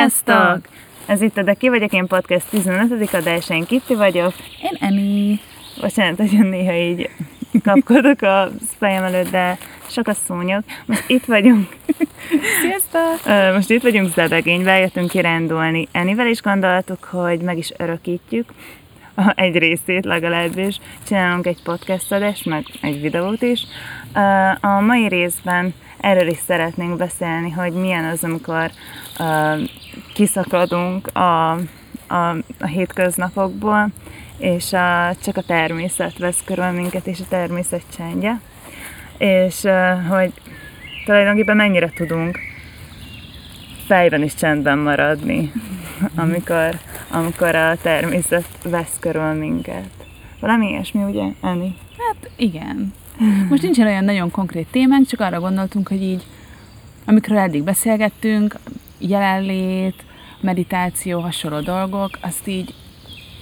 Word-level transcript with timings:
Sziasztok! 0.00 0.60
Ez 1.06 1.22
itt 1.22 1.36
a 1.36 1.42
De 1.42 1.54
ki 1.54 1.68
vagyok 1.68 1.92
én 1.92 2.06
podcast 2.06 2.46
15. 2.50 3.14
adás, 3.14 3.50
én 3.50 3.64
Kitti 3.64 3.94
vagyok. 3.94 4.32
Én 4.62 4.88
Emi. 4.88 5.40
Bocsánat, 5.80 6.16
hogy 6.16 6.48
néha 6.48 6.72
így 6.72 7.10
kapkodok 7.64 8.22
a 8.22 8.48
fejem 8.78 9.04
előtt, 9.04 9.30
de 9.30 9.58
sok 9.86 10.08
a 10.08 10.12
szúnyog. 10.12 10.62
Most 10.86 11.04
itt 11.06 11.24
vagyunk. 11.24 11.68
Sziasztok! 12.60 13.54
Most 13.54 13.70
itt 13.70 13.82
vagyunk 13.82 14.12
Zebegényben, 14.14 14.78
jöttünk 14.78 15.10
kirándulni. 15.10 15.88
Enivel 15.92 16.26
is 16.26 16.42
gondoltuk, 16.42 17.04
hogy 17.04 17.40
meg 17.40 17.58
is 17.58 17.72
örökítjük 17.76 18.52
egy 19.34 19.56
részét 19.58 20.04
legalábbis. 20.04 20.78
Csinálunk 21.06 21.46
egy 21.46 21.62
podcast 21.62 22.12
adást, 22.12 22.44
meg 22.44 22.64
egy 22.80 23.00
videót 23.00 23.42
is. 23.42 23.62
A 24.60 24.80
mai 24.80 25.08
részben 25.08 25.74
erről 26.00 26.28
is 26.28 26.38
szeretnénk 26.46 26.96
beszélni, 26.96 27.50
hogy 27.50 27.72
milyen 27.72 28.04
az, 28.04 28.24
amikor 28.24 28.70
uh, 29.18 29.60
kiszakadunk 30.14 31.16
a, 31.16 31.50
a, 32.06 32.36
a 32.58 32.66
hétköznapokból, 32.66 33.88
és 34.38 34.72
a, 34.72 35.14
csak 35.22 35.36
a 35.36 35.42
természet 35.42 36.18
vesz 36.18 36.42
körül 36.44 36.70
minket, 36.70 37.06
és 37.06 37.20
a 37.20 37.28
természet 37.28 37.82
csendje, 37.96 38.40
és 39.18 39.60
hogy 40.08 40.32
tulajdonképpen 41.04 41.56
mennyire 41.56 41.90
tudunk 41.94 42.38
fejben 43.86 44.22
is 44.22 44.34
csendben 44.34 44.78
maradni, 44.78 45.52
amikor, 46.14 46.78
amikor 47.10 47.54
a 47.54 47.76
természet 47.82 48.48
vesz 48.64 48.96
körül 49.00 49.32
minket. 49.32 49.90
Valami 50.40 50.68
ilyesmi, 50.68 51.02
ugye, 51.02 51.24
Eni? 51.42 51.76
Hát 51.98 52.30
igen. 52.36 52.92
Most 53.48 53.62
nincsen 53.62 53.86
olyan 53.86 54.04
nagyon 54.04 54.30
konkrét 54.30 54.66
témánk, 54.70 55.06
csak 55.06 55.20
arra 55.20 55.40
gondoltunk, 55.40 55.88
hogy 55.88 56.02
így, 56.02 56.22
amikről 57.10 57.38
eddig 57.38 57.62
beszélgettünk, 57.62 58.58
jelenlét, 58.98 60.04
meditáció, 60.40 61.20
hasonló 61.20 61.60
dolgok, 61.60 62.18
azt 62.20 62.48
így, 62.48 62.74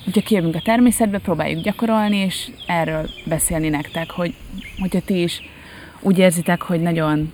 hogyha 0.04 0.20
kijövünk 0.20 0.54
a 0.54 0.60
természetbe, 0.64 1.18
próbáljuk 1.18 1.62
gyakorolni, 1.62 2.16
és 2.16 2.50
erről 2.66 3.08
beszélni 3.26 3.68
nektek, 3.68 4.10
hogy 4.10 4.34
hogyha 4.78 5.00
ti 5.00 5.22
is 5.22 5.42
úgy 6.00 6.18
érzitek, 6.18 6.62
hogy 6.62 6.80
nagyon 6.80 7.32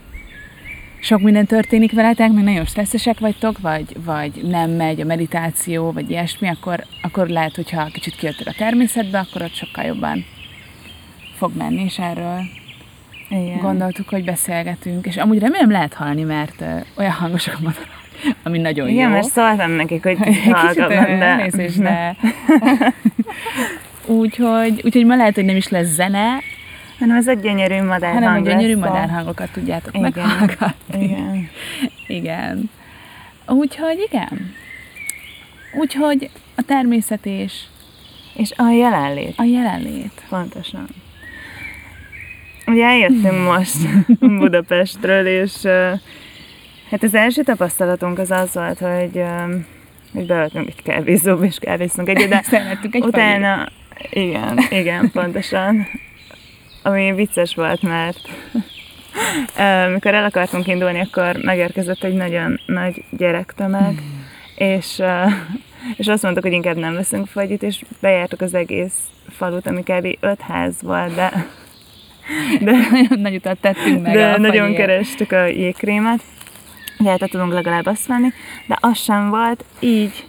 sok 1.01 1.21
minden 1.21 1.47
történik 1.47 1.93
veletek, 1.93 2.33
meg 2.33 2.45
nagyon 2.45 2.65
stresszesek 2.65 3.19
vagytok, 3.19 3.59
vagy, 3.59 3.97
vagy 4.05 4.43
nem 4.43 4.71
megy 4.71 5.01
a 5.01 5.05
meditáció, 5.05 5.93
vagy 5.93 6.11
ilyesmi, 6.11 6.49
akkor, 6.49 6.85
akkor 7.03 7.29
lehet, 7.29 7.55
hogyha 7.55 7.85
kicsit 7.85 8.17
kijöttek 8.17 8.47
a 8.47 8.55
természetbe, 8.59 9.19
akkor 9.19 9.43
ott 9.43 9.55
sokkal 9.55 9.85
jobban 9.85 10.25
fog 11.37 11.57
menni, 11.57 11.83
és 11.83 11.99
erről 11.99 12.41
Igen. 13.35 13.59
gondoltuk, 13.59 14.09
hogy 14.09 14.25
beszélgetünk. 14.25 15.07
És 15.07 15.17
amúgy 15.17 15.39
remélem 15.39 15.71
lehet 15.71 15.95
halni, 15.95 16.23
mert 16.23 16.65
olyan 16.95 17.13
hangosak 17.13 17.55
a 17.59 17.63
madarak, 17.63 18.01
ami 18.43 18.59
nagyon 18.59 18.89
Igen, 18.89 19.07
jó. 19.09 19.15
mert 19.15 19.27
szóltam 19.27 19.71
nekik, 19.71 20.03
hogy 20.03 20.19
hallgatnak, 20.51 21.07
de... 21.19 21.35
Nézés, 21.37 21.75
de... 21.77 22.17
úgyhogy, 24.21 24.81
úgyhogy 24.85 25.05
ma 25.05 25.17
lehet, 25.17 25.35
hogy 25.35 25.45
nem 25.45 25.57
is 25.57 25.69
lesz 25.69 25.87
zene, 25.95 26.39
hanem 26.99 27.17
ez 27.17 27.29
egy 27.29 27.41
gyönyörű 27.41 27.83
madárhang 27.83 28.25
hanem 28.25 28.43
a 28.43 28.47
gyönyörű 28.47 28.77
madárhangokat 28.77 29.53
tudjátok 29.53 29.95
Igen. 29.95 30.13
meghallgatni. 30.13 31.05
Igen. 31.05 31.49
igen. 32.07 32.71
Úgyhogy 33.47 34.09
igen. 34.11 34.55
Úgyhogy 35.79 36.31
a 36.55 36.63
természet 36.63 37.27
és 37.27 37.63
És 38.35 38.53
a 38.57 38.71
jelenlét, 38.71 39.35
a 39.37 39.43
jelenlét. 39.43 40.23
pontosan. 40.29 40.87
Ugye 42.67 42.85
eljöttünk 42.85 43.45
most 43.53 43.77
Budapestről, 44.19 45.27
és 45.27 45.63
hát 46.91 47.03
az 47.03 47.15
első 47.15 47.43
tapasztalatunk 47.43 48.19
az 48.19 48.31
az 48.31 48.55
volt, 48.55 48.79
hogy, 48.79 49.23
hogy 50.13 50.27
beöltünk 50.27 50.69
egy 50.69 50.83
kávézóba, 50.83 51.45
és 51.45 51.59
kávéztunk 51.59 52.09
egyet, 52.09 52.29
de 52.29 52.43
Szerettük 52.51 52.95
egy 52.95 53.05
utána, 53.05 53.69
igen, 54.11 54.59
igen, 54.71 55.11
pontosan. 55.15 55.87
Ami 56.83 57.13
vicces 57.13 57.55
volt, 57.55 57.83
mert 57.83 58.19
mikor 59.93 60.15
el 60.15 60.25
akartunk 60.25 60.67
indulni, 60.67 61.01
akkor 61.01 61.37
megérkezett 61.43 62.03
egy 62.03 62.15
nagyon 62.15 62.61
nagy 62.67 63.05
gyerektömeg, 63.11 64.03
és, 64.57 64.99
uh, 64.99 65.33
és 65.97 66.07
azt 66.07 66.23
mondtuk, 66.23 66.45
hogy 66.45 66.53
inkább 66.53 66.77
nem 66.77 66.95
veszünk 66.95 67.27
fagyit, 67.27 67.63
és 67.63 67.83
bejártuk 68.01 68.41
az 68.41 68.55
egész 68.55 68.95
falut, 69.29 69.67
ami 69.67 69.83
kb. 69.83 70.17
öt 70.21 70.41
ház 70.41 70.75
volt, 70.83 71.15
de, 71.15 71.47
de, 72.61 72.73
Nagyon 72.91 73.21
nagy 73.21 73.35
utat 73.35 73.59
tettünk 73.61 74.03
meg 74.03 74.15
de 74.15 74.27
a 74.27 74.39
nagyon 74.39 74.67
fagyért. 74.67 74.77
kerestük 74.77 75.33
a 75.33 75.45
jégkrémet. 75.45 76.21
Lehet, 76.99 77.29
tudunk 77.31 77.53
legalább 77.53 77.87
azt 77.87 78.07
venni, 78.07 78.29
de 78.67 78.77
az 78.81 78.99
sem 78.99 79.31
volt, 79.31 79.65
így 79.81 80.25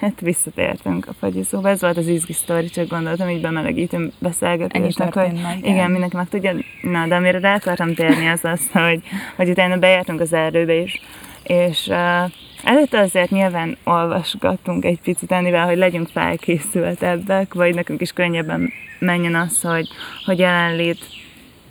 hát 0.00 0.20
visszatértünk 0.20 1.06
a 1.08 1.12
fagyizóba. 1.20 1.68
Ez 1.68 1.80
volt 1.80 1.96
az 1.96 2.06
izgi 2.06 2.32
sztori, 2.32 2.70
csak 2.70 2.88
gondoltam, 2.88 3.28
így 3.28 3.40
bemelegítünk 3.40 4.12
beszélgetésnek, 4.18 5.14
hogy 5.14 5.32
meg, 5.42 5.58
igen, 5.62 5.90
mindenki 5.90 6.16
meg 6.16 6.28
tudja. 6.28 6.54
Na, 6.82 7.06
de 7.06 7.14
amire 7.14 7.38
rá 7.38 7.54
akartam 7.54 7.94
térni, 7.94 8.28
az 8.28 8.44
az, 8.44 8.60
hogy, 8.72 9.00
hogy 9.36 9.48
utána 9.48 9.76
bejártunk 9.76 10.20
az 10.20 10.32
erdőbe 10.32 10.74
is, 10.74 11.00
és 11.42 11.86
uh, 11.86 12.30
előtte 12.64 13.00
azért 13.00 13.30
nyilván 13.30 13.76
olvasgattunk 13.84 14.84
egy 14.84 15.00
picit 15.00 15.32
ennivel, 15.32 15.66
hogy 15.66 15.76
legyünk 15.76 16.08
felkészültebbek, 16.08 17.54
vagy 17.54 17.74
nekünk 17.74 18.00
is 18.00 18.12
könnyebben 18.12 18.72
menjen 18.98 19.34
az, 19.34 19.60
hogy, 19.60 19.88
hogy 20.24 20.40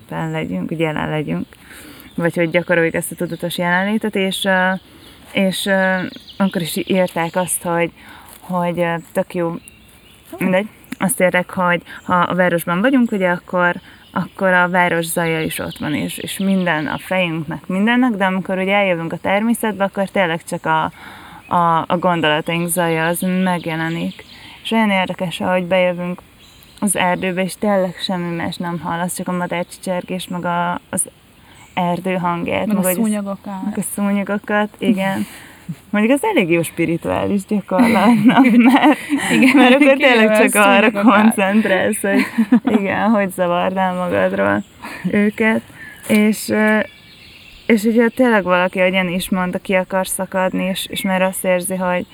jelenlétben 0.09 0.31
legyünk, 0.31 0.69
hogy 0.69 0.79
jelen 0.79 1.09
legyünk, 1.09 1.45
vagy 2.15 2.35
hogy 2.35 2.49
gyakoroljuk 2.49 2.93
ezt 2.93 3.11
a 3.11 3.15
tudatos 3.15 3.57
jelenlétet, 3.57 4.15
és, 4.15 4.47
és 5.31 5.69
akkor 6.37 6.61
is 6.61 6.75
írták 6.75 7.35
azt, 7.35 7.63
hogy, 7.63 7.91
hogy 8.39 8.85
tök 9.11 9.33
jó, 9.33 9.55
mindegy, 10.37 10.67
azt 10.99 11.19
értek, 11.19 11.49
hogy 11.49 11.81
ha 12.03 12.15
a 12.15 12.35
városban 12.35 12.81
vagyunk, 12.81 13.11
ugye 13.11 13.29
akkor, 13.29 13.75
akkor 14.11 14.47
a 14.47 14.69
város 14.69 15.05
zaja 15.05 15.41
is 15.41 15.59
ott 15.59 15.77
van, 15.77 15.93
és, 15.93 16.17
és 16.17 16.37
minden 16.37 16.87
a 16.87 16.97
fejünknek, 16.97 17.67
mindennek, 17.67 18.11
de 18.11 18.25
amikor 18.25 18.57
ugye 18.57 18.75
eljövünk 18.75 19.13
a 19.13 19.17
természetbe, 19.17 19.83
akkor 19.83 20.09
tényleg 20.09 20.43
csak 20.43 20.65
a, 20.65 20.91
a, 21.47 21.83
a 21.87 21.97
gondolataink 21.97 22.67
zaja 22.67 23.05
az 23.05 23.19
megjelenik. 23.43 24.23
És 24.63 24.71
olyan 24.71 24.89
érdekes, 24.89 25.39
ahogy 25.39 25.63
bejövünk 25.63 26.21
az 26.85 26.95
erdőbe, 26.95 27.43
és 27.43 27.55
tényleg 27.59 27.95
semmi 27.99 28.35
más 28.35 28.57
nem 28.57 28.79
hallasz, 28.79 29.15
csak 29.15 29.27
a 29.27 29.31
madárcsicsergés, 29.31 30.27
meg 30.27 30.45
a, 30.45 30.79
az 30.89 31.09
erdő 31.73 32.13
hangját, 32.13 32.65
Meg 32.65 32.77
a 32.77 32.91
szúnyogokat. 32.91 33.63
meg 33.65 33.77
a 33.77 33.81
szúnyogokat, 33.95 34.69
igen. 34.77 35.25
Mondjuk 35.89 36.13
az 36.13 36.23
elég 36.23 36.49
jó 36.49 36.61
spirituális 36.61 37.45
gyakorlatnak, 37.45 38.45
mert, 38.57 38.97
Igen, 39.31 39.55
mert 39.57 39.73
akkor 39.73 39.97
tényleg 39.97 40.39
csak 40.39 40.63
arra 40.63 40.91
koncentrálsz, 40.91 42.01
hogy 42.01 42.25
igen, 42.65 43.09
hogy 43.09 43.31
zavard 43.31 43.77
el 43.77 43.93
magadról 43.93 44.63
őket. 45.11 45.61
És, 46.07 46.53
és 47.65 47.83
ugye 47.83 48.07
tényleg 48.07 48.43
valaki, 48.43 48.79
ahogy 48.79 48.93
Jenny 48.93 49.13
is 49.13 49.29
mondta, 49.29 49.59
ki 49.59 49.73
akar 49.73 50.07
szakadni, 50.07 50.63
és, 50.63 50.85
és 50.89 51.01
már 51.01 51.21
azt 51.21 51.45
érzi, 51.45 51.75
hogy, 51.75 52.05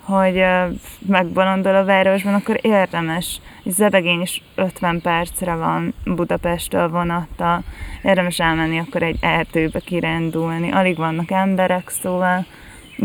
hogy 0.00 0.36
ö, 0.36 0.66
megbolondol 0.98 1.74
a 1.74 1.84
városban, 1.84 2.34
akkor 2.34 2.58
érdemes. 2.62 3.40
Zebegény 3.64 4.20
is 4.20 4.42
50 4.54 5.00
percre 5.00 5.54
van 5.54 5.94
Budapesttől 6.04 6.88
vonattal. 6.88 7.62
Érdemes 8.02 8.38
elmenni 8.38 8.78
akkor 8.78 9.02
egy 9.02 9.16
erdőbe 9.20 9.80
kirándulni. 9.80 10.70
Alig 10.72 10.96
vannak 10.96 11.30
emberek, 11.30 11.88
szóval 11.88 12.46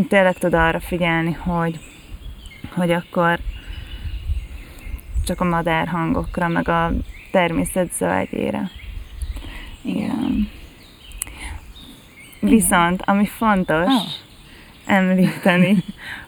tényleg 0.08 0.38
tud 0.38 0.54
arra 0.54 0.80
figyelni, 0.80 1.32
hogy, 1.32 1.78
hogy 2.74 2.90
akkor 2.90 3.38
csak 5.24 5.40
a 5.40 5.44
madár 5.44 5.88
hangokra, 5.88 6.48
meg 6.48 6.68
a 6.68 6.90
természet 7.30 7.92
zöldjére. 7.92 8.70
Igen. 9.82 10.48
Viszont, 12.40 13.02
ami 13.04 13.26
fontos 13.26 13.86
Ah. 13.86 14.25
Említeni, 14.86 15.76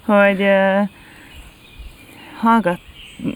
hogy 0.05 0.41
uh, 0.41 0.89
hallgat, 2.41 2.81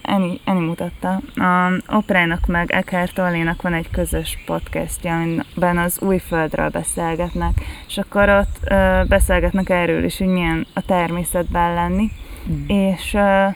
Eni, 0.02 0.40
Eni 0.44 0.60
mutatta, 0.60 1.20
a 1.34 1.80
Oprának 1.86 2.46
meg 2.46 2.70
Eckhart 2.70 3.14
Tollénak 3.14 3.62
van 3.62 3.74
egy 3.74 3.90
közös 3.90 4.38
podcastja, 4.46 5.14
amiben 5.14 5.78
az 5.78 6.00
új 6.00 6.18
földről 6.18 6.68
beszélgetnek, 6.68 7.52
és 7.88 7.98
akkor 7.98 8.28
ott 8.28 8.58
uh, 8.70 9.06
beszélgetnek 9.06 9.68
erről 9.70 10.04
is, 10.04 10.18
hogy 10.18 10.26
milyen 10.26 10.66
a 10.74 10.80
természetben 10.80 11.74
lenni, 11.74 12.10
Mm. 12.50 12.64
és 12.66 13.14
uh, 13.14 13.54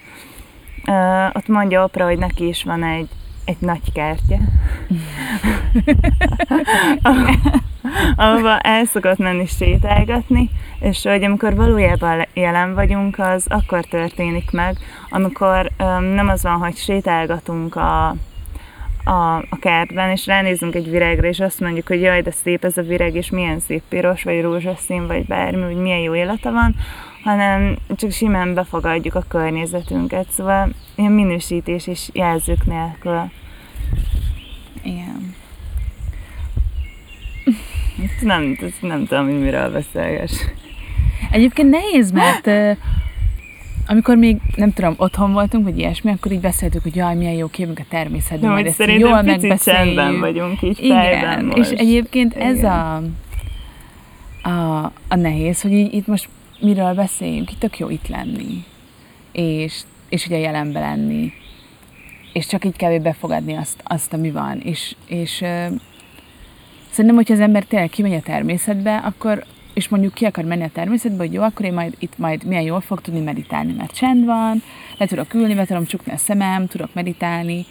uh, 0.87 1.27
ott 1.33 1.49
mondja 1.49 1.85
Opra, 1.85 2.05
hogy 2.05 2.19
neki 2.19 2.47
is 2.47 2.65
van 2.65 2.85
egy, 2.85 3.09
egy 3.45 3.57
nagy 3.59 3.93
kertje, 3.93 4.41
ahova 8.17 8.59
el 8.59 8.85
szokott 8.85 9.19
menni 9.19 9.47
sétálgatni, 9.47 10.51
és 10.81 11.03
hogy 11.03 11.25
amikor 11.25 11.55
valójában 11.55 12.17
le- 12.17 12.29
jelen 12.35 12.75
vagyunk, 12.75 13.19
az 13.19 13.47
akkor 13.49 13.85
történik 13.85 14.51
meg, 14.51 14.77
amikor 15.09 15.71
um, 15.79 16.05
nem 16.05 16.29
az 16.29 16.43
van, 16.43 16.59
hogy 16.59 16.77
sétálgatunk 16.77 17.77
a, 17.77 18.09
a, 19.05 19.37
a 19.37 19.59
kertben, 19.61 20.11
és 20.11 20.27
ránézünk 20.27 20.75
egy 20.75 20.91
virágra, 20.91 21.29
és 21.29 21.41
azt 21.41 21.61
mondjuk, 21.61 21.87
hogy 21.87 22.01
jaj, 22.01 22.23
de 22.23 22.31
szép 22.31 22.65
ez 22.65 22.77
a 22.77 22.83
virág, 22.83 23.15
és 23.15 23.31
milyen 23.31 23.61
szép 23.61 23.83
piros, 23.89 24.23
vagy 24.23 24.41
rózsaszín, 24.41 25.07
vagy 25.07 25.27
bármi, 25.27 25.63
hogy 25.63 25.77
milyen 25.77 25.99
jó 25.99 26.15
élete 26.15 26.51
van, 26.51 26.75
hanem 27.25 27.77
csak 27.97 28.11
simán 28.11 28.55
befogadjuk 28.55 29.15
a 29.15 29.25
környezetünket, 29.29 30.31
szóval 30.31 30.69
ilyen 30.95 31.13
minősítés 31.13 31.87
és 31.87 32.09
jelzők 32.13 32.65
nélkül. 32.65 33.31
Igen. 34.83 35.36
Nem, 38.21 38.57
nem 38.81 39.07
tudom, 39.07 39.25
hogy 39.25 39.41
miről 39.41 39.73
beszélges. 39.73 40.33
Egyébként 41.31 41.71
nehéz, 41.71 42.11
mert 42.11 42.77
amikor 43.87 44.17
még, 44.17 44.37
nem 44.57 44.73
tudom, 44.73 44.95
otthon 44.97 45.33
voltunk, 45.33 45.65
vagy 45.65 45.79
ilyesmi, 45.79 46.11
akkor 46.11 46.33
így 46.33 46.41
beszéltük, 46.41 46.83
hogy 46.83 46.97
jaj, 46.97 47.15
milyen 47.15 47.33
jó 47.33 47.47
képünk 47.47 47.79
a 47.79 47.85
természetben, 47.89 48.51
majd 48.51 48.67
ezt 48.67 48.85
jól 48.87 49.23
megbeszéljük. 49.23 50.21
vagyunk 50.21 50.63
így 50.63 50.85
Igen, 50.85 51.45
most. 51.45 51.73
és 51.73 51.79
egyébként 51.79 52.35
Igen. 52.35 52.47
ez 52.47 52.63
a, 52.63 52.97
a, 54.49 54.93
a 55.09 55.15
nehéz, 55.17 55.63
hogy 55.63 55.73
így, 55.73 55.95
itt 55.95 56.07
most 56.07 56.29
miről 56.61 56.95
beszéljünk, 56.95 57.51
itt 57.53 57.59
tök 57.59 57.79
jó 57.79 57.91
itt 57.91 58.09
lenni, 58.09 58.65
és, 59.33 59.83
és 60.09 60.27
ugye 60.27 60.39
jelenbe 60.39 60.81
lenni, 60.81 61.33
és 62.33 62.47
csak 62.47 62.65
így 62.65 62.77
kell 62.77 62.99
befogadni 62.99 63.55
azt, 63.55 63.83
azt 63.85 64.13
ami 64.13 64.31
van, 64.31 64.61
és, 64.61 64.95
és 65.07 65.45
szerintem, 66.97 67.15
hogyha 67.15 67.35
az 67.35 67.41
ember 67.41 67.65
tényleg 67.65 67.89
kimegy 67.89 68.13
a 68.13 68.21
természetbe, 68.21 68.97
akkor 68.97 69.45
és 69.75 69.89
mondjuk 69.89 70.15
ki 70.15 70.25
akar 70.25 70.45
menni 70.45 70.63
a 70.63 70.71
természetbe, 70.73 71.17
hogy 71.25 71.33
jó, 71.33 71.43
akkor 71.43 71.65
én 71.65 71.73
majd 71.73 71.95
itt 71.99 72.19
majd 72.19 72.45
milyen 72.45 72.63
jól 72.63 72.81
fog 72.81 73.01
tudni 73.01 73.21
meditálni, 73.21 73.73
mert 73.73 73.95
csend 73.95 74.25
van, 74.25 74.63
le 74.99 75.07
tudok 75.07 75.35
ülni, 75.35 75.55
be 75.55 75.65
tudom 75.65 75.85
csukni 75.85 76.13
a 76.13 76.17
szemem, 76.17 76.67
tudok 76.67 76.95
meditálni, 76.95 77.65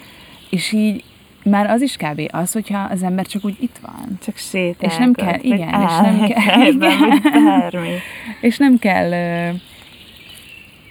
és 0.50 0.72
így 0.72 1.04
már 1.44 1.70
az 1.70 1.82
is 1.82 1.98
kb. 1.98 2.22
az, 2.32 2.52
hogyha 2.52 2.80
az 2.80 3.04
ember 3.04 3.26
csak 3.26 3.46
úgy 3.46 3.56
itt 3.60 3.80
van. 3.82 4.18
Csak 4.24 4.38
sétál. 4.38 4.90
És 4.90 4.98
nem 4.98 5.14
kell, 5.14 5.40
igen, 5.42 5.82
és 5.82 5.98
nem 6.02 6.28
kell, 6.28 6.68
igen, 6.68 8.02
és 8.42 8.58
nem 8.58 8.78
kell 8.78 9.10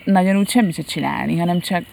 nagyon 0.05 0.37
úgy 0.37 0.49
semmit 0.49 0.75
sem 0.75 0.85
csinálni, 0.85 1.39
hanem 1.39 1.61
csak, 1.61 1.85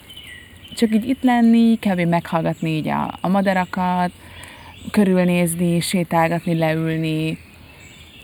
csak 0.75 0.93
így 0.93 1.09
itt 1.09 1.23
lenni, 1.23 1.79
kb. 1.79 1.99
meghallgatni 1.99 2.69
így 2.69 2.87
a, 2.87 3.17
a 3.21 3.27
madarakat, 3.27 4.11
körülnézni, 4.91 5.79
sétálgatni, 5.79 6.57
leülni, 6.57 7.37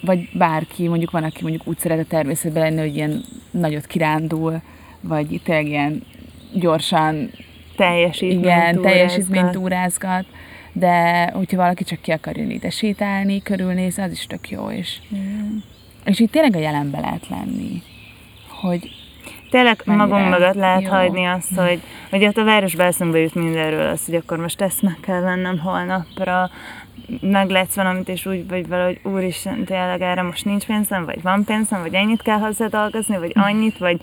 vagy 0.01 0.30
bárki, 0.33 0.88
mondjuk 0.88 1.12
van, 1.12 1.24
aki 1.24 1.42
mondjuk 1.42 1.68
úgy 1.68 1.77
szeret 1.77 2.00
a 2.00 2.06
természetben 2.06 2.63
lenni, 2.63 2.88
hogy 2.88 2.95
ilyen 2.95 3.24
nagyot 3.51 3.86
kirándul, 3.86 4.62
vagy 5.01 5.42
tényleg 5.44 5.68
ilyen 5.68 6.04
gyorsan 6.54 7.31
teljesítményt 7.75 8.44
igen, 8.44 8.81
teljesítményt 8.81 9.51
túrázgat, 9.51 10.25
de 10.74 11.25
hogyha 11.33 11.57
valaki 11.57 11.83
csak 11.83 12.01
ki 12.01 12.12
akar 12.12 12.38
jönni 12.38 12.54
ide 12.54 12.69
sétálni, 12.69 13.42
körülnézni, 13.42 14.03
az 14.03 14.12
is 14.12 14.25
tök 14.25 14.50
jó, 14.50 14.71
és, 14.71 15.00
mm. 15.15 15.57
és 16.06 16.19
itt 16.19 16.31
tényleg 16.31 16.56
a 16.56 16.60
jelenbe 16.60 17.00
lehet 17.00 17.27
lenni, 17.30 17.81
hogy 18.48 18.89
tényleg 19.49 19.81
magunk 19.85 20.29
mögött 20.29 20.53
lehet 20.53 20.81
jó. 20.81 20.89
hagyni 20.89 21.25
azt, 21.25 21.55
hogy, 21.55 21.81
hogy 22.09 22.25
ott 22.25 22.38
a 22.38 22.44
városba 22.44 22.83
eszünkbe 22.83 23.19
jut 23.19 23.35
mindenről 23.35 23.88
az, 23.88 24.05
hogy 24.05 24.15
akkor 24.15 24.38
most 24.38 24.61
ezt 24.61 24.81
meg 24.81 24.97
kell 25.01 25.21
vennem 25.21 25.59
holnapra, 25.59 26.49
meglátsz 27.21 27.75
valamit, 27.75 28.09
és 28.09 28.25
úgy 28.25 28.47
vagy 28.47 28.67
valahogy 28.67 28.99
úristen, 29.03 29.63
tényleg 29.63 30.01
erre 30.01 30.21
most 30.21 30.45
nincs 30.45 30.65
pénzem, 30.65 31.05
vagy 31.05 31.21
van 31.21 31.44
pénzem, 31.44 31.81
vagy 31.81 31.94
ennyit 31.94 32.21
kell 32.21 32.38
hozzá 32.38 32.65
dolgozni, 32.67 33.17
vagy 33.17 33.31
annyit, 33.35 33.77
vagy 33.77 34.01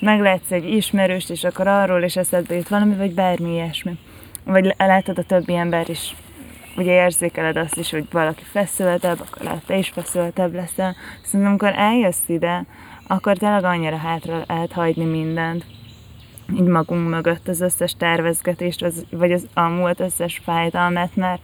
meglátsz 0.00 0.50
egy 0.50 0.72
ismerőst, 0.72 1.30
és 1.30 1.44
akkor 1.44 1.66
arról 1.66 2.02
is 2.02 2.16
eszedbe 2.16 2.54
jut 2.54 2.68
valami, 2.68 2.94
vagy 2.94 3.14
bármi 3.14 3.52
ilyesmi. 3.52 3.98
Vagy 4.44 4.74
látod 4.78 5.18
a 5.18 5.22
többi 5.22 5.54
ember 5.54 5.88
is, 5.88 6.14
ugye 6.76 6.92
érzékeled 6.92 7.56
azt 7.56 7.76
is, 7.76 7.90
hogy 7.90 8.04
valaki 8.10 8.42
feszültebb, 8.42 9.20
akkor 9.20 9.42
lehet 9.42 9.66
te 9.66 9.76
is 9.76 9.88
feszültebb 9.88 10.54
leszel. 10.54 10.94
Szerintem 11.22 11.48
amikor 11.48 11.72
eljössz 11.76 12.28
ide, 12.28 12.64
akkor 13.06 13.36
tényleg 13.36 13.64
annyira 13.64 13.96
hátra 13.96 14.44
lehet 14.46 14.72
hagyni 14.72 15.04
mindent 15.04 15.64
így 16.52 16.66
magunk 16.66 17.08
mögött 17.08 17.48
az 17.48 17.60
összes 17.60 17.94
tervezgetést, 17.96 18.82
az, 18.82 19.06
vagy 19.10 19.32
az, 19.32 19.46
a 19.54 19.62
múlt 19.62 20.00
összes 20.00 20.40
fájdalmat, 20.44 21.16
mert 21.16 21.42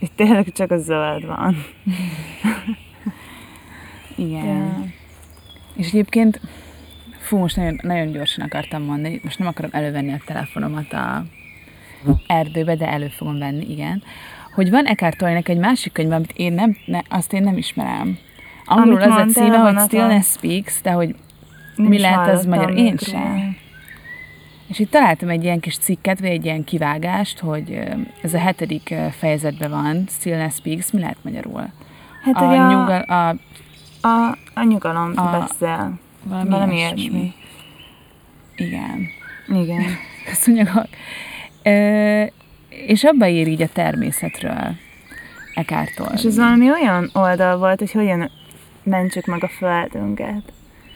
itt 0.00 0.16
tényleg 0.16 0.52
csak 0.52 0.70
a 0.70 0.78
zöld 0.78 1.26
van. 1.26 1.56
Igen. 4.16 4.46
Ja. 4.46 4.84
És 5.74 5.86
egyébként, 5.86 6.40
fú, 7.18 7.36
most 7.36 7.56
nagyon, 7.56 7.78
nagyon 7.82 8.12
gyorsan 8.12 8.44
akartam 8.44 8.82
mondani, 8.82 9.20
most 9.24 9.38
nem 9.38 9.48
akarom 9.48 9.70
elővenni 9.72 10.12
a 10.12 10.20
telefonomat 10.26 10.92
a 10.92 11.24
erdőbe, 12.26 12.76
de 12.76 12.88
elő 12.88 13.08
fogom 13.08 13.38
venni, 13.38 13.70
igen. 13.70 14.02
Hogy 14.54 14.70
van 14.70 14.86
Eckhart 14.86 15.18
Tollenek 15.18 15.48
egy 15.48 15.58
másik 15.58 15.92
könyv, 15.92 16.12
amit 16.12 16.32
én 16.36 16.52
nem, 16.52 16.76
ne, 16.86 17.00
azt 17.08 17.32
én 17.32 17.42
nem 17.42 17.56
ismerem. 17.56 18.18
Angolul 18.68 19.02
az 19.02 19.16
a 19.16 19.26
címe, 19.26 19.56
hogy 19.56 19.78
Stillness 19.78 20.26
Speaks, 20.26 20.80
de 20.82 20.90
hogy 20.90 21.14
mi 21.76 21.98
lehet 21.98 22.28
az 22.28 22.46
magyar? 22.46 22.76
Én 22.76 22.96
sem. 22.96 23.56
És 24.68 24.78
itt 24.78 24.90
találtam 24.90 25.28
egy 25.28 25.44
ilyen 25.44 25.60
kis 25.60 25.78
cikket, 25.78 26.20
vagy 26.20 26.28
egy 26.28 26.44
ilyen 26.44 26.64
kivágást, 26.64 27.38
hogy 27.38 27.80
ez 28.22 28.34
a 28.34 28.38
hetedik 28.38 28.94
fejezetben 29.18 29.70
van, 29.70 30.04
Stillness 30.08 30.54
Speaks, 30.54 30.90
mi 30.90 31.00
lehet 31.00 31.18
magyarul? 31.22 31.66
Hát 32.22 32.36
a, 32.36 32.48
a, 32.48 32.68
nyugal, 32.68 33.00
a, 33.00 33.28
a, 34.08 34.36
a 34.54 34.62
nyugalom 34.62 35.12
a, 35.16 35.38
beszél. 35.38 35.98
Valami, 36.22 36.48
valami 36.48 36.74
ilyesmi. 36.74 37.00
ilyesmi. 37.00 37.34
Igen. 38.56 39.08
Igen. 39.48 39.84
Szúnyogok. 40.40 40.88
E, 41.62 42.32
és 42.68 43.04
abba 43.04 43.26
ír 43.26 43.48
így 43.48 43.62
a 43.62 43.68
természetről. 43.68 44.74
Ekártól. 45.54 46.10
És 46.14 46.22
ez 46.22 46.36
valami 46.36 46.70
olyan 46.70 47.10
oldal 47.12 47.58
volt, 47.58 47.78
hogy 47.78 47.92
hogyan 47.92 48.30
mentsük 48.88 49.26
meg 49.26 49.44
a 49.44 49.48
földünket. 49.48 50.42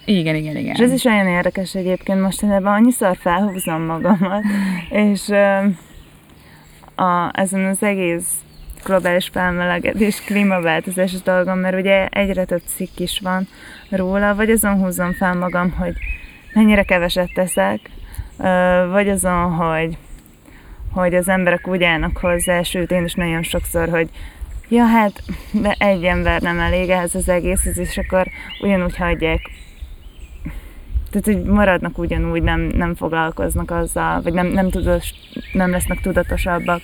Igen, 0.04 0.34
igen, 0.34 0.56
igen. 0.56 0.74
És 0.74 0.80
ez 0.80 0.92
is 0.92 1.04
olyan 1.04 1.26
érdekes 1.26 1.74
egyébként, 1.74 2.20
mostanában 2.20 2.72
annyiszor 2.72 3.16
felhúzom 3.16 3.82
magamat, 3.82 4.42
és 5.08 5.28
a, 6.94 7.30
ezen 7.32 7.64
az 7.64 7.82
egész 7.82 8.42
globális 8.84 9.28
felmelegedés, 9.32 10.20
klímaváltozás 10.20 11.22
dolgom, 11.22 11.58
mert 11.58 11.76
ugye 11.76 12.06
egyre 12.06 12.44
több 12.44 12.62
cikk 12.64 12.98
is 12.98 13.20
van 13.22 13.48
róla, 13.90 14.34
vagy 14.34 14.50
azon 14.50 14.74
húzom 14.74 15.12
fel 15.12 15.34
magam, 15.34 15.70
hogy 15.70 15.94
mennyire 16.52 16.82
keveset 16.82 17.32
teszek, 17.34 17.80
vagy 18.90 19.08
azon, 19.08 19.52
hogy, 19.52 19.96
hogy 20.92 21.14
az 21.14 21.28
emberek 21.28 21.68
úgy 21.68 21.82
állnak 21.82 22.16
hozzá, 22.16 22.62
sőt 22.62 22.90
én 22.90 23.04
is 23.04 23.14
nagyon 23.14 23.42
sokszor, 23.42 23.88
hogy 23.88 24.08
ja 24.72 24.84
hát 24.84 25.22
egy 25.78 26.04
ember 26.04 26.40
nem 26.40 26.60
elég 26.60 26.88
ehhez 26.88 27.14
az 27.14 27.28
egészhez, 27.28 27.78
és 27.78 27.98
akkor 27.98 28.26
ugyanúgy 28.60 28.96
hagyják 28.96 29.40
tehát, 31.10 31.26
hogy 31.26 31.52
maradnak 31.52 31.98
ugyanúgy, 31.98 32.42
nem, 32.42 32.60
nem 32.60 32.94
foglalkoznak 32.94 33.70
azzal, 33.70 34.22
vagy 34.22 34.32
nem, 34.32 34.46
nem, 34.46 34.70
tudatos, 34.70 35.12
nem 35.52 35.70
lesznek 35.70 36.00
tudatosabbak. 36.00 36.80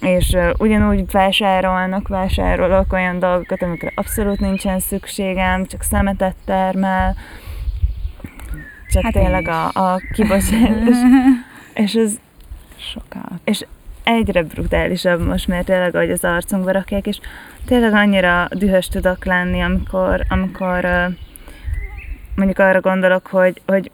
És 0.00 0.28
uh, 0.32 0.50
ugyanúgy 0.58 1.10
vásárolnak, 1.10 2.08
vásárolok 2.08 2.92
olyan 2.92 3.18
dolgokat, 3.18 3.62
amikre 3.62 3.92
abszolút 3.94 4.40
nincsen 4.40 4.78
szükségem, 4.78 5.66
csak 5.66 5.82
szemetet 5.82 6.34
termel, 6.44 7.16
csak 8.88 9.02
hát 9.02 9.12
tényleg 9.12 9.48
a, 9.48 9.66
a 9.66 10.00
kibocsátás. 10.12 10.96
és 11.84 11.94
ez 11.94 12.12
sokat. 12.76 13.40
És 13.44 13.64
egyre 14.06 14.42
brutálisabb 14.42 15.26
most, 15.26 15.48
mert 15.48 15.66
tényleg, 15.66 15.94
ahogy 15.94 16.10
az 16.10 16.24
arcunkba 16.24 16.70
rakják, 16.70 17.06
és 17.06 17.18
tényleg 17.64 17.92
annyira 17.92 18.48
dühös 18.50 18.88
tudok 18.88 19.24
lenni, 19.24 19.60
amikor, 19.60 20.24
amikor 20.28 20.86
mondjuk 22.34 22.58
arra 22.58 22.80
gondolok, 22.80 23.26
hogy, 23.26 23.62
hogy 23.66 23.90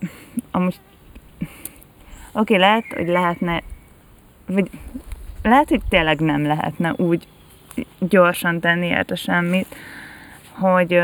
amúgy 0.50 0.80
oké, 2.32 2.54
okay, 2.54 2.58
lehet, 2.58 2.84
hogy 2.96 3.08
lehetne, 3.08 3.62
vagy 4.46 4.70
lehet, 5.42 5.68
hogy 5.68 5.80
tényleg 5.88 6.20
nem 6.20 6.46
lehetne 6.46 6.92
úgy 6.96 7.26
gyorsan 7.98 8.60
tenni 8.60 8.86
érte 8.86 9.14
semmit, 9.14 9.74
hogy, 10.50 11.00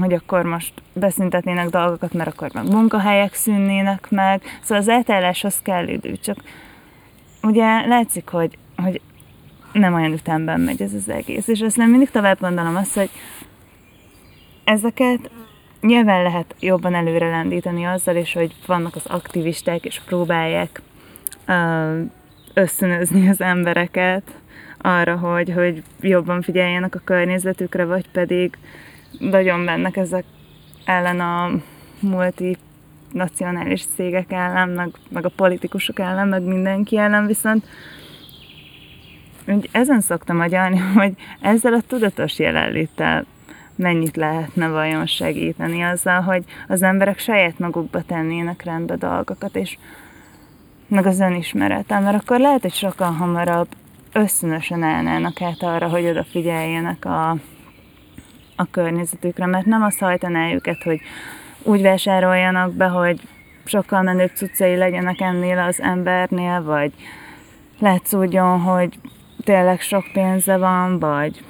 hogy 0.00 0.12
akkor 0.12 0.42
most 0.42 0.72
beszüntetnének 0.92 1.68
dolgokat, 1.68 2.12
mert 2.12 2.28
akkor 2.28 2.50
meg 2.52 2.68
munkahelyek 2.68 3.34
szűnnének 3.34 4.10
meg. 4.10 4.42
Szóval 4.62 4.78
az 4.78 4.88
eltálláshoz 4.88 5.60
kell 5.62 5.88
idő, 5.88 6.16
csak 6.16 6.36
ugye 7.44 7.86
látszik, 7.86 8.28
hogy, 8.28 8.58
hogy 8.76 9.00
nem 9.72 9.94
olyan 9.94 10.12
ütemben 10.12 10.60
megy 10.60 10.82
ez 10.82 10.94
az 10.94 11.08
egész. 11.08 11.48
És 11.48 11.60
azt 11.60 11.76
nem 11.76 11.90
mindig 11.90 12.10
tovább 12.10 12.40
gondolom 12.40 12.76
azt, 12.76 12.94
hogy 12.94 13.10
ezeket 14.64 15.30
nyilván 15.80 16.22
lehet 16.22 16.54
jobban 16.60 16.94
előre 16.94 17.30
lendíteni 17.30 17.84
azzal 17.84 18.16
is, 18.16 18.32
hogy 18.32 18.54
vannak 18.66 18.94
az 18.94 19.06
aktivisták, 19.06 19.84
és 19.84 20.00
próbálják 20.06 20.82
ösztönözni 22.54 23.28
az 23.28 23.40
embereket 23.40 24.22
arra, 24.78 25.16
hogy, 25.16 25.52
hogy 25.52 25.82
jobban 26.00 26.42
figyeljenek 26.42 26.94
a 26.94 27.00
környezetükre, 27.04 27.84
vagy 27.84 28.08
pedig 28.08 28.58
nagyon 29.18 29.60
mennek 29.60 29.96
ezek 29.96 30.24
ellen 30.84 31.20
a 31.20 31.50
multinacionális 33.14 33.84
cégek 33.94 34.32
ellen, 34.32 34.68
meg, 34.68 34.90
meg 35.08 35.24
a 35.24 35.28
politikusok 35.28 35.98
ellen, 35.98 36.28
meg 36.28 36.42
mindenki 36.42 36.98
ellen, 36.98 37.26
viszont 37.26 37.66
ezen 39.70 40.00
szoktam 40.00 40.40
agyalni, 40.40 40.78
hogy 40.94 41.12
ezzel 41.40 41.72
a 41.72 41.80
tudatos 41.86 42.38
jelenléttel 42.38 43.24
mennyit 43.76 44.16
lehetne 44.16 44.68
vajon 44.68 45.06
segíteni 45.06 45.82
azzal, 45.82 46.20
hogy 46.20 46.44
az 46.68 46.82
emberek 46.82 47.18
saját 47.18 47.58
magukba 47.58 48.02
tennének 48.02 48.62
rendbe 48.62 48.96
dolgokat, 48.96 49.56
és 49.56 49.78
meg 50.88 51.06
az 51.06 51.20
önismeretel, 51.20 52.00
mert 52.00 52.22
akkor 52.22 52.40
lehet, 52.40 52.62
hogy 52.62 52.72
sokkal 52.72 53.12
hamarabb 53.12 53.68
ösztönösen 54.12 54.82
állnának 54.82 55.40
át 55.42 55.62
arra, 55.62 55.88
hogy 55.88 56.06
odafigyeljenek 56.06 57.04
a, 57.04 57.30
a 58.56 58.70
környezetükre, 58.70 59.46
mert 59.46 59.66
nem 59.66 59.82
azt 59.82 59.98
hajtaná 59.98 60.52
őket, 60.52 60.82
hogy 60.82 61.00
úgy 61.64 61.82
vásároljanak 61.82 62.72
be, 62.72 62.86
hogy 62.86 63.20
sokkal 63.64 64.02
menőbb 64.02 64.30
cuccai 64.34 64.76
legyenek 64.76 65.20
ennél 65.20 65.58
az 65.58 65.80
embernél, 65.80 66.62
vagy 66.62 66.92
látszódjon, 67.78 68.60
hogy 68.60 68.98
tényleg 69.44 69.80
sok 69.80 70.04
pénze 70.12 70.56
van, 70.56 70.98
vagy, 70.98 71.44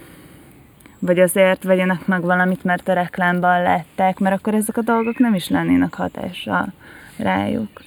vagy 0.98 1.20
azért 1.20 1.62
vegyenek 1.62 2.06
meg 2.06 2.22
valamit, 2.22 2.64
mert 2.64 2.88
a 2.88 2.92
reklámban 2.92 3.62
lettek, 3.62 4.18
mert 4.18 4.34
akkor 4.34 4.54
ezek 4.54 4.76
a 4.76 4.82
dolgok 4.82 5.18
nem 5.18 5.34
is 5.34 5.48
lennének 5.48 5.94
hatással 5.94 6.72
rájuk. 7.16 7.82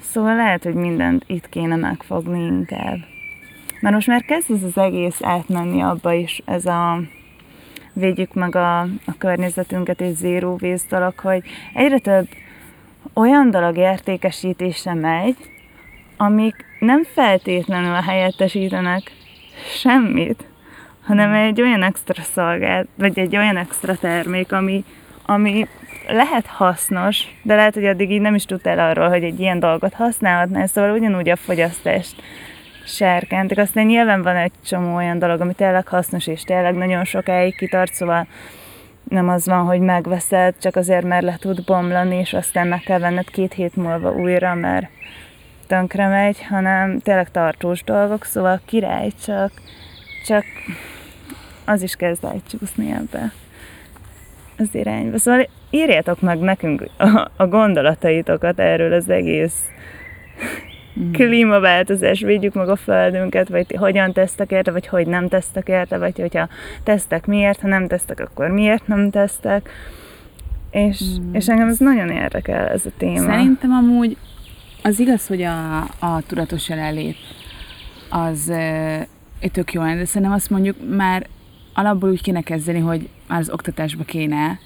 Szóval 0.00 0.36
lehet, 0.36 0.62
hogy 0.62 0.74
mindent 0.74 1.24
itt 1.26 1.48
kéne 1.48 1.76
megfogni 1.76 2.44
inkább. 2.44 2.96
Mert 3.80 3.94
most 3.94 4.06
már 4.06 4.22
kezd 4.22 4.50
ez 4.50 4.62
az 4.62 4.78
egész 4.78 5.22
átmenni 5.22 5.82
abba 5.82 6.12
is, 6.12 6.42
ez 6.44 6.66
a 6.66 7.00
védjük 7.98 8.34
meg 8.34 8.56
a, 8.56 8.80
a 8.80 9.14
környezetünket 9.18 10.00
és 10.00 10.16
zéró 10.16 10.60
dolog, 10.88 11.18
hogy 11.18 11.42
egyre 11.74 11.98
több 11.98 12.28
olyan 13.14 13.50
dolog 13.50 13.76
értékesítése 13.76 14.94
megy, 14.94 15.36
amik 16.16 16.64
nem 16.78 17.04
feltétlenül 17.04 17.94
helyettesítenek 17.94 19.12
semmit, 19.80 20.44
hanem 21.04 21.32
egy 21.32 21.62
olyan 21.62 21.82
extra 21.82 22.22
szolgált, 22.22 22.88
vagy 22.94 23.18
egy 23.18 23.36
olyan 23.36 23.56
extra 23.56 23.96
termék, 23.96 24.52
ami, 24.52 24.84
ami 25.26 25.66
lehet 26.08 26.46
hasznos, 26.46 27.24
de 27.42 27.54
lehet, 27.54 27.74
hogy 27.74 27.84
addig 27.84 28.10
így 28.10 28.20
nem 28.20 28.34
is 28.34 28.44
tudtál 28.44 28.78
arról, 28.78 29.08
hogy 29.08 29.22
egy 29.22 29.40
ilyen 29.40 29.58
dolgot 29.58 29.94
használhatnál, 29.94 30.66
szóval 30.66 30.90
ugyanúgy 30.90 31.28
a 31.28 31.36
fogyasztást 31.36 32.22
serkentik. 32.88 33.58
Aztán 33.58 33.86
nyilván 33.86 34.22
van 34.22 34.36
egy 34.36 34.52
csomó 34.64 34.94
olyan 34.94 35.18
dolog, 35.18 35.40
ami 35.40 35.52
tényleg 35.52 35.88
hasznos, 35.88 36.26
és 36.26 36.42
tényleg 36.42 36.74
nagyon 36.74 37.04
sokáig 37.04 37.56
kitart, 37.56 37.94
szóval 37.94 38.26
nem 39.08 39.28
az 39.28 39.46
van, 39.46 39.64
hogy 39.64 39.80
megveszed, 39.80 40.54
csak 40.60 40.76
azért, 40.76 41.04
mert 41.04 41.24
le 41.24 41.36
tud 41.40 41.64
bomlani, 41.64 42.16
és 42.16 42.32
aztán 42.32 42.66
meg 42.66 42.80
kell 42.80 42.98
venned 42.98 43.30
két 43.30 43.52
hét 43.52 43.76
múlva 43.76 44.12
újra, 44.12 44.54
mert 44.54 44.86
tönkre 45.66 46.08
megy, 46.08 46.44
hanem 46.48 46.98
tényleg 46.98 47.30
tartós 47.30 47.84
dolgok, 47.84 48.24
szóval 48.24 48.60
király, 48.64 49.10
csak, 49.24 49.50
csak 50.24 50.44
az 51.64 51.82
is 51.82 51.94
kezd 51.94 52.24
elcsúszni 52.24 52.90
ebbe 52.90 53.32
az 54.58 54.68
irányba. 54.72 55.18
Szóval 55.18 55.48
írjátok 55.70 56.20
meg 56.20 56.38
nekünk 56.38 56.84
a, 56.96 57.30
a 57.36 57.46
gondolataitokat 57.46 58.58
erről 58.58 58.92
az 58.92 59.08
egész 59.08 59.62
mm. 60.98 61.12
klímaváltozás, 61.12 62.20
védjük 62.20 62.54
meg 62.54 62.68
a 62.68 62.76
földünket, 62.76 63.48
vagy 63.48 63.76
hogyan 63.78 64.12
tesztek 64.12 64.50
érte, 64.50 64.70
vagy 64.70 64.86
hogy 64.86 65.06
nem 65.06 65.28
tesztek 65.28 65.68
érte, 65.68 65.98
vagy 65.98 66.18
hogyha 66.18 66.48
tesztek 66.82 67.26
miért, 67.26 67.60
ha 67.60 67.68
nem 67.68 67.86
tesztek, 67.86 68.20
akkor 68.20 68.48
miért 68.48 68.86
nem 68.86 69.10
tesztek. 69.10 69.70
És, 70.70 71.00
mm. 71.20 71.34
és 71.34 71.48
engem 71.48 71.68
ez 71.68 71.78
nagyon 71.78 72.10
érdekel 72.10 72.68
ez 72.68 72.86
a 72.86 72.90
téma. 72.98 73.18
Szerintem 73.18 73.70
amúgy 73.70 74.16
az 74.82 75.00
igaz, 75.00 75.26
hogy 75.26 75.42
a, 75.42 75.78
a 75.80 76.22
tudatos 76.26 76.68
jelenlét 76.68 77.16
az 78.10 78.48
e, 78.48 79.06
tök 79.52 79.72
jó 79.72 79.82
de 79.82 80.04
szerintem 80.04 80.32
azt 80.32 80.50
mondjuk 80.50 80.76
már 80.96 81.26
alapból 81.74 82.10
úgy 82.10 82.22
kéne 82.22 82.40
kezdeni, 82.40 82.78
hogy 82.78 83.08
már 83.28 83.40
az 83.40 83.50
oktatásba 83.50 84.04
kéne 84.04 84.58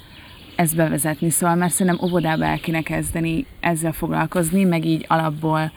ezt 0.57 0.77
bevezetni, 0.77 1.31
szóval 1.31 1.57
már 1.57 1.71
szerintem 1.71 2.09
óvodába 2.09 2.45
el 2.45 2.59
kéne 2.59 2.83
kezdeni 2.83 3.47
ezzel 3.61 3.93
foglalkozni, 3.93 4.65
meg 4.65 4.85
így 4.85 5.05
alapból 5.09 5.73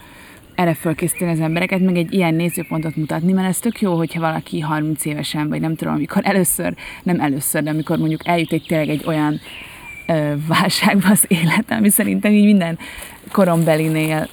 erre 0.55 0.73
fölkészíteni 0.73 1.31
az 1.31 1.39
embereket, 1.39 1.79
meg 1.79 1.97
egy 1.97 2.13
ilyen 2.13 2.33
nézőpontot 2.33 2.95
mutatni, 2.95 3.31
mert 3.31 3.47
ez 3.47 3.59
tök 3.59 3.81
jó, 3.81 3.95
hogyha 3.95 4.19
valaki 4.19 4.59
30 4.59 5.05
évesen, 5.05 5.49
vagy 5.49 5.61
nem 5.61 5.75
tudom, 5.75 5.93
amikor 5.93 6.21
először, 6.25 6.73
nem 7.03 7.19
először, 7.19 7.63
de 7.63 7.69
amikor 7.69 7.97
mondjuk 7.97 8.27
eljut 8.27 8.51
egy 8.51 8.65
tényleg 8.67 8.89
egy 8.89 9.03
olyan 9.05 9.39
ö, 10.07 10.33
válságba 10.47 11.09
az 11.09 11.25
élet, 11.27 11.71
ami 11.71 11.89
szerintem 11.89 12.31
így 12.31 12.45
minden 12.45 12.77
korombelinél 13.31 14.27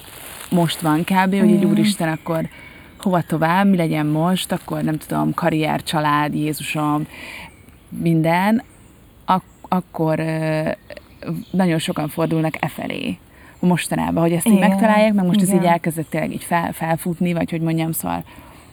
most 0.51 0.81
van 0.81 1.01
kb., 1.01 1.39
hogy 1.39 1.53
egy 1.53 1.65
úristen, 1.65 2.09
akkor 2.09 2.49
hova 2.99 3.23
tovább, 3.23 3.69
mi 3.69 3.77
legyen 3.77 4.07
most, 4.07 4.53
akkor 4.53 4.83
nem 4.83 4.99
tudom, 4.99 5.35
karrier, 5.35 5.83
család, 5.83 6.35
Jézusom, 6.35 7.07
minden, 7.89 8.63
ak- 9.25 9.45
akkor 9.69 10.19
ö, 10.19 10.71
nagyon 11.51 11.79
sokan 11.79 12.09
fordulnak 12.09 12.55
e 12.61 12.69
felé 12.69 13.19
mostanában, 13.67 14.23
hogy 14.23 14.33
ezt 14.33 14.47
így 14.47 14.59
megtalálják, 14.59 15.13
meg 15.13 15.25
most 15.25 15.41
Igen. 15.41 15.55
ez 15.55 15.63
így 15.63 15.69
elkezdett 15.69 16.11
tényleg 16.11 16.33
így 16.33 16.45
fel, 16.45 16.73
felfutni, 16.73 17.33
vagy 17.33 17.51
hogy 17.51 17.61
mondjam, 17.61 17.93
szóval 17.93 18.25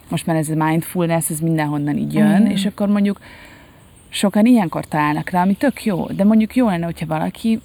most 0.10 0.26
már 0.26 0.36
ez 0.36 0.50
a 0.50 0.56
mindfulness, 0.56 1.30
ez 1.30 1.40
mindenhonnan 1.40 1.98
így 1.98 2.14
jön, 2.14 2.42
Igen. 2.42 2.52
és 2.52 2.66
akkor 2.66 2.88
mondjuk 2.88 3.20
sokan 4.10 4.46
ilyenkor 4.46 4.86
találnak 4.86 5.30
rá, 5.30 5.42
ami 5.42 5.54
tök 5.54 5.84
jó, 5.84 6.06
de 6.06 6.24
mondjuk 6.24 6.56
jó 6.56 6.68
lenne, 6.68 6.86
hogyha 6.86 7.06
valaki 7.06 7.60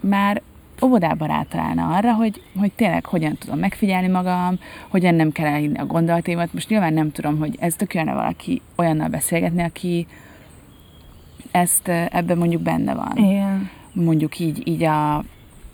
már 0.00 0.42
óvodában 0.82 1.28
rátalálna 1.28 1.96
arra, 1.96 2.14
hogy, 2.14 2.42
hogy 2.58 2.72
tényleg 2.72 3.06
hogyan 3.06 3.36
tudom 3.38 3.58
megfigyelni 3.58 4.08
magam, 4.08 4.58
hogyan 4.88 5.14
nem 5.14 5.32
kell 5.32 5.46
elhinni 5.46 5.78
a 5.78 5.86
gondolatémat. 5.86 6.52
Most 6.52 6.68
nyilván 6.68 6.92
nem 6.92 7.12
tudom, 7.12 7.38
hogy 7.38 7.56
ez 7.60 7.74
tök 7.74 7.94
jönne 7.94 8.12
valaki 8.12 8.60
olyannal 8.76 9.08
beszélgetni, 9.08 9.62
aki 9.62 10.06
ezt 11.50 11.88
ebben 11.88 12.38
mondjuk 12.38 12.62
benne 12.62 12.94
van. 12.94 13.16
Igen. 13.16 13.70
Mondjuk 13.92 14.38
így, 14.38 14.68
így 14.68 14.82
a 14.82 15.24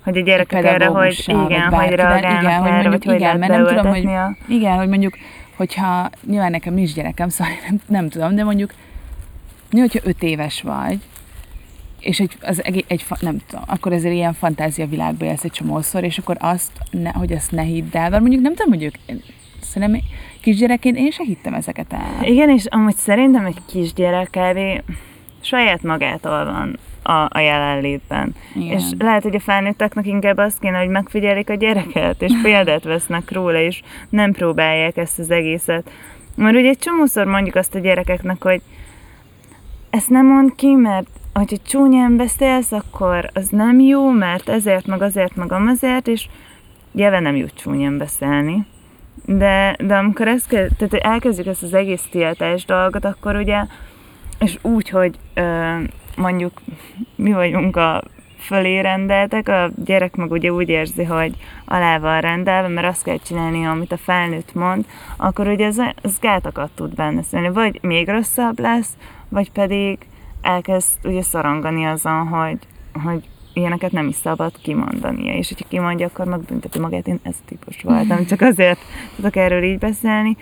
hogy 0.07 0.17
a 0.17 0.21
gyerekek 0.21 0.65
erre, 0.65 0.87
hogy 0.87 1.25
igen, 1.27 1.73
hogy 1.73 1.89
reagálnak 1.91 2.43
igen, 2.43 2.61
hogy 2.61 2.73
mondjuk, 2.73 3.05
hogy 3.05 3.15
igen, 3.15 3.39
mert 3.39 3.53
nem 3.53 3.67
tudom, 3.67 3.87
hogy, 3.87 4.07
a... 4.07 4.37
igen, 4.49 4.77
hogy 4.77 4.89
mondjuk, 4.89 5.15
hogyha 5.57 6.11
nyilván 6.27 6.51
nekem 6.51 6.75
nincs 6.75 6.95
gyerekem, 6.95 7.29
szóval 7.35 7.53
nem, 7.69 7.81
nem 7.87 8.09
tudom, 8.09 8.35
de 8.35 8.45
mondjuk 8.45 8.71
hogyha 9.71 10.01
öt 10.03 10.23
éves 10.23 10.63
vagy, 10.63 10.99
és 12.01 12.21
egy, 12.21 12.37
az 12.43 12.65
egy, 12.65 12.85
egy, 12.89 13.05
nem 13.21 13.39
tudom, 13.47 13.65
akkor 13.67 13.93
ezért 13.93 14.15
ilyen 14.15 14.33
fantázia 14.33 14.87
világba 14.87 15.25
élsz 15.25 15.45
egy 15.45 15.51
csomószor, 15.51 16.05
és 16.05 16.19
akkor 16.19 16.37
azt, 16.41 16.73
ne, 16.91 17.11
hogy 17.11 17.33
azt 17.33 17.53
ne 17.53 17.63
hidd 17.63 17.97
el, 17.97 18.11
mert 18.11 18.21
mondjuk 18.21 18.43
nem 18.43 18.55
tudom, 18.55 18.73
hogy 18.73 18.83
ők, 18.83 18.95
szerintem 19.61 20.01
kisgyerekként 20.41 20.97
én 20.97 21.11
se 21.11 21.25
hittem 21.25 21.55
ezeket 21.55 21.93
el. 21.93 22.23
Igen, 22.23 22.51
és 22.51 22.65
amúgy 22.67 22.97
szerintem 22.97 23.45
egy 23.45 23.59
kisgyerek 23.67 24.39
saját 25.41 25.83
magától 25.83 26.45
van 26.45 26.79
a, 27.07 27.29
a 27.33 27.39
jelenlétben. 27.39 28.35
Igen. 28.55 28.79
És 28.79 28.85
lehet, 28.99 29.23
hogy 29.23 29.35
a 29.35 29.41
felnőtteknek 29.41 30.07
inkább 30.07 30.39
azt 30.39 30.59
kéne, 30.59 30.79
hogy 30.79 30.89
megfigyelik 30.89 31.51
a 31.51 31.55
gyereket, 31.55 32.23
és 32.23 32.33
példát 32.43 32.85
vesznek 32.85 33.33
róla, 33.33 33.59
és 33.59 33.83
nem 34.09 34.33
próbálják 34.33 34.97
ezt 34.97 35.19
az 35.19 35.31
egészet. 35.31 35.91
Mert 36.35 36.57
ugye 36.57 36.69
egy 36.69 36.79
csomószor 36.79 37.27
mondjuk 37.27 37.55
azt 37.55 37.75
a 37.75 37.79
gyerekeknek, 37.79 38.43
hogy 38.43 38.61
ezt 39.91 40.11
nem 40.11 40.27
mond 40.27 40.55
ki, 40.55 40.75
mert 40.75 41.07
hogyha 41.35 41.57
csúnyán 41.67 42.17
beszélsz, 42.17 42.73
akkor 42.73 43.31
az 43.35 43.49
nem 43.49 43.81
jó, 43.81 44.11
mert 44.11 44.49
ezért, 44.49 44.87
meg 44.87 45.03
azért, 45.03 45.37
meg 45.37 45.53
amazért, 45.53 46.09
és 46.09 46.29
jelen 46.93 47.23
nem 47.23 47.37
jó 47.37 47.47
csúnyán 47.55 47.99
beszélni. 47.99 48.67
De, 49.25 49.77
de 49.81 49.97
amikor 49.97 50.29
ezt, 50.29 50.49
tehát 50.49 50.95
elkezdjük 50.95 51.47
ezt 51.47 51.63
az 51.63 51.75
egész 51.75 52.03
tiltás 52.11 52.65
dolgot, 52.65 53.05
akkor 53.05 53.37
ugye, 53.37 53.65
és 54.39 54.59
úgy, 54.63 54.89
hogy 54.89 55.19
ö, 55.35 55.77
mondjuk 56.17 56.61
mi 57.15 57.33
vagyunk 57.33 57.77
a 57.77 58.03
fölé 58.39 58.79
rendeltek, 58.79 59.49
a 59.49 59.71
gyerek 59.85 60.17
meg 60.17 60.31
ugye 60.31 60.53
úgy 60.53 60.69
érzi, 60.69 61.05
hogy 61.05 61.35
alá 61.65 61.99
van 61.99 62.21
rendelve, 62.21 62.69
mert 62.69 62.87
azt 62.87 63.03
kell 63.03 63.19
csinálni, 63.19 63.67
amit 63.67 63.93
a 63.93 63.97
felnőtt 63.97 64.55
mond, 64.55 64.85
akkor 65.17 65.49
ugye 65.49 65.67
ez, 65.67 65.79
ez 66.03 66.19
gátakat 66.21 66.71
tud 66.75 66.95
benne 66.95 67.23
szólni. 67.23 67.49
Vagy 67.49 67.79
még 67.83 68.09
rosszabb 68.09 68.59
lesz, 68.59 68.97
vagy 69.29 69.51
pedig 69.51 69.99
elkezd 70.41 70.99
ugye 71.05 71.23
szorongani 71.23 71.85
azon, 71.85 72.27
hogy, 72.27 72.59
hogy 73.05 73.23
ilyeneket 73.53 73.93
nem 73.93 74.09
is 74.09 74.15
szabad 74.15 74.53
kimondania, 74.63 75.35
és 75.35 75.49
hogyha 75.49 75.69
kimondja, 75.69 76.07
akkor 76.07 76.27
megbünteti 76.27 76.79
magát, 76.79 77.07
én 77.07 77.21
ez 77.23 77.35
típus 77.45 77.83
voltam, 77.83 78.27
csak 78.27 78.41
azért 78.41 78.79
tudok 79.17 79.37
erről 79.37 79.63
így 79.63 79.79
beszélni. 79.79 80.37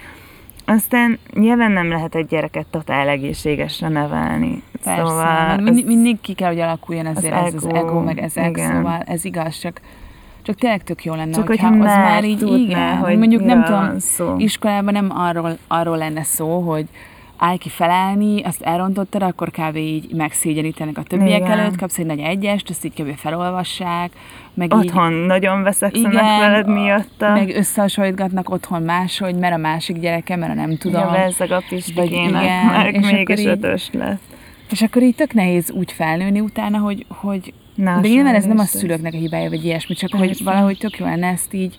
Aztán 0.64 1.18
nyilván 1.34 1.72
nem 1.72 1.88
lehet 1.88 2.14
egy 2.14 2.26
gyereket 2.26 2.66
totál 2.70 3.08
egészségesre 3.08 3.88
nevelni. 3.88 4.62
Persze, 4.84 5.00
szóval 5.00 5.56
mindig, 5.56 5.86
mindig 5.86 6.20
ki 6.20 6.32
kell, 6.32 6.48
hogy 6.48 6.60
alakuljon 6.60 7.06
ezért 7.06 7.34
az 7.34 7.46
ez 7.46 7.54
ego, 7.54 7.68
az 7.68 7.74
ego, 7.74 8.00
meg 8.00 8.18
ezek, 8.18 8.48
igen. 8.48 8.70
szóval 8.70 9.02
ez 9.06 9.24
igaz, 9.24 9.58
csak 9.58 9.80
csak 10.42 10.56
tényleg 10.56 10.82
tök 10.82 11.04
jó 11.04 11.14
lenne, 11.14 11.32
csak 11.32 11.46
hogyha 11.46 11.68
az 11.68 11.76
már 11.76 12.24
így, 12.24 12.38
tudná, 12.38 12.56
igen, 12.56 12.96
hogy 12.96 13.18
mondjuk 13.18 13.44
nem 13.44 13.64
tudom, 13.64 13.98
szó. 13.98 14.34
iskolában 14.38 14.92
nem 14.92 15.10
arról, 15.10 15.58
arról 15.68 15.96
lenne 15.96 16.22
szó, 16.22 16.60
hogy 16.60 16.88
állj 17.36 17.56
ki 17.56 17.68
felállni, 17.68 18.42
azt 18.42 18.62
elrontottad, 18.62 19.22
akkor 19.22 19.50
kb. 19.50 19.76
így 19.76 20.14
megszégyenítenek 20.14 20.98
a 20.98 21.02
többiek 21.02 21.40
igen. 21.40 21.58
előtt, 21.58 21.76
kapsz 21.76 21.98
egy 21.98 22.06
nagy 22.06 22.18
egyest, 22.18 22.70
azt 22.70 22.84
így 22.84 22.92
kb. 22.94 23.16
felolvassák. 23.16 24.10
Meg 24.54 24.74
otthon 24.74 25.12
így, 25.12 25.26
nagyon 25.26 25.62
veszekszenek 25.62 26.12
igen, 26.12 26.38
veled 26.38 26.68
miatta. 26.68 27.32
Meg 27.32 27.56
összehasonlítgatnak 27.56 28.50
otthon 28.50 28.82
máshogy, 28.82 29.34
mert 29.34 29.54
a 29.54 29.58
másik 29.58 29.98
gyereke, 29.98 30.36
mert 30.36 30.52
a 30.52 30.54
nem 30.54 30.76
tudom. 30.76 31.00
Ja, 31.00 31.10
bezzeg 31.10 31.50
a 31.50 31.62
pistikének, 31.68 32.64
meg 32.64 32.94
és 32.94 33.10
mégis 33.10 33.44
ötös 33.44 33.90
lesz. 33.92 34.20
És 34.70 34.82
akkor 34.82 35.02
így 35.02 35.14
tök 35.14 35.32
nehéz 35.32 35.70
úgy 35.70 35.92
felnőni 35.92 36.40
utána, 36.40 36.78
hogy, 36.78 37.06
hogy 37.08 37.52
Na, 37.74 38.00
de 38.00 38.08
nyilván 38.08 38.34
ez 38.34 38.44
nem 38.44 38.58
a 38.58 38.64
szülőknek 38.64 39.14
a 39.14 39.16
hibája, 39.16 39.50
vagy 39.50 39.64
ilyesmi, 39.64 39.94
csak 39.94 40.14
hogy 40.14 40.42
valahogy 40.44 40.78
tök 40.78 40.98
jó 40.98 41.06
lenne 41.06 41.26
ezt 41.26 41.54
így 41.54 41.78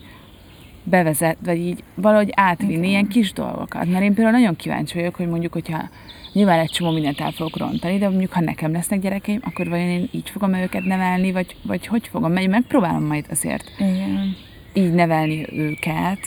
bevezet, 0.85 1.37
vagy 1.43 1.57
így 1.57 1.83
valahogy 1.95 2.29
átvinni 2.35 2.87
ilyen 2.87 3.07
kis 3.07 3.33
dolgokat. 3.33 3.85
Mert 3.85 4.03
én 4.03 4.13
például 4.13 4.37
nagyon 4.37 4.55
kíváncsi 4.55 4.97
vagyok, 4.97 5.15
hogy 5.15 5.27
mondjuk, 5.27 5.53
hogyha 5.53 5.89
nyilván 6.33 6.59
egy 6.59 6.69
csomó 6.69 6.91
mindent 6.91 7.19
el 7.19 7.31
fogok 7.31 7.57
rontani, 7.57 7.97
de 7.97 8.09
mondjuk 8.09 8.31
ha 8.31 8.41
nekem 8.41 8.71
lesznek 8.71 8.99
gyerekeim, 8.99 9.39
akkor 9.43 9.69
vajon 9.69 9.87
én 9.87 10.09
így 10.11 10.29
fogom 10.29 10.53
őket 10.53 10.83
nevelni, 10.83 11.31
vagy, 11.31 11.55
vagy 11.63 11.87
hogy 11.87 12.07
fogom, 12.07 12.31
mert 12.31 12.47
megpróbálom 12.47 13.03
majd 13.03 13.25
azért 13.29 13.71
Igen. 13.77 14.35
így 14.73 14.93
nevelni 14.93 15.45
őket, 15.53 16.19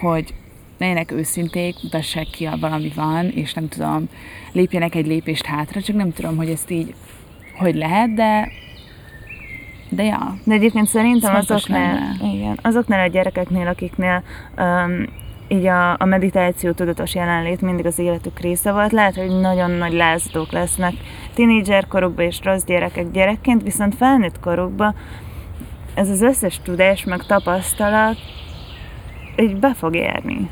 hogy 0.00 0.34
legyenek 0.78 1.12
őszinték, 1.12 1.74
mutassák 1.82 2.26
ki, 2.26 2.44
ha 2.44 2.58
valami 2.58 2.92
van, 2.94 3.28
és 3.28 3.54
nem 3.54 3.68
tudom, 3.68 4.08
lépjenek 4.52 4.94
egy 4.94 5.06
lépést 5.06 5.46
hátra, 5.46 5.82
csak 5.82 5.96
nem 5.96 6.12
tudom, 6.12 6.36
hogy 6.36 6.48
ezt 6.48 6.70
így, 6.70 6.94
hogy 7.58 7.74
lehet, 7.74 8.14
de 8.14 8.48
de 9.88 10.02
ja, 10.02 10.36
De 10.44 10.54
egyébként 10.54 10.86
szerintem 10.86 11.34
azoknál, 11.34 11.94
lenne. 11.94 12.34
igen, 12.34 12.58
azoknál 12.62 13.04
a 13.06 13.10
gyerekeknél, 13.10 13.66
akiknél 13.66 14.22
um, 14.58 15.04
így 15.48 15.66
a, 15.66 15.92
a 15.98 16.04
meditáció 16.04 16.72
tudatos 16.72 17.14
jelenlét 17.14 17.60
mindig 17.60 17.86
az 17.86 17.98
életük 17.98 18.40
része 18.40 18.72
volt, 18.72 18.92
lehet, 18.92 19.16
hogy 19.16 19.40
nagyon 19.40 19.70
nagy 19.70 19.92
lázadók 19.92 20.52
lesznek 20.52 20.92
tínédzser 21.34 21.86
korukban 21.86 22.24
és 22.24 22.38
rossz 22.42 22.64
gyerekek 22.64 23.10
gyerekként, 23.10 23.62
viszont 23.62 23.94
felnőtt 23.94 24.40
korukban 24.40 24.94
ez 25.94 26.10
az 26.10 26.22
összes 26.22 26.60
tudás 26.62 27.04
meg 27.04 27.22
tapasztalat 27.26 28.16
így 29.36 29.56
be 29.56 29.74
fog 29.74 29.94
érni. 29.94 30.50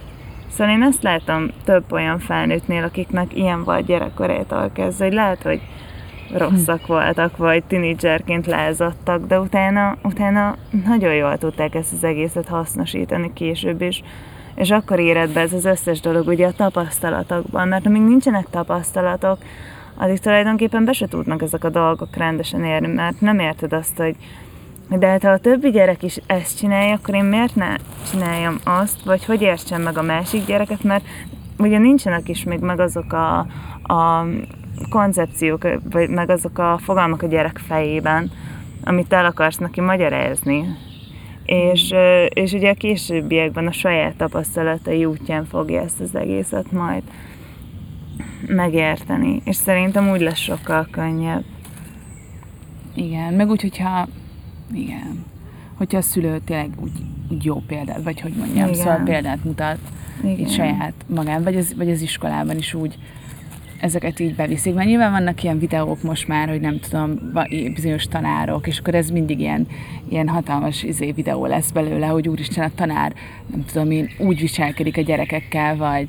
Szóval 0.49 0.75
én 0.75 0.83
ezt 0.83 1.03
látom 1.03 1.51
több 1.65 1.93
olyan 1.93 2.19
felnőttnél, 2.19 2.85
akiknek 2.85 3.37
ilyen 3.37 3.65
volt 3.65 3.87
gyerekkorától 3.87 4.71
kezdve, 4.75 5.05
hogy 5.05 5.15
lehet, 5.15 5.43
hogy 5.43 5.61
rosszak 6.35 6.87
voltak, 6.87 7.37
vagy 7.37 7.65
tinédzserként 7.65 8.47
lázadtak, 8.47 9.27
de 9.27 9.41
utána, 9.41 9.97
utána 10.03 10.57
nagyon 10.87 11.15
jól 11.15 11.39
tudták 11.39 11.75
ezt 11.75 11.93
az 11.93 12.05
egészet 12.05 12.49
hasznosítani 12.49 13.31
később 13.35 13.83
is. 13.83 14.03
És 14.55 14.71
akkor 14.71 14.99
éred 14.99 15.33
be 15.33 15.41
ez 15.41 15.53
az 15.53 15.65
összes 15.65 16.01
dolog 16.01 16.27
ugye 16.27 16.47
a 16.47 16.53
tapasztalatokban, 16.53 17.69
mert 17.69 17.87
amíg 17.87 18.03
nincsenek 18.03 18.47
tapasztalatok, 18.51 19.39
addig 19.97 20.19
tulajdonképpen 20.19 20.85
be 20.85 20.93
se 20.93 21.09
tudnak 21.09 21.43
ezek 21.43 21.65
a 21.65 21.71
dolgok 21.71 22.17
rendesen 22.17 22.65
érni, 22.65 22.87
mert 22.87 23.21
nem 23.21 23.39
érted 23.39 23.73
azt, 23.73 23.97
hogy 23.97 24.17
de 24.89 25.07
hát 25.07 25.23
ha 25.23 25.31
a 25.31 25.39
többi 25.39 25.71
gyerek 25.71 26.03
is 26.03 26.21
ezt 26.27 26.59
csinálja, 26.59 26.95
akkor 26.95 27.15
én 27.15 27.25
miért 27.25 27.55
ne 27.55 27.77
csináljam 28.11 28.59
azt, 28.65 29.05
vagy 29.05 29.25
hogy 29.25 29.43
értsem 29.43 29.83
meg 29.83 29.99
a 29.99 30.03
másik 30.03 30.47
gyereket, 30.47 30.83
mert 30.83 31.05
ugye 31.59 31.79
nincsenek 31.79 32.29
is 32.29 32.45
még 32.45 32.59
meg 32.59 32.81
azok 32.81 33.13
a, 33.13 33.39
a 33.95 34.27
koncepciók, 34.91 35.69
vagy 35.91 36.09
meg 36.09 36.31
azok 36.31 36.59
a 36.59 36.79
fogalmak 36.83 37.23
a 37.23 37.27
gyerek 37.27 37.59
fejében, 37.59 38.31
amit 38.85 39.13
el 39.13 39.25
akarsz 39.25 39.57
neki 39.57 39.81
magyarázni. 39.81 40.65
És, 41.45 41.95
és 42.29 42.53
ugye 42.53 42.71
a 42.71 42.75
későbbiekben 42.75 43.67
a 43.67 43.73
saját 43.73 44.17
tapasztalatai 44.17 45.05
útján 45.05 45.45
fogja 45.45 45.81
ezt 45.81 46.01
az 46.01 46.15
egészet 46.15 46.73
majd 46.73 47.03
megérteni. 48.47 49.43
És 49.45 49.57
szerintem 49.57 50.11
úgy 50.11 50.21
lesz 50.21 50.39
sokkal 50.39 50.89
könnyebb. 50.91 51.45
igen, 52.95 53.35
meg 53.35 53.49
úgy, 53.49 53.61
hogyha 53.61 54.09
igen, 54.73 55.25
hogyha 55.75 55.99
a 55.99 56.03
szülő 56.03 56.39
tényleg 56.39 56.71
úgy, 56.81 56.93
úgy 57.31 57.45
jó 57.45 57.63
példát, 57.67 58.03
vagy 58.03 58.21
hogy 58.21 58.33
mondjam, 58.33 58.69
Igen. 58.69 58.75
szóval 58.75 59.01
példát 59.05 59.45
mutat, 59.45 59.79
Igen. 60.23 60.39
így 60.39 60.51
saját 60.51 60.95
magán, 61.07 61.43
vagy 61.43 61.57
az, 61.57 61.75
vagy 61.77 61.91
az 61.91 62.01
iskolában 62.01 62.57
is 62.57 62.75
úgy 62.75 62.99
ezeket 63.85 64.21
így 64.21 64.35
beviszik. 64.35 64.75
Mert 64.75 64.89
nyilván 64.89 65.11
vannak 65.11 65.43
ilyen 65.43 65.59
videók 65.59 66.03
most 66.03 66.29
már, 66.29 66.49
hogy 66.49 66.61
nem 66.61 66.81
tudom, 66.81 67.33
bizonyos 67.75 68.05
tanárok, 68.05 68.67
és 68.67 68.79
akkor 68.79 68.95
ez 68.95 69.11
mindig 69.11 69.41
ilyen, 69.41 69.67
ilyen 70.09 70.29
hatalmas 70.29 70.83
izé 70.83 71.11
videó 71.11 71.47
lesz 71.47 71.71
belőle, 71.71 72.07
hogy 72.07 72.29
úristen 72.29 72.65
a 72.65 72.71
tanár, 72.75 73.13
nem 73.47 73.65
tudom 73.65 73.91
én, 73.91 74.11
úgy 74.19 74.41
viselkedik 74.41 74.97
a 74.97 75.01
gyerekekkel, 75.01 75.77
vagy, 75.77 76.09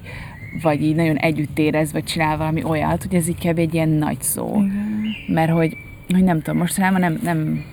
vagy 0.61 0.81
így 0.81 0.95
nagyon 0.95 1.15
együtt 1.15 1.59
érez, 1.59 1.91
vagy 1.91 2.03
csinál 2.03 2.37
valami 2.37 2.63
olyat, 2.63 3.03
hogy 3.03 3.15
ez 3.15 3.27
így 3.27 3.47
kb. 3.47 3.59
egy 3.59 3.73
ilyen 3.73 3.89
nagy 3.89 4.21
szó. 4.21 4.47
Igen. 4.55 5.03
Mert 5.27 5.51
hogy, 5.51 5.77
hogy 6.09 6.23
nem 6.23 6.41
tudom, 6.41 6.59
mostanában 6.59 6.99
nem, 6.99 7.19
nem, 7.23 7.63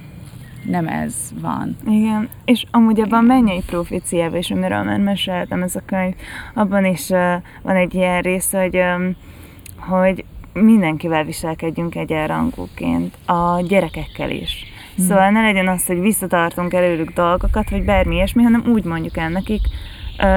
nem 0.67 0.87
ez 0.87 1.15
van. 1.41 1.77
Igen, 1.87 2.29
és 2.45 2.65
amúgy 2.71 3.01
abban 3.01 3.19
a 3.19 3.27
mennyei 3.27 3.63
proféciában 3.67 4.39
is, 4.39 4.51
amiről 4.51 4.83
már 4.83 5.01
meséltem, 5.01 5.63
ez 5.63 5.77
a 5.77 5.83
könyv, 5.87 6.15
abban 6.55 6.85
is 6.85 7.09
uh, 7.09 7.33
van 7.63 7.77
egy 7.77 7.95
ilyen 7.95 8.21
rész, 8.21 8.53
hogy, 8.53 8.77
um, 8.77 9.17
hogy 9.89 10.25
mindenkivel 10.53 11.25
viselkedjünk 11.25 11.95
egyenrangúként, 11.95 13.17
a 13.27 13.61
gyerekekkel 13.61 14.31
is. 14.31 14.65
Mhm. 14.97 15.07
Szóval 15.07 15.31
ne 15.31 15.43
legyen 15.43 15.69
az, 15.69 15.87
hogy 15.87 16.01
visszatartunk 16.01 16.73
előlük 16.73 17.11
dolgokat, 17.11 17.71
vagy 17.71 17.85
bármi 17.85 18.15
ilyesmi, 18.15 18.43
hanem 18.43 18.65
úgy 18.67 18.85
mondjuk 18.85 19.17
el 19.17 19.29
nekik, 19.29 19.61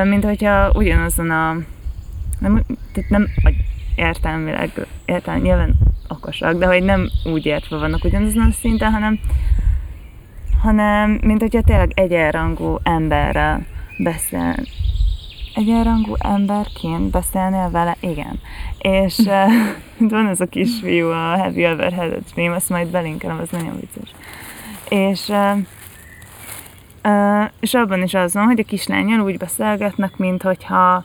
mint 0.04 0.24
hogyha 0.24 0.72
ugyanazon 0.74 1.30
a 1.30 1.58
nem, 2.40 2.64
tehát 2.94 3.10
nem 3.10 3.28
értelmileg, 3.96 4.72
értelmi, 5.06 5.42
nyilván 5.42 5.76
okosak, 6.08 6.58
de 6.58 6.66
hogy 6.66 6.84
nem 6.84 7.10
úgy 7.24 7.46
értve 7.46 7.78
vannak 7.78 8.04
ugyanazon 8.04 8.48
a 8.50 8.52
szinten, 8.52 8.92
hanem, 8.92 9.20
hanem 10.62 11.20
mint 11.24 11.42
hogyha 11.42 11.62
tényleg 11.62 11.92
egyenrangú 11.96 12.78
emberrel 12.84 13.66
beszél. 13.98 14.56
Egyenrangú 15.56 16.16
emberként 16.20 17.12
beszélnél 17.12 17.70
vele? 17.72 17.98
Igen. 18.00 18.40
És 18.78 19.18
uh, 19.18 19.52
van 20.10 20.28
ez 20.28 20.40
a 20.40 20.46
kisfiú, 20.46 21.08
a 21.08 21.38
Have 21.38 21.60
You 21.60 21.72
Ever 21.72 21.94
Had 21.94 22.12
a 22.12 22.32
Dream, 22.34 22.54
azt 22.54 22.70
majd 22.70 22.88
belinkelem, 22.88 23.40
az 23.40 23.50
nagyon 23.50 23.80
vicces. 23.80 24.12
És 24.90 25.28
uh, 25.28 25.58
Uh, 27.08 27.50
és 27.60 27.74
abban 27.74 28.04
is 28.04 28.14
az 28.14 28.34
van, 28.34 28.46
hogy 28.46 28.60
a 28.60 28.64
kislányjal 28.64 29.20
úgy 29.20 29.38
beszélgetnek, 29.38 30.18
mint 30.18 30.42
hogyha 30.42 31.04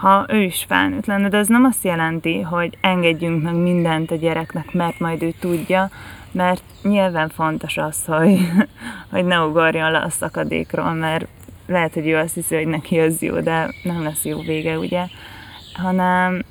ha 0.00 0.26
ő 0.28 0.42
is 0.42 0.64
felnőtt 0.68 1.06
lenne, 1.06 1.28
de 1.28 1.36
ez 1.36 1.48
nem 1.48 1.64
azt 1.64 1.84
jelenti, 1.84 2.40
hogy 2.40 2.78
engedjünk 2.80 3.42
meg 3.42 3.54
mindent 3.54 4.10
a 4.10 4.14
gyereknek, 4.14 4.72
mert 4.72 4.98
majd 4.98 5.22
ő 5.22 5.32
tudja, 5.40 5.90
mert 6.32 6.62
nyilván 6.82 7.28
fontos 7.28 7.76
az, 7.76 8.04
hogy, 8.06 8.50
hogy 9.12 9.24
ne 9.24 9.40
ugorjon 9.40 9.90
le 9.90 9.98
a 9.98 10.10
szakadékról, 10.10 10.92
mert 10.92 11.26
lehet, 11.70 11.94
hogy 11.94 12.06
ő 12.06 12.16
azt 12.16 12.34
hiszi, 12.34 12.54
hogy 12.54 12.66
neki 12.66 12.98
az 12.98 13.22
jó, 13.22 13.40
de 13.40 13.70
nem 13.82 14.02
lesz 14.02 14.24
jó 14.24 14.40
vége, 14.40 14.78
ugye, 14.78 15.04
hanem, 15.74 16.42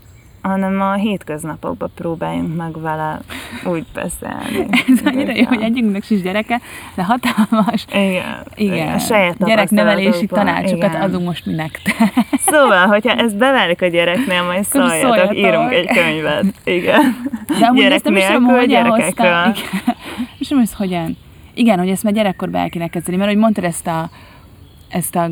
hanem 0.41 0.81
a 0.81 0.93
hétköznapokban 0.93 1.91
próbáljunk 1.95 2.55
meg 2.55 2.81
vele 2.81 3.19
úgy 3.65 3.85
beszélni. 3.93 4.67
Ez 4.93 4.99
annyira 5.05 5.31
jó, 5.35 5.43
hogy 5.43 5.61
egyikünknek 5.61 6.03
sincs 6.03 6.21
gyereke, 6.21 6.61
de 6.95 7.03
hatalmas 7.03 7.85
Igen, 7.91 8.45
igen, 8.55 8.93
a 8.93 8.99
saját 8.99 9.45
gyereknevelési 9.45 10.25
tanácsokat 10.25 10.89
igen. 10.89 11.01
adunk 11.01 11.25
most 11.25 11.45
mi 11.45 11.53
nektek. 11.53 11.95
Szóval, 12.51 12.87
hogyha 12.87 13.15
ez 13.15 13.33
beválik 13.33 13.81
a 13.81 13.87
gyereknél, 13.87 14.43
majd 14.43 14.63
szóljatok, 14.63 15.01
szóljatok. 15.01 15.37
írunk 15.37 15.71
egy 15.71 15.87
könyvet. 15.87 16.45
Igen. 16.63 17.15
De 17.59 17.65
amúgy 17.65 17.81
Gyerek 17.81 17.93
ezt 17.93 18.03
nem 18.03 18.15
is 18.15 18.25
tudom, 18.25 18.43
hogyan 18.43 18.85
hoztam. 18.85 19.25
Igen. 19.25 19.53
És 20.39 20.47
nem 20.47 20.63
hogyan. 20.77 21.17
Igen, 21.53 21.79
hogy 21.79 21.89
ezt 21.89 22.03
már 22.03 22.13
gyerekkorban 22.13 22.61
el 22.61 22.69
kéne 22.69 22.87
kezdeni, 22.87 23.17
mert 23.17 23.29
hogy 23.29 23.39
mondtad 23.39 23.63
ezt 23.63 23.87
a, 23.87 24.09
ezt 24.89 25.15
a 25.15 25.29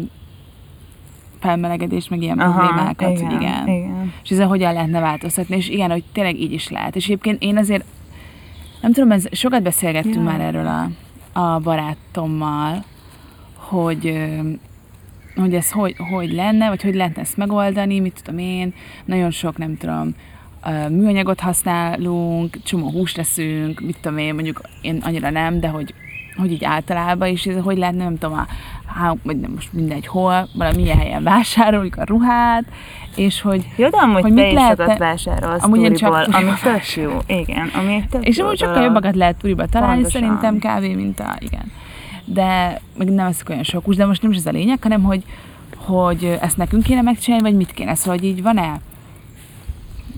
felmelegedés, 1.39 2.08
meg 2.08 2.22
ilyen 2.22 2.39
Aha, 2.39 2.60
problémákat, 2.60 3.17
igen, 3.17 3.26
hogy 3.26 3.41
igen. 3.41 3.67
igen. 3.67 4.13
És 4.24 4.30
ezzel 4.30 4.48
hogyan 4.48 4.74
lehetne 4.74 5.00
változtatni, 5.00 5.56
és 5.56 5.70
igen, 5.70 5.91
hogy 5.91 6.04
tényleg 6.12 6.39
így 6.39 6.52
is 6.52 6.70
lehet. 6.70 6.96
És 6.96 7.06
egyébként 7.06 7.41
én 7.41 7.58
azért, 7.58 7.84
nem 8.82 8.93
tudom, 8.93 9.12
ez, 9.12 9.26
sokat 9.32 9.62
beszélgettünk 9.62 10.15
Ja. 10.15 10.22
már 10.22 10.39
erről 10.41 10.67
a, 10.67 10.89
a 11.39 11.60
barátommal, 11.60 12.84
hogy, 13.56 14.28
hogy 15.36 15.54
ez 15.54 15.72
hogy, 15.72 15.96
hogy 16.10 16.32
lenne, 16.32 16.67
vagy 16.67 16.84
hogy 16.84 16.96
lehetne 16.96 17.22
ezt 17.22 17.38
megoldani, 17.38 18.00
mit 18.00 18.22
tudom 18.24 18.39
én, 18.39 18.74
nagyon 19.06 19.32
sok, 19.32 19.58
nem 19.58 19.78
tudom, 19.78 20.15
műanyagot 20.89 21.39
használunk, 21.39 22.63
csomó 22.63 22.89
húst 22.89 23.17
eszünk, 23.17 23.80
mit 23.80 23.98
tudom 24.02 24.17
én, 24.17 24.34
mondjuk 24.34 24.62
én 24.82 25.02
annyira 25.04 25.30
nem, 25.30 25.60
de 25.60 25.67
hogy, 25.67 25.93
hogy 26.38 26.52
így 26.52 26.63
általában, 26.63 27.28
és 27.28 27.46
ez 27.46 27.63
hogy 27.63 27.78
lehetne, 27.78 28.04
nem 28.04 28.17
tudom, 28.17 28.38
a, 28.38 28.48
há, 28.88 29.13
vagy 29.23 29.39
nem 29.39 29.52
most 29.52 29.73
mindegy 29.73 30.08
hol, 30.08 30.47
valamilyen 30.54 30.97
helyen 30.97 31.23
vásároljuk 31.23 31.95
a 31.97 32.04
ruhát, 32.04 32.63
és 33.15 33.41
hogy 33.41 33.67
Jó, 33.76 33.89
de 33.89 33.97
amúgy 33.97 34.21
Hogy 34.21 34.32
mit 34.32 34.45
is 34.45 34.54
lehetne- 34.54 34.84
sokat 34.84 34.97
vásárolsz 34.97 35.63
Amúgy 35.63 35.82
én 35.82 35.95
csak 35.95 36.10
turiból, 36.13 36.36
ami 36.36 36.54
turiból 36.54 36.71
tök 36.73 36.95
jó. 36.95 37.38
Igen, 37.38 37.71
ami 37.76 37.93
egy 37.93 38.08
tök 38.10 38.26
És 38.26 38.38
amúgy 38.38 38.58
sokkal 38.58 38.84
jobbakat 38.84 39.15
lehet 39.15 39.36
turiba 39.36 39.65
találni, 39.65 40.02
Pontosan. 40.02 40.21
szerintem 40.21 40.60
kávé, 40.60 40.93
mint 40.93 41.19
a, 41.19 41.36
igen. 41.39 41.71
De 42.26 42.82
meg 42.97 43.10
nem 43.13 43.28
eszik 43.28 43.50
olyan 43.50 43.63
sok 43.63 43.93
de 43.93 44.06
most 44.06 44.21
nem 44.21 44.32
is 44.32 44.38
ez 44.38 44.45
a 44.45 44.52
lényeg, 44.52 44.80
hanem 44.82 45.04
hogy, 45.04 45.23
hogy 45.76 46.38
ezt 46.41 46.58
nekünk 46.58 46.84
kéne 46.84 47.02
megcsinálni, 47.02 47.50
vagy 47.50 47.56
mit 47.58 47.71
kéne. 47.71 47.95
Szóval, 47.95 48.17
hogy 48.19 48.28
így 48.28 48.41
van-e, 48.41 48.80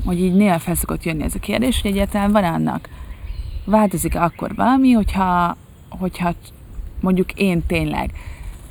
hogy 0.05 0.19
így 0.21 0.34
néha 0.34 0.60
fel 0.60 0.75
szokott 0.75 1.03
jönni 1.03 1.23
ez 1.23 1.36
a 1.36 1.39
kérdés, 1.39 1.82
hogy 1.82 1.91
egyáltalán 1.91 2.32
van 2.32 2.43
annak, 2.43 2.89
változik-e 3.65 4.23
akkor 4.23 4.55
valami, 4.55 4.91
hogyha, 4.91 5.58
hogyha 5.89 6.34
mondjuk 7.01 7.32
én 7.32 7.65
tényleg 7.65 8.12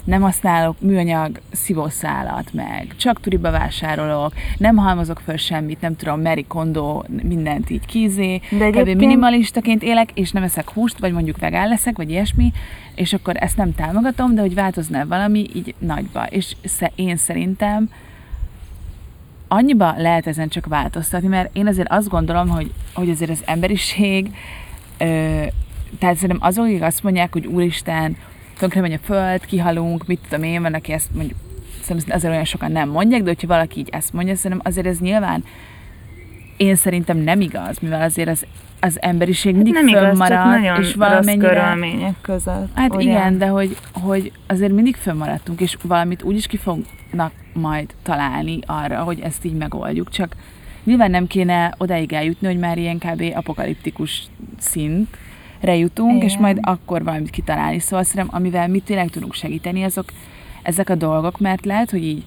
nem 0.09 0.21
használok 0.21 0.81
műanyag 0.81 1.41
szivószálat 1.53 2.53
meg, 2.53 2.95
csak 2.97 3.21
turiba 3.21 3.51
vásárolok, 3.51 4.33
nem 4.59 4.77
halmozok 4.77 5.21
föl 5.25 5.37
semmit, 5.37 5.81
nem 5.81 5.97
tudom, 5.97 6.21
Mary 6.23 6.45
Kondo, 6.47 7.03
mindent 7.23 7.71
így 7.71 7.87
kízé, 7.87 8.41
De 8.51 8.65
egyébként- 8.65 8.99
minimalistaként 8.99 9.83
élek, 9.83 10.11
és 10.15 10.31
nem 10.31 10.43
eszek 10.43 10.71
húst, 10.71 10.99
vagy 10.99 11.13
mondjuk 11.13 11.39
vegán 11.39 11.69
leszek, 11.69 11.97
vagy 11.97 12.11
ilyesmi, 12.11 12.53
és 12.95 13.13
akkor 13.13 13.35
ezt 13.39 13.57
nem 13.57 13.75
támogatom, 13.75 14.35
de 14.35 14.41
hogy 14.41 14.55
változna 14.55 15.07
valami 15.07 15.47
így 15.55 15.75
nagyba. 15.79 16.27
És 16.27 16.57
én 16.95 17.17
szerintem 17.17 17.91
annyiba 19.49 19.95
lehet 19.97 20.27
ezen 20.27 20.49
csak 20.49 20.67
változtatni, 20.67 21.29
mert 21.29 21.57
én 21.57 21.67
azért 21.67 21.89
azt 21.91 22.09
gondolom, 22.09 22.49
hogy, 22.49 22.73
hogy 22.95 23.11
azért 23.11 23.31
az 23.31 23.43
emberiség, 23.45 24.35
ö, 24.99 25.43
tehát 25.99 26.15
szerintem 26.15 26.39
azok, 26.41 26.65
akik 26.65 26.83
azt 26.83 27.03
mondják, 27.03 27.33
hogy 27.33 27.47
úristen, 27.47 28.17
tönkre 28.59 28.81
megy 28.81 28.93
a 28.93 28.99
föld, 29.03 29.47
kihalunk, 29.47 30.07
mit 30.07 30.21
tudom 30.29 30.45
én, 30.45 30.63
van, 30.63 30.75
aki 30.75 30.93
ezt 30.93 31.15
mondjuk, 31.15 31.39
szerintem 31.83 32.17
azért 32.17 32.33
olyan 32.33 32.45
sokan 32.45 32.73
nem 32.73 32.89
mondják, 32.89 33.23
de 33.23 33.29
hogyha 33.29 33.47
valaki 33.47 33.79
így 33.79 33.89
ezt 33.93 34.13
mondja, 34.13 34.37
szerintem 34.37 34.67
azért 34.71 34.87
ez 34.87 34.99
nyilván 34.99 35.45
én 36.57 36.75
szerintem 36.75 37.17
nem 37.17 37.41
igaz, 37.41 37.79
mivel 37.79 38.03
azért 38.03 38.29
az, 38.29 38.47
az 38.81 39.03
emberiség 39.03 39.55
mindig 39.55 39.73
nem 39.73 39.87
igaz, 39.87 40.03
fönnmarad, 40.03 40.47
nagyon 40.47 40.83
és 40.83 40.95
valamennyire... 40.95 41.49
körülmények 41.49 42.15
között. 42.21 42.69
Hát 42.75 42.95
ugye? 42.95 43.03
igen, 43.03 43.39
de 43.39 43.47
hogy, 43.47 43.77
hogy 43.93 44.33
azért 44.47 44.73
mindig 44.73 44.97
fönnmaradtunk, 44.97 45.61
és 45.61 45.77
valamit 45.83 46.23
úgyis 46.23 46.47
ki 46.47 46.57
fognak 46.57 47.33
majd 47.53 47.95
találni 48.03 48.59
arra, 48.67 49.03
hogy 49.03 49.21
ezt 49.21 49.45
így 49.45 49.57
megoldjuk. 49.57 50.11
Csak 50.11 50.37
nyilván 50.85 51.11
nem 51.11 51.27
kéne 51.27 51.75
odáig 51.79 52.13
eljutni, 52.13 52.47
hogy 52.47 52.59
már 52.59 52.79
ilyen 52.79 52.99
kb. 52.99 53.23
apokaliptikus 53.35 54.27
szintre 54.59 55.27
jutunk, 55.61 56.17
Igen. 56.17 56.29
és 56.29 56.37
majd 56.37 56.59
akkor 56.63 57.05
valamit 57.05 57.31
kitalálni. 57.31 57.79
Szóval 57.79 58.05
szerintem, 58.05 58.37
amivel 58.37 58.69
mi 58.69 58.81
tényleg 58.81 59.11
tudunk 59.11 59.35
segíteni, 59.35 59.85
azok 59.85 60.13
ezek 60.63 60.91
a 60.91 60.95
dolgok, 60.95 61.39
mert 61.39 61.65
lehet, 61.65 61.91
hogy 61.91 62.05
így 62.05 62.25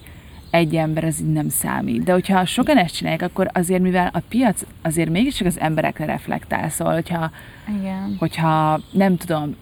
egy 0.50 0.76
ember 0.76 1.04
ez 1.04 1.20
így 1.20 1.32
nem 1.32 1.48
számít. 1.48 2.02
De 2.02 2.12
hogyha 2.12 2.44
sokan 2.44 2.76
ezt 2.78 2.94
csinálják, 2.94 3.22
akkor 3.22 3.50
azért, 3.52 3.82
mivel 3.82 4.10
a 4.12 4.20
piac 4.28 4.62
azért 4.82 5.10
mégiscsak 5.10 5.46
az 5.46 5.60
emberekre 5.60 6.04
reflektál, 6.04 6.68
szóval, 6.68 6.94
hogyha 6.94 7.30
Igen. 7.78 8.16
hogyha 8.18 8.80
nem 8.90 9.16
tudom, 9.16 9.56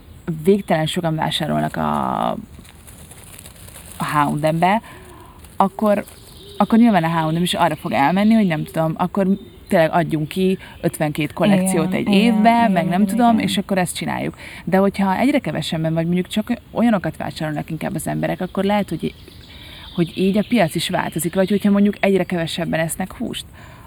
végtelen 0.44 0.87
sokan 0.87 1.14
vásárolnak 1.14 1.76
a, 1.76 2.30
a 3.96 4.04
H&M-be, 4.04 4.83
akkor, 5.56 6.04
akkor 6.56 6.78
nyilván 6.78 7.04
a 7.04 7.28
H&M 7.28 7.42
is 7.42 7.54
arra 7.54 7.76
fog 7.76 7.92
elmenni, 7.92 8.35
hogy 8.35 8.46
nem 8.46 8.64
tudom, 8.64 8.94
akkor 8.96 9.26
tényleg 9.70 9.90
adjunk 9.92 10.28
ki 10.28 10.59
52 10.80 11.33
kollekciót 11.35 11.87
Igen, 11.87 12.00
egy 12.00 12.14
igen, 12.14 12.20
évben, 12.20 12.70
meg 12.70 12.87
igen, 12.87 12.98
nem 12.98 13.06
tudom, 13.06 13.35
igen. 13.35 13.48
és 13.48 13.59
akkor 13.59 13.78
ezt 13.78 13.96
csináljuk. 13.96 14.35
De 14.64 14.76
hogyha 14.76 15.18
egyre 15.18 15.38
kevesebben, 15.38 15.94
vagy 15.94 16.04
mondjuk 16.04 16.28
csak 16.28 16.52
olyanokat 16.70 17.16
vásárolnak 17.16 17.70
inkább 17.70 17.94
az 17.94 18.06
emberek, 18.06 18.40
akkor 18.40 18.64
lehet, 18.64 18.88
hogy, 18.88 19.14
hogy 19.94 20.12
így 20.14 20.38
a 20.38 20.44
piac 20.48 20.74
is 20.74 20.88
változik, 20.88 21.35
vagy 21.35 21.50
hogyha 21.50 21.70
mondjuk 21.70 21.94
egyre 22.00 22.24
kevesebben 22.24 22.80
esznek 22.80 23.12
húst, 23.12 23.44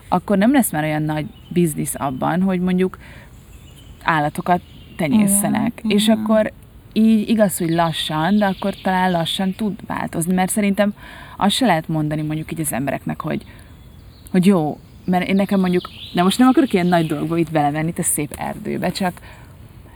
akkor 0.07 0.37
nem 0.37 0.51
lesz 0.51 0.71
már 0.71 0.83
olyan 0.83 1.03
nagy 1.03 1.25
biznisz 1.49 1.95
abban, 1.97 2.41
hogy 2.41 2.59
mondjuk 2.59 2.97
állatokat 4.03 4.61
tenyésztenek. 4.97 5.71
Igen, 5.83 5.97
És 5.97 6.03
igen. 6.03 6.17
akkor 6.17 6.51
így 6.93 7.29
igaz, 7.29 7.57
hogy 7.57 7.69
lassan, 7.69 8.37
de 8.37 8.45
akkor 8.45 8.73
talán 8.81 9.11
lassan 9.11 9.53
tud 9.53 9.79
változni, 9.87 10.33
mert 10.33 10.51
szerintem 10.51 10.93
azt 11.37 11.55
se 11.55 11.65
lehet 11.65 11.87
mondani 11.87 12.21
mondjuk 12.21 12.51
így 12.51 12.59
az 12.59 12.73
embereknek, 12.73 13.21
hogy, 13.21 13.43
hogy 14.31 14.45
jó, 14.45 14.79
mert 15.05 15.27
én 15.27 15.35
nekem 15.35 15.59
mondjuk, 15.59 15.89
de 16.13 16.23
most 16.23 16.37
nem 16.37 16.47
akarok 16.47 16.73
ilyen 16.73 16.87
nagy 16.87 17.07
dolgokba 17.07 17.37
itt 17.37 17.51
belevenni, 17.51 17.87
itt 17.87 17.99
a 17.99 18.03
szép 18.03 18.33
erdőbe, 18.37 18.91
csak, 18.91 19.13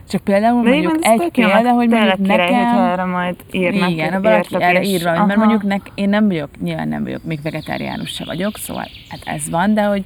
csak 0.10 0.22
például 0.22 0.64
De 0.64 0.70
mondjuk 0.70 1.06
egy 1.06 1.20
jó, 1.20 1.30
példa, 1.30 1.72
hogy 1.72 1.90
mondjuk 1.90 2.16
király, 2.22 2.38
nekem... 2.38 2.56
hogyha 2.56 2.92
erre 2.92 3.04
majd 3.04 3.36
írnak. 3.52 3.90
Igen, 3.90 4.14
ha 4.14 4.22
valaki 4.22 4.56
erre 4.56 4.84
ír 4.84 5.04
valamit, 5.04 5.28
mert 5.28 5.40
mondjuk 5.40 5.64
nek, 5.64 5.92
én 5.96 6.10
nem 6.10 6.28
vagyok, 6.28 6.50
nyilván 6.62 6.88
nem 6.88 7.04
vagyok, 7.04 7.24
még 7.24 7.42
vegetáriánus 7.42 8.10
se 8.10 8.26
vagyok, 8.26 8.58
szóval 8.58 8.88
hát 9.10 9.22
ez 9.26 9.50
van, 9.50 9.74
de 9.74 9.84
hogy, 9.84 10.04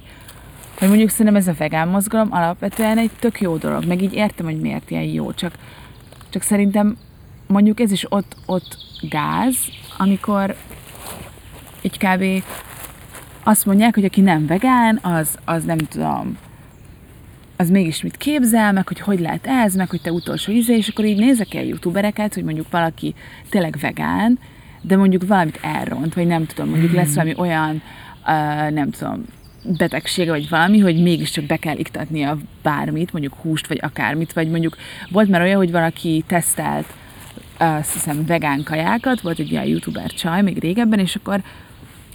hogy 0.78 0.88
mondjuk 0.88 1.10
szerintem 1.10 1.36
ez 1.36 1.48
a 1.48 1.54
vegán 1.58 1.88
mozgalom 1.88 2.28
alapvetően 2.30 2.98
egy 2.98 3.10
tök 3.18 3.40
jó 3.40 3.56
dolog, 3.56 3.84
meg 3.84 4.02
így 4.02 4.14
értem, 4.14 4.46
hogy 4.46 4.60
miért 4.60 4.90
ilyen 4.90 5.02
jó, 5.02 5.32
csak, 5.32 5.52
csak 6.30 6.42
szerintem 6.42 6.96
mondjuk 7.46 7.80
ez 7.80 7.92
is 7.92 8.06
ott, 8.08 8.36
ott 8.46 8.76
gáz, 9.08 9.56
amikor 9.98 10.56
így 11.82 11.98
kb. 11.98 12.44
Azt 13.42 13.66
mondják, 13.66 13.94
hogy 13.94 14.04
aki 14.04 14.20
nem 14.20 14.46
vegán, 14.46 14.98
az, 15.02 15.38
az 15.44 15.64
nem 15.64 15.78
tudom, 15.78 16.38
az 17.56 17.70
mégis 17.70 18.02
mit 18.02 18.16
képzel, 18.16 18.72
meg 18.72 18.88
hogy 18.88 19.00
hogy 19.00 19.20
lehet 19.20 19.46
ez, 19.46 19.74
meg 19.74 19.90
hogy 19.90 20.00
te 20.00 20.12
utolsó 20.12 20.52
íze, 20.52 20.76
és 20.76 20.88
akkor 20.88 21.04
így 21.04 21.18
nézek 21.18 21.54
el 21.54 21.64
youtubereket, 21.64 22.34
hogy 22.34 22.44
mondjuk 22.44 22.70
valaki 22.70 23.14
tényleg 23.48 23.76
vegán, 23.80 24.38
de 24.80 24.96
mondjuk 24.96 25.26
valamit 25.26 25.58
elront, 25.62 26.14
vagy 26.14 26.26
nem 26.26 26.46
tudom, 26.46 26.68
mondjuk 26.68 26.92
lesz 26.92 27.14
valami 27.14 27.34
olyan, 27.36 27.82
uh, 28.26 28.70
nem 28.70 28.90
tudom, 28.90 29.24
betegsége, 29.76 30.30
vagy 30.30 30.48
valami, 30.48 30.78
hogy 30.78 31.02
mégiscsak 31.02 31.44
be 31.44 31.56
kell 31.56 31.76
iktatnia 31.76 32.38
bármit, 32.62 33.12
mondjuk 33.12 33.34
húst, 33.34 33.66
vagy 33.66 33.78
akármit, 33.82 34.32
vagy 34.32 34.50
mondjuk 34.50 34.76
volt 35.10 35.28
már 35.28 35.40
olyan, 35.40 35.56
hogy 35.56 35.70
valaki 35.70 36.24
tesztelt 36.26 36.86
azt 37.58 37.92
hiszem 37.92 38.26
vegán 38.26 38.62
kajákat, 38.64 39.20
volt 39.20 39.38
egy 39.38 39.50
ilyen 39.50 39.66
youtuber 39.66 40.10
csaj 40.10 40.42
még 40.42 40.58
régebben, 40.58 40.98
és 40.98 41.16
akkor 41.16 41.42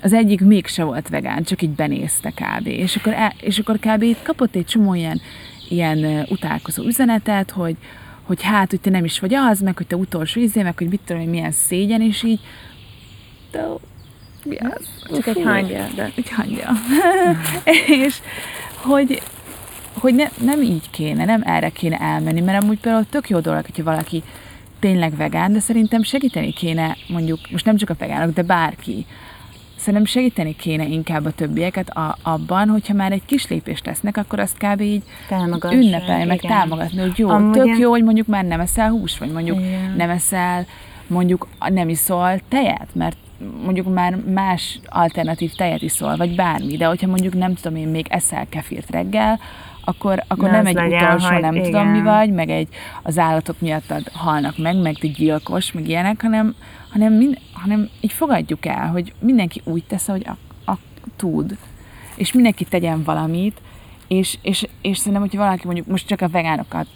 az 0.01 0.13
egyik 0.13 0.41
mégse 0.41 0.83
volt 0.83 1.09
vegán, 1.09 1.43
csak 1.43 1.61
így 1.61 1.69
benézte 1.69 2.31
kb. 2.31 2.67
És 2.67 2.95
akkor, 2.95 3.13
el, 3.13 3.33
és 3.41 3.59
akkor 3.59 3.79
kb. 3.79 4.01
itt 4.01 4.23
kapott 4.23 4.55
egy 4.55 4.65
csomó 4.65 4.93
ilyen, 4.93 5.21
ilyen 5.69 6.25
utálkozó 6.29 6.83
üzenetet, 6.83 7.51
hogy, 7.51 7.75
hogy 8.23 8.43
hát, 8.43 8.69
hogy 8.69 8.79
te 8.79 8.89
nem 8.89 9.05
is 9.05 9.19
vagy 9.19 9.33
az, 9.33 9.59
meg 9.59 9.77
hogy 9.77 9.87
te 9.87 9.95
utolsó 9.95 10.39
izé, 10.41 10.61
meg 10.61 10.77
hogy 10.77 10.89
mit 10.89 11.01
tudom 11.05 11.21
én, 11.21 11.29
milyen 11.29 11.51
szégyen, 11.51 12.01
és 12.01 12.23
így 12.23 12.39
de 13.51 13.67
mi 14.43 14.57
az? 14.57 14.87
Csak 15.15 15.27
egy 15.27 15.33
Fú. 15.33 15.43
hangja, 15.43 15.87
de 15.95 16.11
Egy 16.15 16.29
hangja. 16.29 16.69
és 18.05 18.19
hogy, 18.75 19.21
hogy 19.93 20.15
ne, 20.15 20.27
nem 20.41 20.61
így 20.61 20.89
kéne, 20.89 21.25
nem 21.25 21.41
erre 21.45 21.69
kéne 21.69 21.97
elmenni, 21.97 22.41
mert 22.41 22.63
amúgy 22.63 22.79
például 22.79 23.05
tök 23.09 23.29
jó 23.29 23.39
dolog, 23.39 23.65
hogyha 23.65 23.83
valaki 23.83 24.23
tényleg 24.79 25.15
vegán, 25.15 25.53
de 25.53 25.59
szerintem 25.59 26.03
segíteni 26.03 26.53
kéne, 26.53 26.97
mondjuk, 27.07 27.39
most 27.51 27.65
nem 27.65 27.77
csak 27.77 27.89
a 27.89 27.95
vegánok, 27.97 28.33
de 28.33 28.41
bárki, 28.41 29.05
szerintem 29.87 30.05
segíteni 30.05 30.55
kéne 30.55 30.85
inkább 30.85 31.25
a 31.25 31.31
többieket 31.31 31.89
a, 31.89 32.17
abban, 32.21 32.69
hogyha 32.69 32.93
már 32.93 33.11
egy 33.11 33.25
kis 33.25 33.47
lépést 33.47 33.83
tesznek, 33.83 34.17
akkor 34.17 34.39
azt 34.39 34.57
kb. 34.57 34.81
így 34.81 35.03
ünnepelni, 35.71 36.25
meg 36.25 36.43
igen. 36.43 36.57
támogatni, 36.57 37.01
hogy 37.01 37.17
jó, 37.17 37.29
Amúgy 37.29 37.51
tök 37.51 37.77
jó, 37.77 37.89
hogy 37.89 38.03
mondjuk 38.03 38.27
már 38.27 38.45
nem 38.45 38.59
eszel 38.59 38.89
hús, 38.89 39.17
vagy 39.17 39.31
mondjuk 39.31 39.57
Igen. 39.57 39.93
nem 39.97 40.09
eszel, 40.09 40.65
mondjuk 41.07 41.47
nem 41.69 41.89
iszol 41.89 42.39
tejet, 42.49 42.87
mert 42.93 43.17
mondjuk 43.63 43.93
már 43.93 44.15
más 44.15 44.79
alternatív 44.85 45.51
tejet 45.51 45.81
iszol, 45.81 46.15
vagy 46.15 46.35
bármi, 46.35 46.77
de 46.77 46.85
hogyha 46.85 47.07
mondjuk 47.07 47.33
nem 47.33 47.53
tudom 47.53 47.77
én, 47.77 47.87
még 47.87 48.05
eszel 48.09 48.45
kefirt 48.49 48.89
reggel, 48.89 49.39
akkor, 49.83 50.23
akkor 50.27 50.49
Ne 50.49 50.61
nem 50.61 50.65
egy 50.65 50.93
utolsó, 50.93 51.37
nem 51.37 51.55
igen. 51.55 51.65
tudom 51.65 51.87
mi 51.87 52.01
vagy, 52.01 52.31
meg 52.31 52.49
egy 52.49 52.67
az 53.03 53.17
állatok 53.17 53.59
miattad 53.59 54.07
halnak 54.13 54.57
meg, 54.57 54.81
meg 54.81 54.93
te 54.93 55.07
gyilkos, 55.07 55.71
meg 55.71 55.87
ilyenek, 55.87 56.21
hanem, 56.21 56.55
hanem, 56.89 57.13
mind, 57.13 57.37
hanem 57.57 57.89
így 58.01 58.11
fogadjuk 58.11 58.65
el, 58.65 58.87
hogy 58.87 59.13
mindenki 59.19 59.61
úgy 59.63 59.83
tesz, 59.83 60.07
hogy 60.07 60.27
a, 60.27 60.37
a, 60.71 60.77
tud, 61.15 61.57
és 62.15 62.33
mindenki 62.33 62.65
tegyen 62.65 63.03
valamit, 63.03 63.61
és, 64.07 64.37
és, 64.41 64.67
és 64.81 64.97
szerintem, 64.97 65.21
hogyha 65.21 65.43
valaki 65.43 65.65
mondjuk, 65.65 65.87
most 65.87 66.07
csak 66.07 66.21
a 66.21 66.29
vegánokat 66.29 66.87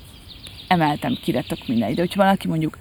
emeltem 0.68 1.18
ki, 1.24 1.32
de 1.32 1.42
tök 1.42 1.68
mindegy, 1.68 1.96
de 1.96 2.02
hogyha 2.02 2.24
valaki 2.24 2.48
mondjuk 2.48 2.78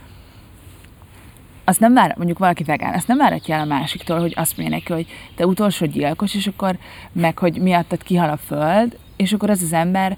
azt 1.64 1.80
nem 1.80 1.94
vár, 1.94 2.14
mondjuk 2.16 2.38
valaki 2.38 2.64
vegán, 2.64 2.94
azt 2.94 3.08
nem 3.08 3.16
várhatja 3.16 3.54
el 3.54 3.60
a 3.60 3.64
másiktól, 3.64 4.20
hogy 4.20 4.32
azt 4.36 4.56
mondja 4.56 4.76
neki, 4.76 4.92
hogy 4.92 5.06
te 5.34 5.46
utolsó 5.46 5.86
gyilkos, 5.86 6.34
és 6.34 6.46
akkor 6.46 6.78
meg, 7.12 7.38
hogy 7.38 7.60
miattad 7.60 8.02
kihal 8.02 8.30
a 8.30 8.36
föld, 8.36 8.98
és 9.16 9.32
akkor 9.32 9.50
az 9.50 9.62
az 9.62 9.72
ember 9.72 10.16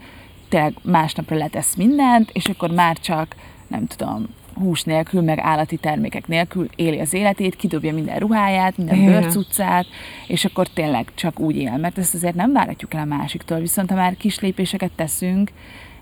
tényleg 0.48 0.75
másnapra 0.83 1.37
letesz 1.37 1.75
mindent, 1.75 2.31
és 2.31 2.46
akkor 2.46 2.70
már 2.70 2.98
csak, 2.98 3.37
nem 3.66 3.87
tudom, 3.87 4.27
hús 4.55 4.83
nélkül, 4.83 5.23
meg 5.23 5.38
állati 5.38 5.77
termékek 5.77 6.27
nélkül 6.27 6.69
éli 6.77 7.01
az 7.01 7.15
életét, 7.15 7.57
kidobja 7.57 7.93
minden 7.93 8.19
ruháját, 8.19 8.77
minden 8.77 9.05
bőrcuccát, 9.05 9.87
és 10.27 10.45
akkor 10.45 10.67
tényleg 10.69 11.07
csak 11.15 11.41
úgy 11.41 11.57
él, 11.57 11.77
mert 11.77 11.99
ezt 11.99 12.15
azért 12.15 12.35
nem 12.35 12.53
várhatjuk 12.53 12.95
el 12.95 13.01
a 13.01 13.05
másiktól, 13.05 13.59
viszont 13.59 13.91
ha 13.91 13.97
már 13.97 14.17
kis 14.17 14.41
lépéseket 14.41 14.91
teszünk, 14.97 15.51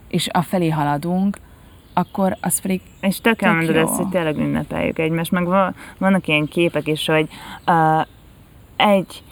és 0.08 0.26
afelé 0.26 0.68
haladunk, 0.68 1.38
akkor 1.92 2.36
az 2.40 2.60
pedig 2.60 2.80
És 3.00 3.20
tök 3.20 3.42
elmondod 3.42 3.76
ezt, 3.76 3.94
hogy 3.94 4.08
tényleg 4.08 4.36
ünnepeljük 4.36 4.98
egymást, 4.98 5.30
meg 5.30 5.44
va- 5.46 5.74
vannak 5.98 6.26
ilyen 6.28 6.46
képek 6.46 6.86
is, 6.86 7.06
hogy 7.06 7.28
uh, 7.66 8.06
egy 8.76 9.22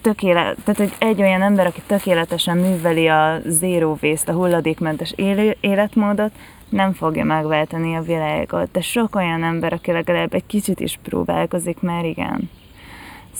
tökélet, 0.00 0.56
tehát 0.64 0.76
hogy 0.76 0.92
egy 0.98 1.20
olyan 1.20 1.42
ember, 1.42 1.66
aki 1.66 1.82
tökéletesen 1.86 2.56
műveli 2.56 3.08
a 3.08 3.38
zero 3.46 3.96
waste, 4.02 4.32
a 4.32 4.34
hulladékmentes 4.34 5.12
élő, 5.16 5.56
életmódot, 5.60 6.30
nem 6.68 6.92
fogja 6.92 7.24
megváltani 7.24 7.94
a 7.94 8.02
világot. 8.02 8.70
De 8.70 8.80
sok 8.80 9.14
olyan 9.14 9.44
ember, 9.44 9.72
aki 9.72 9.92
legalább 9.92 10.34
egy 10.34 10.46
kicsit 10.46 10.80
is 10.80 10.98
próbálkozik, 11.02 11.80
már 11.80 12.04
igen. 12.04 12.50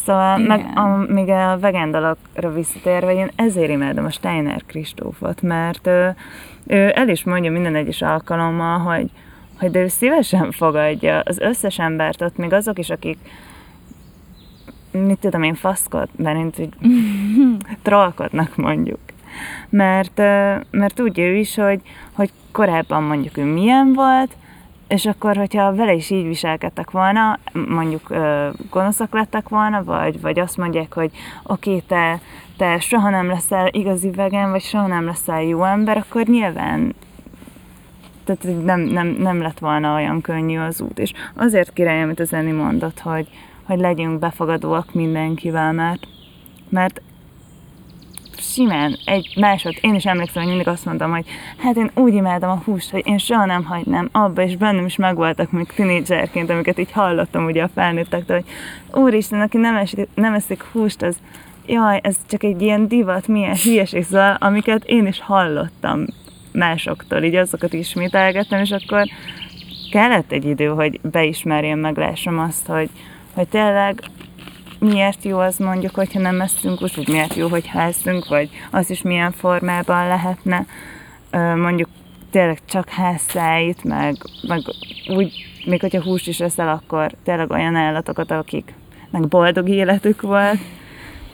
Szóval, 0.04 0.40
Igen. 0.40 0.46
meg 0.46 0.78
a, 0.78 1.12
még 1.12 1.28
a 1.28 1.58
vegán 1.60 1.90
dalokra 1.90 2.52
visszatérve, 2.52 3.14
én 3.14 3.30
ezért 3.36 3.70
imádom 3.70 4.04
a 4.04 4.10
Steiner 4.10 4.62
Kristófot, 4.66 5.42
mert 5.42 5.86
ő, 5.86 6.14
ő 6.66 6.92
el 6.94 7.08
is 7.08 7.24
mondja 7.24 7.50
minden 7.50 7.74
egyes 7.74 8.02
alkalommal, 8.02 8.78
hogy, 8.78 9.10
hogy 9.58 9.70
de 9.70 9.80
ő 9.80 9.88
szívesen 9.88 10.50
fogadja 10.50 11.20
az 11.20 11.38
összes 11.38 11.78
embert 11.78 12.22
ott, 12.22 12.36
még 12.36 12.52
azok 12.52 12.78
is, 12.78 12.90
akik 12.90 13.18
mit 14.90 15.18
tudom 15.18 15.42
én, 15.42 15.54
faszkod, 15.54 16.08
mert 16.16 16.58
így 16.58 16.68
trollkodnak 17.82 18.56
mondjuk. 18.56 19.00
Mert, 19.68 20.16
mert 20.70 20.94
tudja 20.94 21.24
ő 21.24 21.34
is, 21.34 21.54
hogy, 21.54 21.80
hogy 22.12 22.30
korábban 22.52 23.02
mondjuk 23.02 23.36
ő 23.36 23.44
milyen 23.44 23.92
volt, 23.92 24.36
és 24.88 25.06
akkor, 25.06 25.36
hogyha 25.36 25.74
vele 25.74 25.92
is 25.92 26.10
így 26.10 26.26
viselkedtek 26.26 26.90
volna, 26.90 27.38
mondjuk 27.68 28.14
gonoszak 28.70 29.12
lettek 29.12 29.48
volna, 29.48 29.84
vagy, 29.84 30.20
vagy 30.20 30.38
azt 30.38 30.56
mondják, 30.56 30.92
hogy 30.92 31.10
oké, 31.42 31.78
te, 31.78 32.20
te 32.56 32.78
soha 32.78 33.10
nem 33.10 33.26
leszel 33.26 33.68
igazi 33.70 34.10
vegán, 34.10 34.50
vagy 34.50 34.62
soha 34.62 34.86
nem 34.86 35.04
leszel 35.04 35.42
jó 35.42 35.64
ember, 35.64 35.96
akkor 35.96 36.26
nyilván 36.26 36.94
tehát 38.26 38.64
nem, 38.64 38.80
nem, 38.80 39.06
nem 39.06 39.40
lett 39.42 39.58
volna 39.58 39.94
olyan 39.94 40.20
könnyű 40.20 40.58
az 40.58 40.80
út. 40.80 40.98
És 40.98 41.12
azért 41.34 41.72
király, 41.72 42.02
amit 42.02 42.20
az 42.20 42.32
Eni 42.32 42.50
mondott, 42.50 43.00
hogy, 43.00 43.28
hogy 43.62 43.78
legyünk 43.78 44.18
befogadóak 44.18 44.94
mindenkivel, 44.94 45.72
mert, 45.72 46.06
mert 46.68 47.02
simán 48.56 48.98
egy 49.04 49.32
másod, 49.40 49.74
én 49.80 49.94
is 49.94 50.04
emlékszem, 50.04 50.42
hogy 50.42 50.50
mindig 50.50 50.68
azt 50.68 50.84
mondtam, 50.84 51.10
hogy 51.10 51.26
hát 51.56 51.76
én 51.76 51.90
úgy 51.94 52.14
imádom 52.14 52.50
a 52.50 52.62
húst, 52.64 52.90
hogy 52.90 53.06
én 53.06 53.18
soha 53.18 53.44
nem 53.44 53.64
hagynám 53.64 54.08
abba, 54.12 54.42
és 54.42 54.56
bennem 54.56 54.86
is 54.86 54.96
megvoltak 54.96 55.50
még 55.50 55.66
tinédzserként, 55.66 56.50
amiket 56.50 56.78
így 56.78 56.92
hallottam 56.92 57.44
ugye 57.44 57.62
a 57.62 57.70
felnőttektől, 57.74 58.36
hogy 58.36 59.02
úristen, 59.02 59.40
aki 59.40 59.56
nem, 59.56 59.76
esik, 59.76 60.08
nem 60.14 60.34
eszik 60.34 60.62
húst, 60.62 61.02
az 61.02 61.16
jaj, 61.66 62.00
ez 62.02 62.16
csak 62.28 62.42
egy 62.42 62.62
ilyen 62.62 62.88
divat, 62.88 63.28
milyen 63.28 63.56
hülyeség, 63.62 64.04
szóval, 64.04 64.36
amiket 64.40 64.84
én 64.84 65.06
is 65.06 65.20
hallottam 65.20 66.04
másoktól, 66.52 67.22
így 67.22 67.34
azokat 67.34 67.72
ismételgettem, 67.72 68.60
és 68.60 68.70
akkor 68.70 69.04
kellett 69.90 70.32
egy 70.32 70.44
idő, 70.44 70.66
hogy 70.66 71.00
beismerjem, 71.00 71.78
meglássam 71.78 72.38
azt, 72.38 72.66
hogy, 72.66 72.88
hogy 73.34 73.48
tényleg 73.48 74.02
miért 74.78 75.24
jó 75.24 75.38
az 75.38 75.58
mondjuk, 75.58 75.94
hogyha 75.94 76.20
nem 76.20 76.40
eszünk 76.40 76.80
vagy 76.80 77.08
miért 77.08 77.34
jó, 77.34 77.48
hogy 77.48 77.70
eszünk, 77.74 78.28
vagy 78.28 78.48
az 78.70 78.90
is 78.90 79.02
milyen 79.02 79.32
formában 79.32 80.06
lehetne. 80.06 80.66
Mondjuk 81.56 81.88
tényleg 82.30 82.58
csak 82.64 82.88
házszáit, 82.88 83.84
meg, 83.84 84.16
meg 84.42 84.60
úgy, 85.08 85.32
még 85.64 85.80
hogyha 85.80 86.02
húst 86.02 86.28
is 86.28 86.40
eszel, 86.40 86.68
akkor 86.68 87.10
tényleg 87.24 87.50
olyan 87.50 87.76
állatokat, 87.76 88.30
akik 88.30 88.74
meg 89.10 89.28
boldog 89.28 89.68
életük 89.68 90.20
volt, 90.20 90.58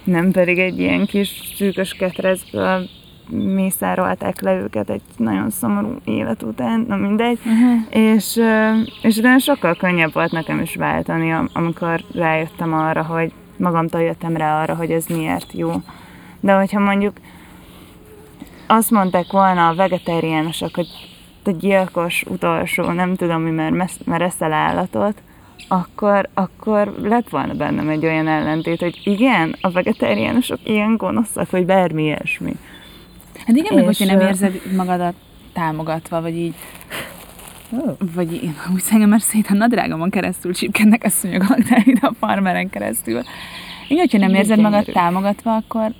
nem 0.04 0.30
pedig 0.30 0.58
egy 0.58 0.78
ilyen 0.78 1.06
kis 1.06 1.52
szűkös 1.56 1.92
ketrecből 1.92 2.88
mészárolták 3.32 4.40
le 4.40 4.54
őket 4.54 4.90
egy 4.90 5.02
nagyon 5.16 5.50
szomorú 5.50 5.96
élet 6.04 6.42
után, 6.42 6.84
na 6.88 6.96
mindegy, 6.96 7.38
uh-huh. 7.38 7.80
és, 7.90 8.40
és 9.02 9.16
utána 9.16 9.38
sokkal 9.38 9.74
könnyebb 9.74 10.12
volt 10.12 10.32
nekem 10.32 10.60
is 10.60 10.76
váltani, 10.76 11.34
amikor 11.52 12.04
rájöttem 12.14 12.74
arra, 12.74 13.02
hogy 13.02 13.32
magamtól 13.56 14.00
jöttem 14.00 14.36
rá 14.36 14.62
arra, 14.62 14.74
hogy 14.74 14.90
ez 14.90 15.06
miért 15.06 15.52
jó. 15.52 15.72
De 16.40 16.52
hogyha 16.52 16.80
mondjuk 16.80 17.16
azt 18.66 18.90
mondták 18.90 19.32
volna 19.32 19.68
a 19.68 19.74
vegetáriánusok, 19.74 20.74
hogy 20.74 20.88
te 21.42 21.52
gyilkos 21.52 22.24
utolsó, 22.28 22.90
nem 22.90 23.16
tudom 23.16 23.42
mi, 23.42 23.50
mert, 23.50 24.06
mert 24.06 24.22
eszel 24.22 24.52
állatot, 24.52 25.22
akkor, 25.68 26.28
akkor 26.34 26.94
lett 27.02 27.28
volna 27.28 27.54
bennem 27.54 27.88
egy 27.88 28.04
olyan 28.04 28.28
ellentét, 28.28 28.80
hogy 28.80 29.00
igen, 29.04 29.56
a 29.60 29.70
vegetáriánusok 29.70 30.58
ilyen 30.62 30.96
gonoszak, 30.96 31.50
vagy 31.50 31.66
bármi 31.66 32.02
ilyesmi. 32.02 32.52
Hát 33.46 33.56
igen, 33.56 33.74
meg 33.74 33.84
hogyha 33.84 34.04
nem 34.04 34.20
érzed 34.20 34.60
magadat 34.76 35.14
támogatva, 35.52 36.20
vagy 36.20 36.36
így 36.36 36.54
Oh. 37.78 37.96
Vagy 38.14 38.32
én 38.32 38.54
úgy 38.74 38.82
engem 38.90 39.08
már 39.08 39.20
szét 39.20 39.46
a 39.46 39.54
nadrágomon 39.54 40.10
keresztül 40.10 40.54
csipkednek 40.54 41.04
a 41.04 41.08
szúnyogok, 41.08 41.58
de 41.58 41.82
ide 41.84 42.06
a 42.06 42.14
farmeren 42.18 42.70
keresztül. 42.70 43.22
Igen, 43.88 44.00
hogyha 44.10 44.18
nem 44.18 44.34
érzed 44.34 44.60
magad 44.60 44.84
támogatva, 44.84 45.54
akkor, 45.54 45.92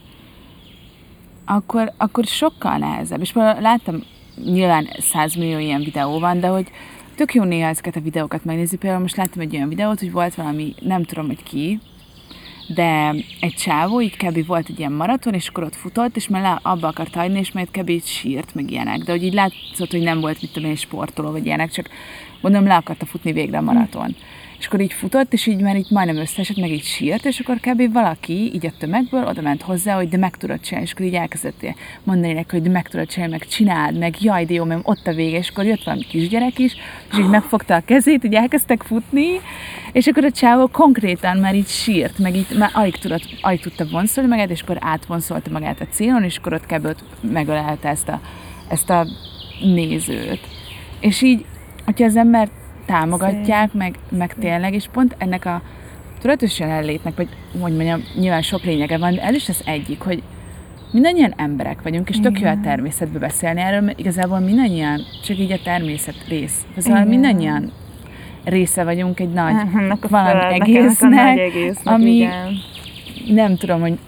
akkor, 1.45 1.93
akkor 1.97 2.25
sokkal 2.25 2.77
nehezebb. 2.77 3.21
És 3.21 3.33
láttam, 3.33 4.03
nyilván 4.45 4.89
100 4.99 5.35
millió 5.35 5.59
ilyen 5.59 5.83
videó 5.83 6.19
van, 6.19 6.41
de 6.41 6.47
hogy 6.47 6.71
tök 7.15 7.35
jó 7.35 7.43
néha 7.43 7.69
ezeket 7.69 7.97
a 7.97 8.01
videókat 8.01 8.45
megnézni. 8.45 8.77
Például 8.77 9.03
most 9.03 9.17
láttam 9.17 9.41
egy 9.41 9.55
olyan 9.55 9.69
videót, 9.69 9.99
hogy 9.99 10.13
volt 10.13 10.35
valami, 10.35 10.75
nem 10.81 11.03
tudom, 11.03 11.27
hogy 11.27 11.43
ki, 11.43 11.81
de 12.67 13.15
egy 13.41 13.55
csávó, 13.55 14.01
így 14.01 14.17
kb. 14.17 14.47
volt 14.47 14.69
egy 14.69 14.79
ilyen 14.79 14.93
maraton, 14.93 15.35
és 15.35 15.49
akkor 15.49 15.63
ott 15.63 15.77
futott, 15.77 16.17
és 16.17 16.29
már 16.29 16.59
abba 16.63 16.89
akart 16.89 17.15
hagyni, 17.15 17.39
és 17.39 17.53
majd 17.53 17.71
kb. 17.71 17.89
így 17.89 18.07
sírt, 18.07 18.55
meg 18.55 18.71
ilyenek. 18.71 18.99
De 18.99 19.13
hogy 19.13 19.25
így 19.25 19.35
látszott, 19.35 19.91
hogy 19.91 20.03
nem 20.03 20.21
volt, 20.21 20.41
mit 20.41 20.53
tudom 20.53 20.69
én, 20.69 20.77
sportoló, 20.77 21.31
vagy 21.31 21.47
ilyenek, 21.47 21.71
csak 21.71 21.89
mondom, 22.41 22.67
le 22.67 22.75
akarta 22.75 23.07
futni 23.07 23.33
végre 23.33 23.59
a 23.59 23.63
maraton. 23.63 24.09
Mm 24.09 24.42
és 24.63 24.69
akkor 24.69 24.81
így 24.81 24.93
futott, 24.93 25.33
és 25.33 25.47
így 25.47 25.61
már 25.61 25.77
így 25.77 25.91
majdnem 25.91 26.17
összeesett, 26.17 26.57
meg 26.57 26.71
így 26.71 26.85
sírt, 26.85 27.25
és 27.25 27.41
akkor 27.41 27.57
kb. 27.61 27.93
valaki 27.93 28.33
így 28.55 28.67
a 28.67 28.73
tömegből 28.79 29.25
oda 29.25 29.41
ment 29.41 29.63
hozzá, 29.63 29.95
hogy 29.95 30.09
de 30.09 30.17
meg 30.17 30.37
tudod 30.37 30.61
csinálni, 30.61 30.87
és 30.87 30.93
akkor 30.93 31.07
így 31.07 31.15
elkezdett 31.15 31.67
mondani 32.05 32.33
neki, 32.33 32.49
hogy 32.51 32.63
de 32.63 32.71
meg 32.71 32.89
tudod 32.89 33.09
csinálni, 33.09 33.33
meg 33.33 33.47
csináld, 33.47 33.99
meg 33.99 34.23
jaj, 34.23 34.45
de 34.45 34.55
jó, 34.55 34.65
mert 34.65 34.81
ott 34.85 35.07
a 35.07 35.13
vége, 35.13 35.39
és 35.39 35.49
akkor 35.49 35.65
jött 35.65 35.85
valami 35.85 36.03
kisgyerek 36.03 36.59
is, 36.59 36.77
és 37.11 37.19
így 37.19 37.29
megfogta 37.29 37.75
a 37.75 37.83
kezét, 37.85 38.25
így 38.25 38.35
elkezdtek 38.35 38.83
futni, 38.83 39.27
és 39.93 40.07
akkor 40.07 40.25
a 40.25 40.31
csávó 40.31 40.67
konkrétan 40.67 41.37
már 41.37 41.55
így 41.55 41.69
sírt, 41.69 42.19
meg 42.19 42.37
így 42.37 42.47
már 42.59 42.71
alig, 42.73 42.97
tudott, 42.97 43.25
alig 43.41 43.61
tudta 43.61 43.87
vonszolni 43.91 44.31
magát, 44.31 44.51
és 44.51 44.61
akkor 44.61 44.77
átvonszolta 44.81 45.51
magát 45.51 45.81
a 45.81 45.87
célon, 45.91 46.25
és 46.25 46.37
akkor 46.37 46.53
ott 46.53 46.67
kb. 46.67 46.89
megölelte 47.21 47.89
ezt 47.89 48.09
a, 48.09 48.21
ezt 48.69 48.91
a 48.91 49.07
nézőt. 49.61 50.41
És 51.01 51.23
így, 51.23 51.45
hogyha 51.85 52.05
az 52.05 52.17
ember 52.17 52.49
támogatják, 52.87 53.73
meg, 53.73 53.99
meg 54.09 54.35
tényleg, 54.35 54.75
és 54.75 54.87
pont 54.93 55.15
ennek 55.19 55.45
a 55.45 55.63
tudatos 56.21 56.59
jelenlétnek, 56.59 57.17
vagy 57.17 57.29
hogy 57.61 57.75
mondjam, 57.75 58.03
nyilván 58.15 58.43
sok 58.43 58.63
lényege 58.63 58.99
van, 58.99 59.15
de 59.15 59.23
ez 59.23 59.35
is 59.35 59.49
az 59.49 59.63
egyik, 59.65 60.01
hogy 60.01 60.23
mindannyian 60.93 61.35
emberek 61.37 61.83
vagyunk, 61.83 62.09
és 62.09 62.21
tök 62.21 62.41
jó 62.41 62.49
a 62.49 62.61
természetbe 62.63 63.19
beszélni 63.19 63.61
erről, 63.61 63.81
mert 63.81 63.99
igazából 63.99 64.39
mindannyian 64.39 65.01
csak 65.25 65.39
így 65.39 65.53
a 65.53 65.59
természet 65.65 66.25
rész. 66.29 66.67
Szóval 66.77 66.99
Igen. 66.99 67.09
mindannyian 67.09 67.73
része 68.45 68.85
vagyunk 68.85 69.21
egy 69.21 69.33
nagy 69.33 69.55
valami 70.09 70.55
egésznek, 70.55 71.11
nagy 71.11 71.39
egésznek, 71.39 71.95
ami 71.95 72.11
igen. 72.11 72.55
nem 73.29 73.57
tudom, 73.57 73.81
hogy 73.81 73.99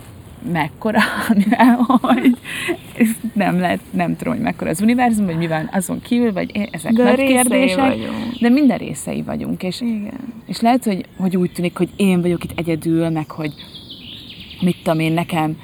mekkora, 0.53 1.01
mivel 1.45 1.87
hogy 1.87 2.39
nem 3.45 3.59
lehet, 3.59 3.81
nem 3.91 4.17
tudom, 4.17 4.33
hogy 4.33 4.43
mekkora 4.43 4.71
az 4.71 4.81
univerzum, 4.81 5.25
vagy 5.25 5.37
mi 5.37 5.47
van 5.47 5.69
azon 5.73 6.01
kívül, 6.01 6.33
vagy 6.33 6.69
ezek 6.71 6.93
de 6.93 7.03
nagy 7.03 7.17
kérdések, 7.17 7.79
vagyunk. 7.79 8.39
de 8.41 8.49
minden 8.49 8.79
részei 8.79 9.23
vagyunk, 9.23 9.63
és, 9.63 9.81
Igen. 9.81 10.35
és 10.47 10.61
lehet, 10.61 10.85
hogy, 10.85 11.05
hogy 11.17 11.37
úgy 11.37 11.53
tűnik, 11.53 11.77
hogy 11.77 11.89
én 11.97 12.21
vagyok 12.21 12.45
itt 12.45 12.59
egyedül, 12.59 13.09
meg 13.09 13.31
hogy 13.31 13.53
mit 14.61 14.77
tudom 14.83 14.99
én, 14.99 15.13
nekem 15.13 15.57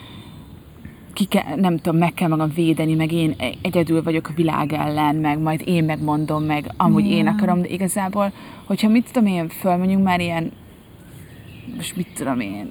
ki 1.12 1.24
kell, 1.24 1.56
nem 1.56 1.76
tudom, 1.76 1.98
meg 1.98 2.14
kell 2.14 2.28
magam 2.28 2.52
védeni, 2.54 2.94
meg 2.94 3.12
én 3.12 3.34
egyedül 3.62 4.02
vagyok 4.02 4.28
a 4.28 4.32
világ 4.36 4.72
ellen, 4.72 5.16
meg 5.16 5.38
majd 5.38 5.62
én 5.64 5.84
megmondom, 5.84 6.42
meg 6.42 6.72
amúgy 6.76 7.04
yeah. 7.04 7.18
én 7.18 7.26
akarom, 7.26 7.62
de 7.62 7.68
igazából, 7.68 8.32
hogyha 8.64 8.88
mit 8.88 9.10
tudom 9.12 9.28
én, 9.28 9.48
fölmegyünk 9.48 10.02
már 10.02 10.20
ilyen, 10.20 10.52
most 11.76 11.96
mit 11.96 12.08
tudom 12.14 12.40
én, 12.40 12.70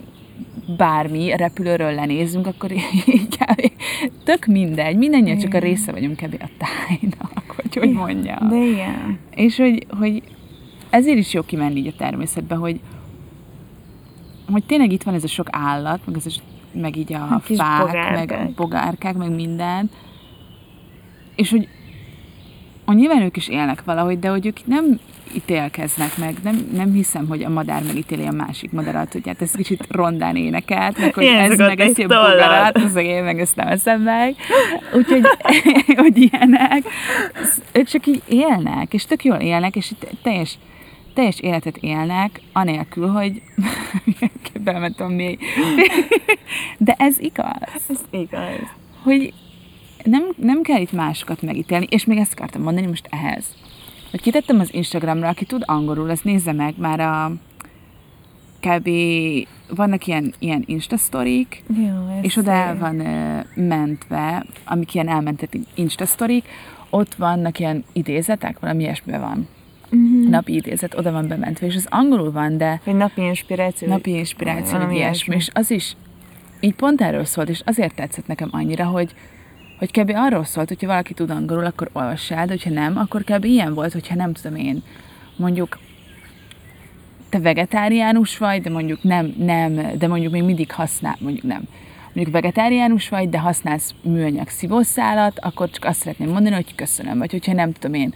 bármi 0.78 1.36
repülőről 1.36 1.93
lenézünk, 1.93 2.47
akkor 2.47 2.71
így 2.71 3.28
kb. 3.38 3.71
tök 4.23 4.45
mindegy, 4.45 4.97
mindannyian 4.97 5.38
csak 5.38 5.54
a 5.54 5.60
része 5.60 5.91
vagyunk 5.91 6.15
kb. 6.15 6.36
a 6.41 6.49
tájnak, 6.58 7.56
vagy 7.56 7.75
hogy 7.86 7.91
mondja. 7.91 8.38
De 8.49 8.56
igen. 8.56 9.19
És 9.36 9.58
hogy, 9.58 9.86
hogy 9.99 10.23
ezért 10.89 11.17
is 11.17 11.34
jó 11.34 11.41
kimenni 11.41 11.80
így 11.80 11.88
a 11.88 11.97
természetbe, 11.97 12.56
hogy, 12.56 12.80
hogy 14.52 14.63
tényleg 14.63 14.91
itt 14.91 15.04
van 15.04 15.13
ez 15.13 15.23
a 15.23 15.28
sok 15.28 15.47
állat, 15.52 15.99
meg, 16.06 16.15
ez 16.15 16.25
a, 16.25 16.41
meg 16.71 16.95
így 16.95 17.13
a, 17.13 17.21
a 17.23 17.39
fák, 17.39 17.86
bogárkák. 17.86 18.15
meg 18.15 18.32
a 18.32 18.52
bogárkák, 18.56 19.15
meg 19.15 19.36
minden, 19.36 19.89
és 21.36 21.49
hogy, 21.49 21.67
hogy 22.86 22.95
nyilván 22.95 23.21
ők 23.21 23.38
is 23.38 23.47
élnek 23.47 23.84
valahogy, 23.84 24.19
de 24.19 24.30
hogy 24.30 24.45
ők 24.45 24.65
nem 24.65 24.99
ítélkeznek 25.36 26.18
meg. 26.18 26.36
Nem, 26.44 26.70
nem 26.74 26.94
hiszem, 26.94 27.28
hogy 27.28 27.44
a 27.44 27.50
madár 27.50 27.84
megítéli 27.84 28.26
a 28.26 28.32
másik 28.32 28.72
madarat, 28.72 29.12
hogy 29.13 29.22
hát 29.26 29.42
ez 29.42 29.52
kicsit 29.52 29.86
rondán 29.89 30.36
énekelt, 30.36 30.98
meg 30.98 31.13
hogy 31.13 31.24
Ilyen 31.24 31.52
ez 31.52 31.58
meg 31.58 31.80
ezt 31.80 32.00
a 32.00 32.08
bogarat, 32.08 32.78
az 32.78 32.96
én 32.96 33.24
meg 33.24 33.39
ezt 33.39 33.56
nem 33.56 33.68
eszem 33.68 34.02
meg. 34.02 34.36
Úgyhogy, 34.94 35.22
hogy 36.04 36.18
ilyenek. 36.18 36.84
Ők 37.72 37.88
csak 37.88 38.06
így 38.06 38.22
élnek, 38.28 38.94
és 38.94 39.06
tök 39.06 39.24
jól 39.24 39.38
élnek, 39.38 39.76
és 39.76 39.92
teljes, 40.24 40.58
teljes 41.13 41.39
életet 41.39 41.78
élnek, 41.78 42.42
anélkül, 42.54 43.08
hogy 43.08 43.42
belementem 44.63 45.12
mély. 45.12 45.38
De 46.78 46.96
ez 46.98 47.20
igaz. 47.20 47.84
Ez 47.89 48.00
igaz. 48.10 48.60
Hogy 49.04 49.34
nem, 50.04 50.24
nem 50.36 50.62
kell 50.62 50.82
itt 50.82 50.92
másokat 50.92 51.42
megítélni, 51.42 51.88
és 51.89 52.06
még 52.06 52.18
ezt 52.18 52.34
akartam 52.34 52.62
mondani 52.62 52.88
most 52.88 53.08
ehhez 53.10 53.46
hogy 54.12 54.22
kitettem 54.22 54.60
az 54.60 54.74
Instagramra, 54.74 55.28
aki 55.28 55.45
tud 55.45 55.63
angolul, 55.65 56.10
az 56.10 56.19
nézze 56.24 56.52
meg, 56.52 56.74
már 56.78 57.00
a 57.00 57.32
kb. 58.60 58.89
vannak 59.76 60.08
ilyen, 60.08 60.34
ilyen 60.39 60.63
instasztorik, 60.65 61.63
és 62.22 62.36
oda 62.36 62.52
el 62.52 62.78
van 62.78 62.95
mentve, 63.56 64.45
amik 64.65 64.93
ilyen 64.93 65.08
elmentett 65.08 65.54
instasztorik, 65.74 66.45
ott 66.89 67.15
vannak 67.15 67.60
ilyen 67.60 67.84
idézetek, 67.93 68.60
valami 68.60 68.84
ilyesmi 68.84 69.17
van. 69.17 69.48
napi 70.30 70.54
idézet 70.54 70.98
oda 70.98 71.12
van 71.12 71.28
bementve, 71.28 71.65
és 71.65 71.76
az 71.76 71.88
angolul 71.89 72.32
van, 72.32 72.58
de 72.58 72.82
Hogy 72.84 72.95
napi 72.95 73.22
inspiráció. 73.22 73.88
napi 73.88 74.12
inspiráció, 74.17 74.78
vagy 74.78 74.91
ilyesmi, 74.91 74.98
ilyesmi. 74.98 75.36
és 75.36 75.50
az 75.54 75.72
is 75.72 75.95
így 76.60 76.74
pont 76.74 77.02
erről 77.02 77.26
szólt, 77.26 77.50
és 77.50 77.62
azért 77.65 77.95
tetszett 77.95 78.28
nekem 78.28 78.50
annyira, 78.52 78.86
hogy 78.86 79.13
hogy 79.80 79.92
kb. 79.92 80.12
arról 80.15 80.44
szólt, 80.44 80.68
hogyha 80.68 80.88
valaki 80.88 81.13
tud 81.13 81.30
angolul, 81.30 81.65
akkor 81.65 81.89
olvass 81.94 82.32
el, 82.32 82.46
de 82.46 82.52
hogyha 82.52 82.70
nem, 82.70 82.98
akkor 82.98 83.24
kb. 83.24 83.44
ilyen 83.44 83.74
volt, 83.74 83.94
hogyha 83.94 84.15
nem 84.15 84.34
tudom 84.34 84.58
én, 84.58 84.84
mondjuk 85.36 85.80
te 87.30 87.39
vegetáriánus 87.39 88.38
vagy, 88.38 88.62
de 88.62 88.70
mondjuk 88.70 89.04
nem, 89.04 89.34
nem, 89.38 89.98
de 89.98 90.08
mondjuk 90.08 90.32
még 90.32 90.44
mindig 90.44 90.72
használ, 90.72 91.15
mondjuk 91.20 91.46
nem, 91.46 91.62
mondjuk 92.13 92.32
vegetáriánus 92.32 93.10
vagy, 93.10 93.30
de 93.30 93.39
használsz 93.39 93.94
műanyag 94.02 94.48
szívószálat, 94.48 95.39
akkor 95.39 95.70
csak 95.70 95.86
azt 95.86 96.00
szeretném 96.00 96.30
mondani, 96.30 96.56
hogy 96.56 96.76
köszönöm. 96.76 97.18
Vagy 97.18 97.32
hogyha 97.32 97.54
nem 97.54 97.74
tudom 97.74 97.94
én, 97.94 98.13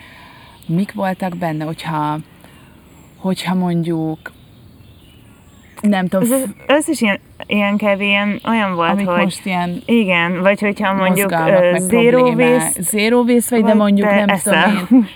mik 0.65 0.93
voltak 0.93 1.37
benne, 1.37 1.65
hogyha, 1.65 2.19
hogyha 3.17 3.53
mondjuk 3.53 4.31
nem 5.89 6.07
tudom, 6.07 6.31
Az 6.31 6.43
összes 6.67 7.01
ilyen, 7.01 7.19
ilyen 7.45 7.77
kb. 7.77 8.01
ilyen 8.01 8.39
olyan 8.47 8.75
volt, 8.75 8.89
amik 8.89 9.07
hogy 9.07 9.23
most 9.23 9.45
ilyen 9.45 9.81
igen, 9.85 10.41
vagy 10.41 10.59
hogyha 10.59 10.93
mondjuk 10.93 11.31
uh, 11.31 11.77
zero 11.77 12.29
waste, 12.31 12.81
Zero 12.81 13.21
waste 13.21 13.55
vagy, 13.55 13.65
de 13.65 13.73
mondjuk 13.73 14.09
nem 14.09 14.27
eszel 14.29 14.71
tudom 14.87 15.07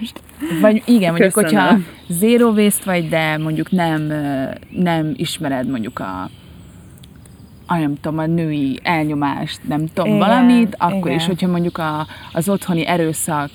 én, 0.50 0.60
vagy 0.62 0.84
igen, 0.86 1.12
mondjuk, 1.12 1.34
Köszönöm. 1.34 1.66
hogyha 1.66 1.78
zero 2.08 2.50
waste 2.50 2.82
vagy, 2.86 3.10
de 3.10 3.38
mondjuk 3.38 3.72
nem, 3.72 4.02
nem 4.70 5.14
ismered 5.16 5.70
mondjuk 5.70 6.00
a 6.00 6.30
a 7.70 7.78
nem 7.78 7.96
tudom, 8.02 8.18
a 8.20 8.26
női 8.26 8.80
elnyomást, 8.84 9.60
nem 9.68 9.86
tudom, 9.94 10.06
Igen, 10.14 10.28
valamit, 10.28 10.76
akkor 10.78 11.06
igen. 11.06 11.16
is, 11.16 11.26
hogyha 11.26 11.48
mondjuk 11.48 11.78
a, 11.78 12.08
az 12.34 12.50
otthoni 12.50 12.86
erőszak 12.86 13.50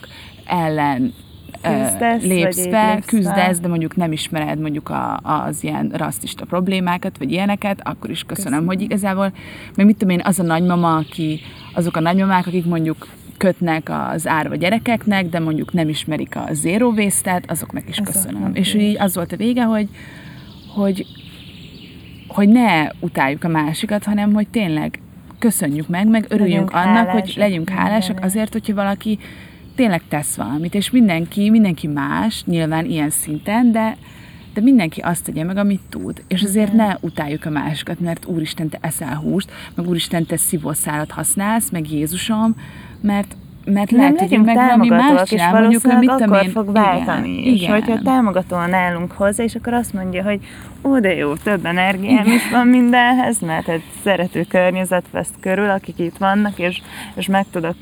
ellen 0.47 1.15
Küzdesz, 1.63 2.23
lépsz 2.23 2.65
lépsz 2.65 3.07
küzdesz, 3.07 3.61
de 3.61 3.69
mondjuk 3.69 3.97
nem 3.97 4.13
ismered 4.13 4.59
mondjuk 4.59 4.89
a, 4.89 5.17
az 5.23 5.65
ilyen 5.65 5.93
rasszista 5.95 6.45
problémákat, 6.45 7.19
vagy 7.19 7.31
ilyeneket, 7.31 7.81
akkor 7.83 8.11
is 8.11 8.23
köszönöm, 8.23 8.67
hogy 8.67 8.81
igazából, 8.81 9.33
meg 9.75 9.87
mit 9.87 9.97
tudom 9.97 10.15
én, 10.15 10.23
az 10.25 10.39
a 10.39 10.43
nagymama, 10.43 10.97
aki, 10.97 11.41
azok 11.75 11.97
a 11.97 12.01
nagymamák, 12.01 12.47
akik 12.47 12.65
mondjuk 12.65 13.07
kötnek 13.37 13.91
az 14.13 14.27
árva 14.27 14.55
gyerekeknek, 14.55 15.29
de 15.29 15.41
mondjuk 15.41 15.73
nem 15.73 15.89
ismerik 15.89 16.37
a 16.37 16.49
zero 16.53 16.89
waste-et, 16.89 17.51
azoknak 17.51 17.89
is 17.89 17.99
Azoknak 17.99 18.23
köszönöm. 18.23 18.55
is. 18.55 18.75
És 18.75 18.75
így 18.75 18.97
az 18.99 19.15
volt 19.15 19.33
a 19.33 19.37
vége, 19.37 19.63
hogy, 19.63 19.89
hogy 20.75 21.07
hogy 22.29 22.49
ne 22.49 22.89
utáljuk 23.01 23.45
a 23.45 23.49
másikat, 23.49 24.05
hanem 24.05 24.33
hogy 24.33 24.49
tényleg 24.49 25.01
köszönjük 25.39 25.89
meg, 25.89 26.09
meg 26.09 26.27
örüljünk 26.29 26.73
Legyünk 26.73 26.89
annak, 26.89 27.09
hogy 27.09 27.21
hálásak 27.21 27.37
legyünk 27.37 27.71
hálásak 27.71 28.25
azért, 28.25 28.53
hogyha 28.53 28.75
valaki 28.75 29.19
tényleg 29.75 30.03
tesz 30.09 30.37
valamit, 30.37 30.75
és 30.75 30.91
mindenki, 30.91 31.51
mindenki 31.51 31.87
más, 31.87 32.45
nyilván 32.45 32.85
ilyen 32.85 33.11
szinten, 33.11 33.73
de, 33.73 33.97
de 34.55 34.61
mindenki 34.61 35.01
azt 35.01 35.25
tegye 35.25 35.45
meg, 35.45 35.57
amit 35.57 35.81
tud. 35.89 36.23
És 36.29 36.43
azért 36.43 36.73
ne 36.73 36.97
utáljuk 37.01 37.45
a 37.45 37.51
másikat, 37.51 38.01
mert 38.01 38.27
Úristen, 38.27 38.69
te 38.69 38.79
eszel 38.81 39.15
húst, 39.15 39.51
meg 39.75 39.89
Úristen, 39.89 40.27
te 40.27 40.37
szívószálat 40.37 41.11
használsz, 41.11 41.71
meg 41.71 41.91
Jézusom, 41.91 42.57
mert 43.01 43.37
mert 43.65 43.91
Nem 43.91 44.01
lehet, 44.01 44.29
hogy 44.29 44.45
meg 44.45 44.55
valami 44.55 44.89
más 44.89 45.23
és 45.23 45.29
csinál, 45.29 45.61
mondjuk, 45.61 45.83
valószínűleg 45.83 46.19
mit 46.19 46.29
akkor 46.29 46.45
én, 46.45 46.51
fog 46.51 46.73
váltani 46.73 47.39
igen, 47.39 47.53
is. 47.53 47.63
igen. 47.63 47.73
Hogyha 47.73 48.03
támogatóan 48.03 48.73
állunk 48.73 49.13
hozzá, 49.13 49.45
és 49.45 49.55
akkor 49.55 49.73
azt 49.73 49.93
mondja, 49.93 50.23
hogy 50.23 50.41
ó, 50.83 50.99
de 50.99 51.15
jó, 51.15 51.35
több 51.35 51.67
energiám 51.67 52.27
is 52.27 52.51
van 52.51 52.67
mindenhez, 52.67 53.39
mert 53.41 53.69
egy 53.69 53.83
szerető 54.03 54.45
környezet 54.49 55.05
vesz 55.11 55.31
körül, 55.41 55.71
akik 55.71 55.99
itt 55.99 56.17
vannak, 56.17 56.59
és, 56.59 56.83
és 57.15 57.27
meg 57.27 57.47
tudok 57.51 57.75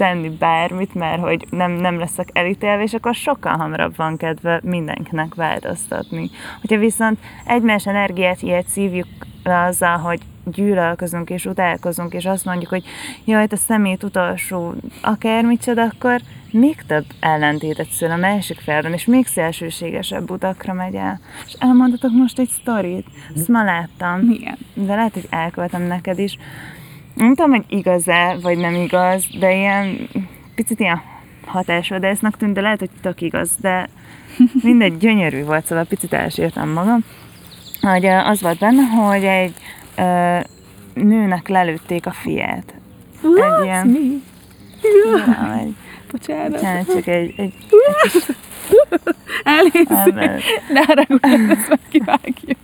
tenni 0.00 0.28
bármit, 0.28 0.94
mert 0.94 1.20
hogy 1.20 1.46
nem, 1.50 1.72
nem 1.72 1.98
leszek 1.98 2.28
elítélve, 2.32 2.82
és 2.82 2.94
akkor 2.94 3.14
sokkal 3.14 3.56
hamarabb 3.56 3.96
van 3.96 4.16
kedve 4.16 4.60
mindenkinek 4.62 5.34
változtatni. 5.34 6.30
Hogyha 6.60 6.78
viszont 6.78 7.18
egymás 7.44 7.86
energiát 7.86 8.42
ilyet 8.42 8.68
szívjuk 8.68 9.06
le 9.42 9.62
azzal, 9.62 9.96
hogy 9.96 10.20
gyűlölkozunk 10.44 11.30
és 11.30 11.44
utálkozunk, 11.46 12.12
és 12.12 12.24
azt 12.24 12.44
mondjuk, 12.44 12.70
hogy 12.70 12.84
jaj, 13.24 13.46
te 13.46 13.56
szemét 13.56 14.02
utolsó 14.02 14.74
akármicsoda, 15.02 15.82
akkor 15.82 16.20
még 16.50 16.82
több 16.86 17.04
ellentétet 17.20 17.88
szül 17.88 18.10
a 18.10 18.16
másik 18.16 18.58
felben, 18.58 18.92
és 18.92 19.04
még 19.04 19.26
szélsőségesebb 19.26 20.30
utakra 20.30 20.72
megy 20.72 20.94
el. 20.94 21.20
És 21.46 21.52
elmondatok 21.58 22.10
most 22.12 22.38
egy 22.38 22.48
sztorit. 22.48 23.06
Ezt 23.36 23.48
ma 23.48 23.64
láttam 23.64 24.30
Igen. 24.30 24.58
de 24.74 24.94
lehet, 24.94 25.14
hogy 25.14 25.26
elköltem 25.30 25.82
neked 25.82 26.18
is. 26.18 26.38
Nem 27.20 27.34
tudom, 27.34 27.50
hogy 27.50 27.64
igaz-e, 27.68 28.36
vagy 28.42 28.58
nem 28.58 28.74
igaz, 28.74 29.24
de 29.38 29.54
ilyen 29.54 30.08
picit 30.54 30.80
ilyen 30.80 31.02
hatásvadásznak 31.46 32.36
tűnt, 32.36 32.54
de 32.54 32.60
lehet, 32.60 32.78
hogy 32.78 32.90
tök 33.02 33.20
igaz, 33.20 33.50
de 33.60 33.88
mindegy, 34.62 34.98
gyönyörű 34.98 35.44
volt, 35.44 35.66
szóval 35.66 35.84
picit 35.84 36.12
elsírtam 36.12 36.68
magam, 36.68 37.04
hogy 37.80 38.06
az 38.06 38.40
volt 38.40 38.58
benne, 38.58 38.82
hogy 38.82 39.24
egy 39.24 39.54
ö, 39.96 40.38
nőnek 40.94 41.48
lelőtték 41.48 42.06
a 42.06 42.10
fiát. 42.10 42.74
Egy 43.22 43.64
ilyen... 43.64 43.86
Mi? 43.86 44.22
Ja, 44.82 45.58
egy, 45.58 45.74
Bocsánat. 46.10 46.50
bocsánat, 46.50 46.86
csak 46.86 47.06
egy, 47.06 47.34
egy 47.36 47.54
Elnézést. 49.44 49.90
ember. 49.90 50.40
Ne 50.72 50.84
haragudj, 50.84 51.50
ezt 51.50 51.68
megkivágjuk. 51.68 52.58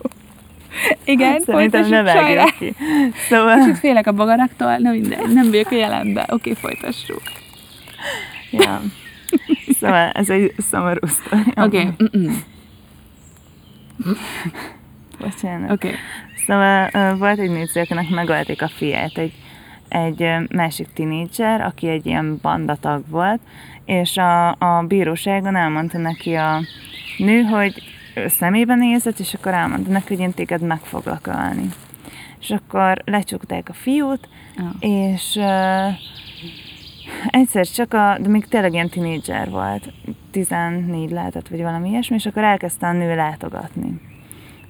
Igen, 1.04 1.40
Szerintem 1.40 1.54
folytassuk, 1.54 1.90
ne 1.90 2.12
sajrá. 2.12 2.44
vágjuk 2.44 2.56
ki. 2.58 2.74
Szóval, 3.28 3.58
Kicsit 3.58 3.78
félek 3.78 4.06
a 4.06 4.12
bogaraktól, 4.12 4.76
na 4.76 4.90
mindegy, 4.90 5.32
nem 5.32 5.50
vagyok 5.50 5.70
a 5.70 5.74
jelenbe. 5.74 6.26
Oké, 6.28 6.52
folytassuk. 6.54 7.22
ja. 8.50 8.80
Szóval 9.80 10.10
ez 10.10 10.30
egy 10.30 10.54
szomorú. 10.58 10.98
Oké. 11.54 11.88
Bocsánat. 15.20 15.70
oké. 15.70 15.90
Szóval 16.46 16.88
ö, 16.92 17.14
volt 17.16 17.38
egy 17.38 17.50
nőcő, 17.50 17.80
akinek 17.80 18.08
megölték 18.08 18.62
a 18.62 18.68
fiát, 18.68 19.18
egy, 19.18 19.32
egy 19.88 20.26
másik 20.48 20.86
tinédzser, 20.94 21.60
aki 21.60 21.88
egy 21.88 22.06
ilyen 22.06 22.38
bandatag 22.42 23.02
volt, 23.08 23.40
és 23.84 24.16
a, 24.16 24.48
a 24.48 24.84
bíróságon 24.88 25.56
elmondta 25.56 25.98
neki 25.98 26.34
a 26.34 26.60
nő, 27.18 27.42
hogy 27.42 27.82
szemébe 28.26 28.74
nézett, 28.74 29.18
és 29.18 29.34
akkor 29.34 29.52
elmondta 29.52 29.90
neki, 29.90 30.14
hogy 30.14 30.22
én 30.22 30.32
téged 30.32 30.60
meg 30.60 30.80
foglak 30.80 31.26
ölni. 31.26 31.68
És 32.40 32.50
akkor 32.50 33.02
lecsukták 33.04 33.68
a 33.68 33.72
fiút, 33.72 34.28
Ah. 34.58 34.64
és 34.80 35.34
uh, 35.34 35.94
egyszer 37.30 37.66
csak 37.66 37.94
a, 37.94 38.18
de 38.20 38.28
még 38.28 38.46
tényleg 38.46 38.72
ilyen 38.72 38.88
tinédzser 38.88 39.50
volt, 39.50 39.92
14 40.30 41.10
lehetett, 41.10 41.48
vagy 41.48 41.62
valami 41.62 41.88
ilyesmi, 41.88 42.16
és 42.16 42.26
akkor 42.26 42.44
elkezdte 42.44 42.86
a 42.86 42.92
nő 42.92 43.14
látogatni. 43.14 44.00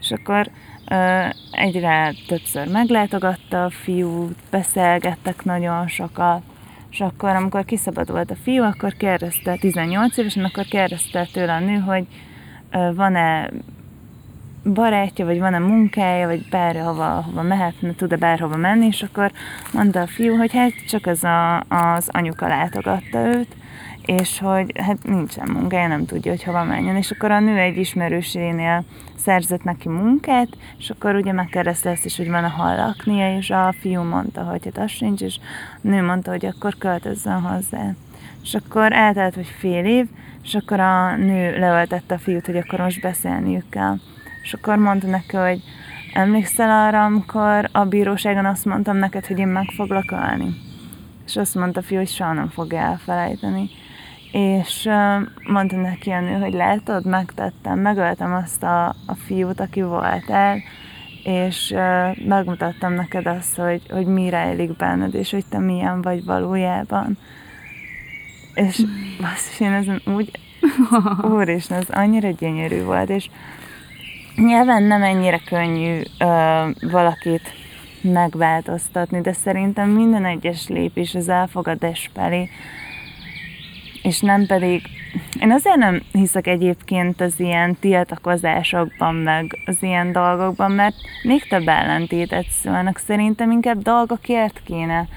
És 0.01 0.11
akkor 0.11 0.51
ö, 0.91 1.27
egyre 1.51 2.15
többször 2.27 2.69
meglátogatta 2.69 3.65
a 3.65 3.71
fiút, 3.71 4.37
beszélgettek 4.51 5.45
nagyon 5.45 5.89
sokat, 5.89 6.43
és 6.91 7.01
akkor, 7.01 7.31
amikor 7.31 7.65
kiszabadult 7.65 8.31
a 8.31 8.37
fiú, 8.43 8.63
akkor 8.63 8.93
kérdezte, 8.93 9.57
18 9.57 10.17
évesen, 10.17 10.45
akkor 10.45 10.65
kérdezte 10.65 11.29
tőle 11.33 11.53
a 11.55 11.61
nő, 11.61 11.79
hogy 11.79 12.07
van-e 12.95 13.51
barátja, 14.73 15.25
vagy 15.25 15.39
van-e 15.39 15.59
munkája, 15.59 16.27
vagy 16.27 16.49
bárhova 16.49 17.23
hova 17.27 17.43
mehetne, 17.43 17.95
tud-e 17.95 18.17
bárhova 18.17 18.57
menni, 18.57 18.87
és 18.87 19.03
akkor 19.03 19.31
mondta 19.73 20.01
a 20.01 20.07
fiú, 20.07 20.37
hogy 20.37 20.53
hát 20.53 20.73
csak 20.89 21.07
az 21.07 21.25
a, 21.25 21.61
az 21.61 22.09
anyuka 22.13 22.47
látogatta 22.47 23.19
őt, 23.19 23.57
és 24.07 24.39
hogy 24.39 24.73
hát 24.81 25.03
nincsen 25.03 25.49
munkája, 25.49 25.89
nem 25.89 26.07
tudja, 26.07 26.31
hogy 26.31 26.43
hova 26.43 26.65
menjen. 26.65 26.97
És 26.97 27.11
akkor 27.11 27.31
a 27.31 27.41
nő 27.41 27.59
egy 27.59 27.77
ismerősénél 27.77 28.85
szerzett 29.17 29.65
neki 29.65 29.89
munkát, 29.89 30.49
és 30.79 30.91
akkor 30.91 31.15
ugye 31.15 31.33
megkérdezte 31.33 31.91
ezt 31.91 32.05
is, 32.05 32.17
hogy 32.17 32.31
van-e 32.31 32.49
hol 32.49 32.77
laknia, 32.77 33.37
és 33.37 33.51
a 33.51 33.75
fiú 33.81 34.03
mondta, 34.03 34.43
hogy 34.43 34.65
hát 34.65 34.79
az 34.79 34.91
sincs, 34.91 35.21
és 35.21 35.39
a 35.83 35.89
nő 35.89 36.03
mondta, 36.03 36.31
hogy 36.31 36.47
akkor 36.47 36.75
költözzön 36.79 37.41
hozzá. 37.41 37.95
És 38.47 38.55
akkor 38.55 38.93
eltelt, 38.93 39.35
hogy 39.35 39.47
fél 39.59 39.85
év, 39.85 40.07
és 40.43 40.55
akkor 40.55 40.81
a 40.81 41.17
nő 41.17 41.59
leöltette 41.59 42.15
a 42.15 42.19
fiút, 42.19 42.47
hogy 42.47 42.57
akkor 42.57 42.81
most 42.81 43.01
beszélniük 43.01 43.69
kell. 43.69 43.97
És 44.43 44.53
akkor 44.53 44.77
mondta 44.77 45.07
neki, 45.07 45.37
hogy 45.37 45.63
emlékszel 46.13 46.87
arra, 46.87 47.05
amikor 47.05 47.69
a 47.73 47.85
bíróságon 47.85 48.45
azt 48.45 48.65
mondtam 48.65 48.97
neked, 48.97 49.27
hogy 49.27 49.39
én 49.39 49.47
meg 49.47 49.65
foglak 49.77 50.11
ölni? 50.11 50.55
És 51.27 51.37
azt 51.37 51.55
mondta 51.55 51.81
a 51.81 51.83
fiú, 51.83 51.99
hogy 51.99 52.09
soha 52.09 52.33
nem 52.33 52.49
fogja 52.49 52.79
elfelejteni. 52.79 53.71
És 54.33 54.89
mondta 55.47 55.77
neki 55.77 56.11
a 56.11 56.21
nő, 56.21 56.41
hogy 56.41 56.55
látod, 56.55 57.07
megtettem, 57.07 57.79
megöltem 57.79 58.33
azt 58.35 58.63
a, 58.63 58.87
a 58.87 59.15
fiút, 59.27 59.61
aki 59.61 59.83
voltál, 59.83 60.59
és 61.25 61.71
ö, 61.71 62.09
megmutattam 62.27 62.93
neked 62.93 63.27
azt, 63.27 63.57
hogy, 63.57 63.83
hogy 63.91 64.07
mi 64.07 64.29
rejlik 64.29 64.77
benned, 64.77 65.15
és 65.15 65.31
hogy 65.31 65.45
te 65.49 65.59
milyen 65.59 66.03
vagy 66.03 66.25
valójában. 66.25 67.19
És 68.57 68.83
basszus, 69.21 69.61
én 69.61 69.73
ezen 69.73 70.01
úgy, 70.05 70.31
úristen, 71.37 71.79
ez 71.79 71.89
annyira 71.89 72.31
gyönyörű 72.31 72.83
volt, 72.83 73.11
és 73.11 73.29
nyilván 74.37 74.83
nem 74.83 75.03
ennyire 75.03 75.39
könnyű 75.39 76.01
ö, 76.19 76.69
valakit 76.81 77.55
megváltoztatni, 78.01 79.21
de 79.21 79.33
szerintem 79.33 79.91
minden 79.91 80.25
egyes 80.25 80.69
lépés 80.69 81.15
az 81.15 81.29
elfogadás 81.29 82.11
felé, 82.15 82.49
és 84.03 84.21
nem 84.21 84.47
pedig 84.47 84.83
Én 85.41 85.53
azért 85.53 85.77
nem 85.77 86.03
hiszek 86.13 86.47
egyébként 86.47 87.21
az 87.21 87.41
ilyen 87.41 87.77
tiltakozásokban, 87.81 89.15
meg 89.15 89.59
az 89.67 89.77
ilyen 89.81 90.13
dolgokban, 90.13 90.71
mert 90.71 90.95
még 91.23 91.49
több 91.49 91.69
ellentétet 91.69 92.47
szólnak. 92.49 92.99
Szerintem 92.99 93.51
inkább 93.51 93.83
dolgokért 93.83 94.61
kéne 94.65 95.09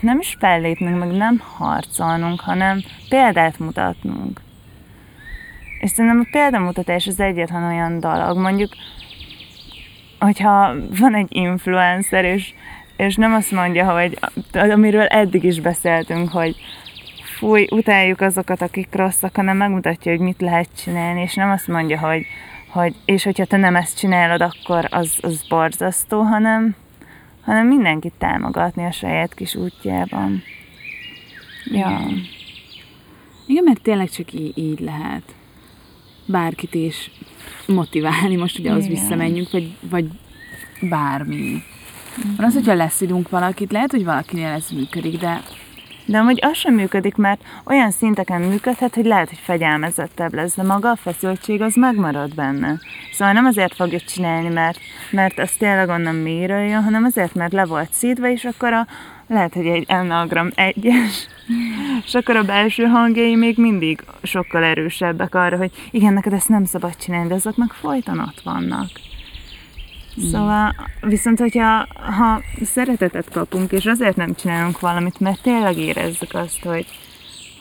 nem 0.00 0.18
is 0.18 0.36
fellépnünk, 0.38 0.98
meg 0.98 1.10
nem 1.10 1.42
harcolnunk, 1.56 2.40
hanem 2.40 2.82
példát 3.08 3.58
mutatnunk. 3.58 4.40
És 5.80 5.90
szerintem 5.90 6.20
a 6.20 6.28
példamutatás 6.30 7.06
az 7.06 7.20
egyetlen 7.20 7.62
olyan 7.62 8.00
dolog. 8.00 8.38
Mondjuk, 8.38 8.70
hogyha 10.18 10.74
van 10.98 11.14
egy 11.14 11.28
influencer, 11.28 12.24
és, 12.24 12.52
és 12.96 13.16
nem 13.16 13.34
azt 13.34 13.50
mondja, 13.50 13.92
hogy 13.92 14.18
amiről 14.52 15.06
eddig 15.06 15.44
is 15.44 15.60
beszéltünk, 15.60 16.30
hogy 16.30 16.56
fúj, 17.36 17.66
utáljuk 17.70 18.20
azokat, 18.20 18.62
akik 18.62 18.94
rosszak, 18.94 19.36
hanem 19.36 19.56
megmutatja, 19.56 20.12
hogy 20.12 20.20
mit 20.20 20.40
lehet 20.40 20.68
csinálni, 20.82 21.20
és 21.20 21.34
nem 21.34 21.50
azt 21.50 21.68
mondja, 21.68 21.98
hogy, 21.98 22.26
hogy 22.68 22.94
és 23.04 23.24
hogyha 23.24 23.44
te 23.44 23.56
nem 23.56 23.76
ezt 23.76 23.98
csinálod, 23.98 24.40
akkor 24.40 24.86
az, 24.90 25.18
az 25.20 25.46
borzasztó, 25.48 26.20
hanem, 26.20 26.74
hanem 27.46 27.66
mindenkit 27.66 28.12
támogatni 28.18 28.84
a 28.84 28.92
saját 28.92 29.34
kis 29.34 29.54
útjában. 29.54 30.42
Ja. 31.64 32.00
Igen, 33.46 33.64
mert 33.64 33.82
tényleg 33.82 34.10
csak 34.10 34.32
így, 34.32 34.58
így 34.58 34.80
lehet 34.80 35.34
bárkit 36.26 36.74
is 36.74 37.10
motiválni, 37.66 38.36
most 38.36 38.58
ugye 38.58 38.72
az 38.72 38.86
visszamenjünk, 38.86 39.50
vagy, 39.50 39.76
vagy 39.90 40.08
bármi. 40.80 41.62
Van 42.36 42.46
az, 42.46 42.54
hogyha 42.54 42.74
leszidunk 42.74 43.28
valakit, 43.28 43.72
lehet, 43.72 43.90
hogy 43.90 44.04
valakinél 44.04 44.46
ez 44.46 44.70
működik, 44.70 45.18
de 45.18 45.42
de 46.06 46.18
amúgy 46.18 46.38
az 46.42 46.56
sem 46.56 46.74
működik, 46.74 47.16
mert 47.16 47.40
olyan 47.64 47.90
szinteken 47.90 48.40
működhet, 48.40 48.94
hogy 48.94 49.04
lehet, 49.04 49.28
hogy 49.28 49.38
fegyelmezettebb 49.42 50.34
lesz, 50.34 50.54
de 50.54 50.62
maga 50.62 50.90
a 50.90 50.96
feszültség 50.96 51.62
az 51.62 51.74
megmarad 51.74 52.34
benne. 52.34 52.78
Szóval 53.12 53.34
nem 53.34 53.44
azért 53.44 53.74
fogja 53.74 54.00
csinálni, 54.00 54.48
mert, 54.48 54.78
mert 55.10 55.38
ez 55.38 55.52
tényleg 55.58 55.88
onnan 55.88 56.14
mélyről 56.14 56.60
jön, 56.60 56.82
hanem 56.82 57.04
azért, 57.04 57.34
mert 57.34 57.52
le 57.52 57.64
volt 57.64 57.92
szídva, 57.92 58.28
és 58.28 58.44
akkor 58.44 58.72
a, 58.72 58.86
lehet, 59.26 59.54
hogy 59.54 59.66
egy 59.66 59.84
enneagram 59.88 60.50
egyes, 60.54 61.28
és 62.04 62.14
akkor 62.14 62.36
a 62.36 62.42
belső 62.42 62.84
hangjai 62.84 63.34
még 63.34 63.58
mindig 63.58 64.04
sokkal 64.22 64.64
erősebbek 64.64 65.34
arra, 65.34 65.56
hogy 65.56 65.70
igen, 65.90 66.12
neked 66.12 66.32
ezt 66.32 66.48
nem 66.48 66.64
szabad 66.64 66.96
csinálni, 66.96 67.28
de 67.28 67.34
azok 67.34 67.56
meg 67.56 67.70
folyton 67.70 68.18
ott 68.18 68.40
vannak. 68.44 68.88
Szóval, 70.16 70.74
viszont 71.00 71.38
hogyha 71.38 71.86
ha 71.94 72.40
szeretetet 72.64 73.30
kapunk, 73.30 73.72
és 73.72 73.86
azért 73.86 74.16
nem 74.16 74.34
csinálunk 74.34 74.80
valamit, 74.80 75.20
mert 75.20 75.42
tényleg 75.42 75.76
érezzük 75.76 76.34
azt, 76.34 76.64
hogy, 76.64 76.86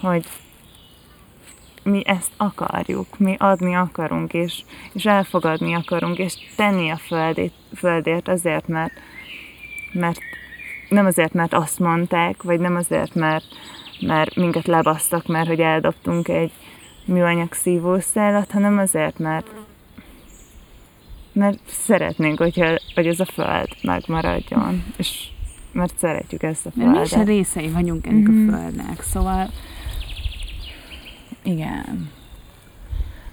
hogy 0.02 0.26
mi 1.84 2.02
ezt 2.06 2.32
akarjuk, 2.38 3.20
mi 3.20 3.36
adni 3.40 3.76
akarunk, 3.76 4.34
és, 4.34 4.64
és 4.94 5.06
elfogadni 5.06 5.74
akarunk, 5.74 6.18
és 6.18 6.34
tenni 6.56 6.90
a 6.90 6.98
földét, 6.98 7.54
földért 7.76 8.28
azért, 8.28 8.68
mert, 8.68 8.94
mert 9.92 10.20
nem 10.90 11.06
azért, 11.06 11.34
mert 11.34 11.54
azt 11.54 11.80
mondták, 11.80 12.44
vagy 12.44 12.60
nem 12.60 12.76
azért, 12.76 13.16
mert, 13.16 13.46
mert 14.00 14.36
minket 14.36 14.68
lebasztak, 14.68 15.28
mert 15.28 15.48
hogy 15.48 15.60
eldobtunk 15.60 16.28
egy 16.28 16.52
műanyag 17.06 17.54
szívószálat, 17.54 18.52
hanem 18.52 18.78
azért, 18.78 19.20
mert 19.20 19.48
mert 21.36 21.60
szeretnénk, 21.66 22.38
hogyha, 22.38 22.80
hogy 22.96 23.08
ez 23.08 23.20
a 23.20 23.26
föld 23.26 23.68
megmaradjon, 23.82 24.84
és 24.98 25.28
mert 25.72 25.98
szeretjük 25.98 26.44
ezt 26.44 26.66
a 26.66 26.72
földet. 26.72 26.94
Mert 26.94 27.16
mi 27.16 27.22
is 27.22 27.28
részei 27.28 27.68
vagyunk 27.68 28.08
ennek 28.08 28.30
mm-hmm. 28.30 28.48
a 28.48 28.52
mhm. 28.52 28.62
földnek, 28.62 29.02
szóval 29.02 29.50
igen. 31.44 32.10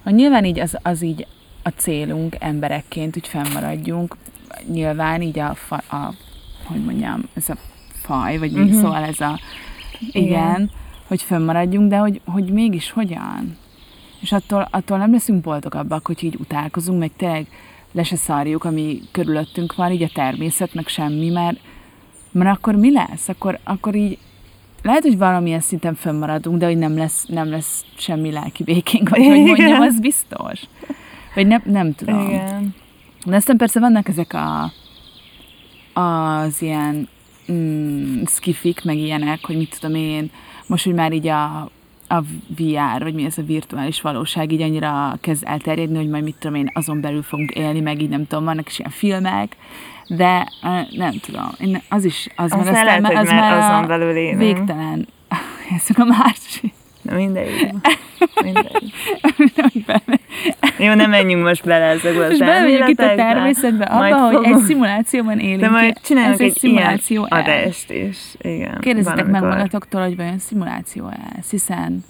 A 0.03 0.09
nyilván 0.09 0.45
így 0.45 0.59
az, 0.59 0.77
az 0.81 1.01
így 1.01 1.27
a 1.63 1.69
célunk 1.69 2.35
emberekként, 2.39 3.13
hogy 3.13 3.27
fennmaradjunk, 3.27 4.15
nyilván 4.71 5.21
így 5.21 5.39
a, 5.39 5.53
fa, 5.53 5.75
a 5.75 6.13
hogy 6.63 6.83
mondjam, 6.83 7.29
ez 7.33 7.49
a 7.49 7.55
faj, 7.91 8.37
vagy 8.37 8.51
mm-hmm. 8.51 8.81
szóval 8.81 9.03
ez 9.03 9.19
a, 9.19 9.39
igen, 9.99 10.23
igen, 10.23 10.71
hogy 11.07 11.21
fennmaradjunk, 11.21 11.89
de 11.89 11.97
hogy, 11.97 12.21
hogy 12.25 12.51
mégis 12.51 12.91
hogyan? 12.91 13.57
És 14.21 14.31
attól, 14.31 14.67
attól 14.71 14.97
nem 14.97 15.11
leszünk 15.11 15.41
boldogabbak, 15.41 16.07
hogy 16.07 16.23
így 16.23 16.35
utálkozunk, 16.39 16.99
meg 16.99 17.11
tényleg 17.17 17.47
le 17.93 18.03
se 18.03 18.15
szarjuk, 18.15 18.63
ami 18.63 19.01
körülöttünk 19.11 19.75
van, 19.75 19.91
így 19.91 20.03
a 20.03 20.09
természet, 20.13 20.73
meg 20.73 20.87
semmi, 20.87 21.29
mert, 21.29 21.59
mert 22.31 22.57
akkor 22.57 22.75
mi 22.75 22.91
lesz? 22.91 23.29
Akkor, 23.29 23.59
akkor 23.63 23.95
így 23.95 24.17
lehet, 24.81 25.01
hogy 25.03 25.17
valamilyen 25.17 25.59
szinten 25.59 25.95
fönnmaradunk, 25.95 26.59
de 26.59 26.65
hogy 26.65 26.77
nem 26.77 26.97
lesz, 26.97 27.25
nem 27.25 27.49
lesz 27.49 27.85
semmi 27.97 28.31
lelki 28.31 28.63
békénk, 28.63 29.09
vagy 29.09 29.25
hogy 29.25 29.41
mondjam, 29.41 29.81
az 29.81 29.99
biztos. 29.99 30.61
Vagy 31.35 31.47
nem, 31.47 31.61
nem 31.65 31.93
tudom. 31.93 32.27
Igen. 32.29 32.75
De 33.25 33.35
aztán 33.35 33.57
persze 33.57 33.79
vannak 33.79 34.07
ezek 34.07 34.33
a, 34.33 34.71
az 35.99 36.61
ilyen 36.61 37.09
mm, 37.51 38.23
skifik, 38.23 38.83
meg 38.83 38.97
ilyenek, 38.97 39.45
hogy 39.45 39.57
mit 39.57 39.79
tudom 39.79 39.95
én, 39.95 40.31
most, 40.67 40.83
hogy 40.83 40.93
már 40.93 41.11
így 41.11 41.27
a 41.27 41.69
a 42.07 42.19
VR, 42.57 43.03
vagy 43.03 43.13
mi 43.13 43.25
ez 43.25 43.37
a 43.37 43.43
virtuális 43.43 44.01
valóság 44.01 44.51
így 44.51 44.61
annyira 44.61 45.17
kezd 45.21 45.43
elterjedni, 45.45 45.97
hogy 45.97 46.09
majd 46.09 46.23
mit 46.23 46.35
tudom 46.39 46.55
én, 46.55 46.71
azon 46.73 47.01
belül 47.01 47.23
fogunk 47.23 47.51
élni, 47.51 47.79
meg 47.79 48.01
így 48.01 48.09
nem 48.09 48.27
tudom, 48.27 48.43
vannak 48.43 48.67
is 48.67 48.79
ilyen 48.79 48.91
filmek, 48.91 49.55
de 50.07 50.47
nem 50.91 51.19
tudom, 51.21 51.49
én 51.59 51.81
az 51.89 52.05
is, 52.05 52.27
az, 52.35 52.51
az 52.51 52.65
meg 52.65 52.73
lehet, 52.73 53.13
az 53.13 53.29
már 53.29 53.57
azon 53.57 53.87
belül 53.87 54.15
élünk. 54.15 54.39
Végtelen, 54.39 55.07
ez 55.75 55.87
a 55.95 56.03
másik. 56.03 56.73
Na 57.03 57.15
mindegy. 57.15 57.73
mindegy. 58.43 58.93
Jó, 60.77 60.93
nem 60.93 61.09
menjünk 61.09 61.43
most 61.43 61.63
bele 61.63 61.85
ezekbe 61.85 62.25
az 62.25 62.41
elméletekbe. 62.41 63.03
itt 63.03 63.11
a 63.11 63.15
természetbe, 63.15 63.85
abba, 63.85 64.17
hogy 64.17 64.45
egy 64.45 64.57
szimulációban 64.57 65.39
élünk. 65.39 65.61
De 65.61 65.69
majd 65.69 66.01
csinálunk 66.01 66.39
egy, 66.39 66.47
egy 66.47 66.57
szimuláció 66.57 67.27
ilyen 67.29 67.41
adást 67.43 67.91
is. 67.91 68.17
Igen, 68.41 68.79
Kérdezzetek 68.79 69.25
meg 69.25 69.41
magatoktól, 69.41 70.01
hogy 70.01 70.15
vajon 70.15 70.39
szimuláció 70.39 71.11
ez, 71.39 71.49
hiszen 71.49 72.03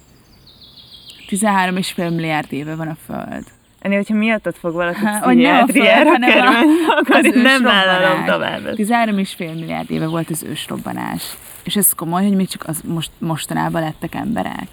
13 1.28 1.78
és 1.78 1.92
fél 1.92 2.10
milliárd 2.10 2.54
éve 2.54 2.76
van 2.76 2.88
a 2.88 2.98
Föld. 3.06 3.44
Ennél, 3.80 3.98
hogyha 3.98 4.14
miattad 4.14 4.56
fog 4.56 4.74
valaki 4.74 5.00
pszichiátriára 5.22 6.20
kerülni, 6.20 6.66
akkor 6.98 7.22
nem 7.22 7.64
vállalom 7.64 8.26
tovább. 8.26 8.76
13 8.76 9.18
és 9.18 9.34
fél 9.34 9.54
milliárd 9.54 9.92
éve 9.92 10.08
volt 10.08 10.30
az 10.30 10.44
ősrobbanás. 10.44 11.24
És 11.64 11.76
ez 11.76 11.94
komoly, 11.94 12.24
hogy 12.24 12.36
még 12.36 12.48
csak 12.48 12.64
az 12.68 12.82
most, 12.86 13.12
mostanában 13.18 13.82
lettek 13.82 14.16
emberek. 14.16 14.68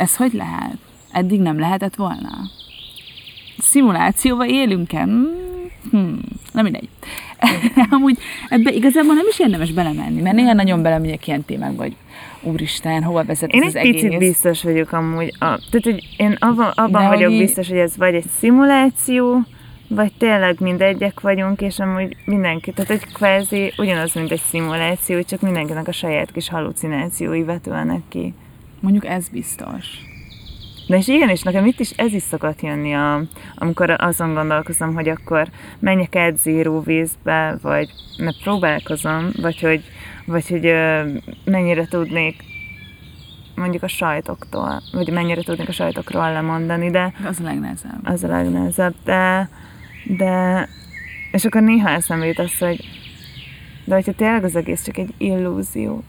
Ez 0.00 0.16
hogy 0.16 0.32
lehet? 0.32 0.76
Eddig 1.12 1.40
nem 1.40 1.58
lehetett 1.58 1.94
volna? 1.94 2.30
Szimulációval 3.58 4.48
élünk-e? 4.48 5.02
Hmm, 5.90 6.18
nem 6.52 6.64
mindegy. 6.64 6.88
Amúgy 7.90 8.18
ebbe 8.48 8.72
igazából 8.72 9.14
nem 9.14 9.26
is 9.28 9.38
érdemes 9.38 9.72
belemenni, 9.72 10.20
mert 10.20 10.36
néha 10.36 10.52
nagyon 10.52 10.82
belemegyek 10.82 11.26
ilyen 11.26 11.44
témákba, 11.44 11.82
hogy 11.82 11.96
úristen, 12.42 13.02
hova 13.02 13.24
vezet 13.24 13.50
én 13.50 13.62
ez 13.62 13.68
az 13.68 13.76
egész? 13.76 13.88
Én 13.88 13.98
egy 13.98 14.02
picit 14.04 14.18
biztos 14.18 14.62
vagyok 14.62 14.92
amúgy. 14.92 15.28
A, 15.32 15.44
tehát, 15.44 15.82
hogy 15.82 16.08
én 16.16 16.36
abban, 16.38 16.72
abban 16.74 17.08
vagyok 17.08 17.30
hogy... 17.30 17.38
biztos, 17.38 17.68
hogy 17.68 17.78
ez 17.78 17.96
vagy 17.96 18.14
egy 18.14 18.28
szimuláció, 18.38 19.40
vagy 19.88 20.12
tényleg 20.18 20.60
mindegyek 20.60 21.20
vagyunk, 21.20 21.60
és 21.60 21.78
amúgy 21.78 22.16
mindenki, 22.24 22.72
tehát 22.72 22.90
egy 22.90 23.12
kvázi 23.12 23.72
ugyanaz, 23.76 24.14
mint 24.14 24.30
egy 24.30 24.42
szimuláció, 24.48 25.22
csak 25.22 25.40
mindenkinek 25.40 25.88
a 25.88 25.92
saját 25.92 26.32
kis 26.32 26.48
halucinációi 26.48 27.42
vetülnek 27.42 28.00
ki. 28.08 28.34
Mondjuk 28.80 29.06
ez 29.06 29.28
biztos. 29.28 29.86
De 30.86 30.96
és 30.96 31.08
igen, 31.08 31.28
és 31.28 31.42
nekem 31.42 31.66
itt 31.66 31.80
is 31.80 31.90
ez 31.90 32.12
is 32.12 32.22
szokott 32.22 32.62
jönni, 32.62 32.94
a, 32.94 33.22
amikor 33.54 33.90
azon 33.98 34.34
gondolkozom, 34.34 34.94
hogy 34.94 35.08
akkor 35.08 35.48
menjek 35.78 36.16
át 36.16 36.38
zéró 36.38 36.80
vízbe, 36.80 37.58
vagy 37.62 37.90
ne 38.16 38.30
próbálkozom, 38.42 39.30
vagy 39.40 39.60
hogy, 39.60 39.84
vagy 40.26 40.48
hogy 40.48 40.66
ö, 40.66 41.12
mennyire 41.44 41.86
tudnék 41.86 42.42
mondjuk 43.54 43.82
a 43.82 43.88
sajtoktól, 43.88 44.82
vagy 44.92 45.12
mennyire 45.12 45.42
tudnék 45.42 45.68
a 45.68 45.72
sajtokról 45.72 46.32
lemondani, 46.32 46.90
de... 46.90 47.12
Az 47.26 47.40
a 47.40 47.44
legnehezebb. 47.44 48.00
Az 48.04 48.24
a 48.24 48.28
legnehezebb, 48.28 48.94
de, 49.04 49.48
de 50.04 50.68
és 51.32 51.44
akkor 51.44 51.62
néha 51.62 51.88
eszembe 51.88 52.26
jut 52.26 52.38
az, 52.38 52.58
hogy 52.58 52.84
de 53.84 53.94
hogyha 53.94 54.12
tényleg 54.12 54.44
az 54.44 54.56
egész 54.56 54.84
csak 54.84 54.98
egy 54.98 55.14
illúzió, 55.18 56.02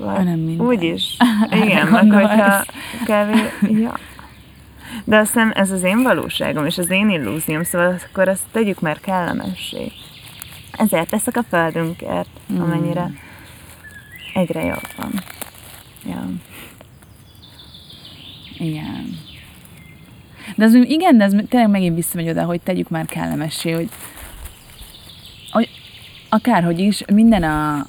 akkor 0.00 0.24
nem 0.24 0.38
minden. 0.38 0.66
úgyis. 0.66 1.16
Igen, 1.62 1.86
meg 1.86 2.12
hogyha 2.12 2.64
kevés, 3.04 3.40
ja. 3.60 3.98
De 5.04 5.16
aztán 5.16 5.52
ez 5.52 5.70
az 5.70 5.82
én 5.82 6.02
valóságom, 6.02 6.66
és 6.66 6.78
az 6.78 6.90
én 6.90 7.10
illúzióm, 7.10 7.62
szóval 7.62 7.96
akkor 8.10 8.28
azt 8.28 8.42
tegyük 8.52 8.80
már 8.80 9.00
kellemessé. 9.00 9.92
Ezért 10.72 11.08
teszek 11.08 11.36
a 11.36 11.42
földünkért, 11.42 12.28
mm. 12.52 12.60
amennyire 12.60 13.10
egyre 14.34 14.64
jobb 14.64 14.88
van. 14.96 15.12
Ja. 16.06 16.28
Igen. 18.58 19.18
De 20.56 20.64
az 20.64 20.74
igen, 20.74 21.16
de 21.16 21.24
ez 21.24 21.32
tényleg 21.48 21.70
megint 21.70 21.94
visszamegy 21.94 22.28
oda, 22.28 22.44
hogy 22.44 22.60
tegyük 22.60 22.88
már 22.88 23.06
kellemessé, 23.06 23.70
hogy, 23.70 23.88
hogy 25.50 25.68
akárhogy 26.28 26.78
is, 26.78 27.02
minden 27.12 27.42
a, 27.42 27.86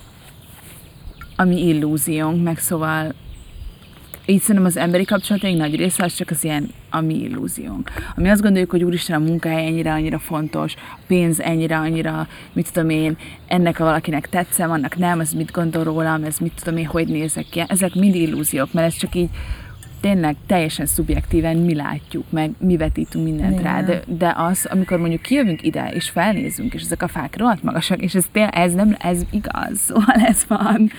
ami 1.35 1.67
illúziónk, 1.67 2.43
meg 2.43 2.57
szóval 2.57 3.13
így 4.27 4.41
szerintem 4.41 4.65
az 4.65 4.77
emberi 4.77 5.05
kapcsolataink 5.05 5.57
nagy 5.57 5.75
része 5.75 6.03
az 6.03 6.13
csak 6.13 6.29
az 6.29 6.43
ilyen 6.43 6.69
a 6.89 7.01
mi 7.01 7.15
illúziónk. 7.15 7.91
Ami 8.15 8.29
azt 8.29 8.41
gondoljuk, 8.41 8.69
hogy 8.71 8.83
úristen 8.83 9.21
a 9.21 9.25
munkahely 9.25 9.65
ennyire 9.65 9.91
annyira 9.91 10.19
fontos, 10.19 10.75
a 10.75 10.99
pénz 11.07 11.39
ennyire 11.39 11.77
annyira, 11.77 12.27
mit 12.53 12.71
tudom 12.71 12.89
én, 12.89 13.17
ennek 13.47 13.79
a 13.79 13.83
valakinek 13.83 14.29
tetszem, 14.29 14.71
annak 14.71 14.97
nem, 14.97 15.19
ez 15.19 15.31
mit 15.31 15.51
gondol 15.51 15.83
rólam, 15.83 16.23
ez 16.23 16.37
mit 16.37 16.53
tudom 16.63 16.79
én, 16.79 16.85
hogy 16.85 17.07
nézek 17.07 17.45
ki. 17.49 17.63
Ezek 17.67 17.93
mind 17.95 18.15
illúziók, 18.15 18.73
mert 18.73 18.87
ez 18.87 18.95
csak 18.95 19.15
így 19.15 19.29
tényleg 20.05 20.35
teljesen 20.45 20.85
szubjektíven 20.85 21.57
mi 21.57 21.75
látjuk, 21.75 22.23
meg 22.29 22.51
mi 22.57 22.77
vetítünk 22.77 23.25
mindent 23.25 23.61
rá, 23.61 23.81
de, 23.81 24.01
de 24.07 24.33
az, 24.37 24.67
amikor 24.71 24.99
mondjuk 24.99 25.21
kijövünk 25.21 25.63
ide, 25.63 25.91
és 25.93 26.09
felnézünk, 26.09 26.73
és 26.73 26.81
ezek 26.81 27.01
a 27.01 27.07
fák 27.07 27.37
rohadt 27.37 27.63
magasak, 27.63 28.01
és 28.01 28.15
ez, 28.15 28.25
tényleg, 28.31 28.55
ez 28.55 28.73
nem, 28.73 28.95
ez 28.99 29.21
igaz, 29.31 29.79
szóval 29.87 30.15
ez 30.15 30.45
van, 30.47 30.91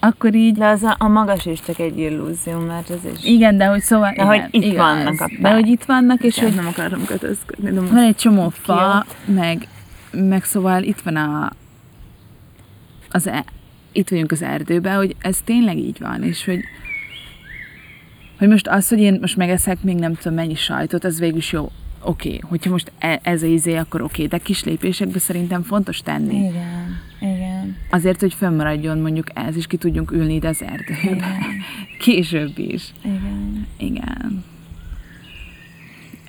akkor 0.00 0.34
így... 0.34 0.56
De 0.56 0.66
az 0.66 0.82
a, 0.82 0.96
a 0.98 1.08
magas 1.08 1.46
is 1.46 1.60
csak 1.60 1.78
egy 1.78 1.98
illúzió, 1.98 2.58
mert 2.58 2.90
ez 2.90 2.98
is... 3.14 3.24
Igen, 3.24 3.56
de 3.56 3.64
hogy 3.64 3.80
szóval... 3.80 4.12
De 4.16 4.22
igen, 4.22 4.26
hogy 4.26 4.48
itt 4.50 4.64
igaz, 4.64 4.76
vannak 4.76 5.20
a 5.20 5.26
De 5.26 5.48
fák. 5.48 5.54
hogy 5.54 5.68
itt 5.68 5.84
vannak, 5.84 6.22
és 6.22 6.36
Igen, 6.36 6.48
hogy 6.48 6.58
nem 6.58 6.66
akarom 6.66 7.04
kötözködni, 7.04 7.70
de 7.70 7.80
van 7.80 7.96
egy 8.02 8.16
csomó 8.16 8.48
fa, 8.48 9.06
meg, 9.24 9.66
meg 10.10 10.44
szóval 10.44 10.82
itt 10.82 11.00
van 11.00 11.16
a... 11.16 11.50
Az 13.10 13.26
e, 13.26 13.44
itt 13.92 14.08
vagyunk 14.08 14.32
az 14.32 14.42
erdőben, 14.42 14.96
hogy 14.96 15.16
ez 15.20 15.38
tényleg 15.44 15.76
így 15.76 15.98
van, 16.00 16.22
és 16.22 16.44
hogy 16.44 16.60
hogy 18.42 18.50
most 18.50 18.68
az, 18.68 18.88
hogy 18.88 18.98
én 18.98 19.18
most 19.20 19.36
megeszek 19.36 19.82
még 19.82 19.96
nem 19.96 20.14
tudom 20.14 20.34
mennyi 20.34 20.54
sajtot, 20.54 21.04
az 21.04 21.18
végül 21.18 21.36
is 21.36 21.52
jó. 21.52 21.70
Oké, 22.00 22.28
okay. 22.28 22.40
hogyha 22.48 22.70
most 22.70 22.92
e- 22.98 23.20
ez 23.22 23.42
a 23.42 23.46
izé, 23.46 23.76
akkor 23.76 24.00
oké, 24.00 24.12
okay. 24.12 24.26
de 24.26 24.38
kis 24.38 24.64
lépésekben 24.64 25.18
szerintem 25.18 25.62
fontos 25.62 26.00
tenni. 26.00 26.34
Igen, 26.34 27.00
igen. 27.20 27.76
Azért, 27.90 28.20
hogy 28.20 28.34
fönnmaradjon 28.34 28.98
mondjuk 28.98 29.26
ez, 29.34 29.56
és 29.56 29.66
ki 29.66 29.76
tudjunk 29.76 30.10
ülni 30.10 30.34
ide 30.34 30.48
az 30.48 30.62
erdőbe. 30.62 31.00
Igen. 31.02 31.42
Később 32.04 32.58
is. 32.58 32.92
Igen. 33.04 33.66
Igen. 33.78 34.44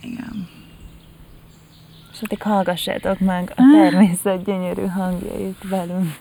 Igen. 0.01 0.47
És 2.13 2.21
addig 2.21 2.41
hallgassátok 2.41 3.19
meg 3.19 3.53
a 3.55 3.61
természet 3.73 4.43
gyönyörű 4.43 4.85
hangjait 4.85 5.63
velünk. 5.69 6.17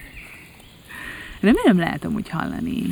Remélem 1.40 1.78
lehet 1.78 2.04
amúgy 2.04 2.28
hallani. 2.28 2.82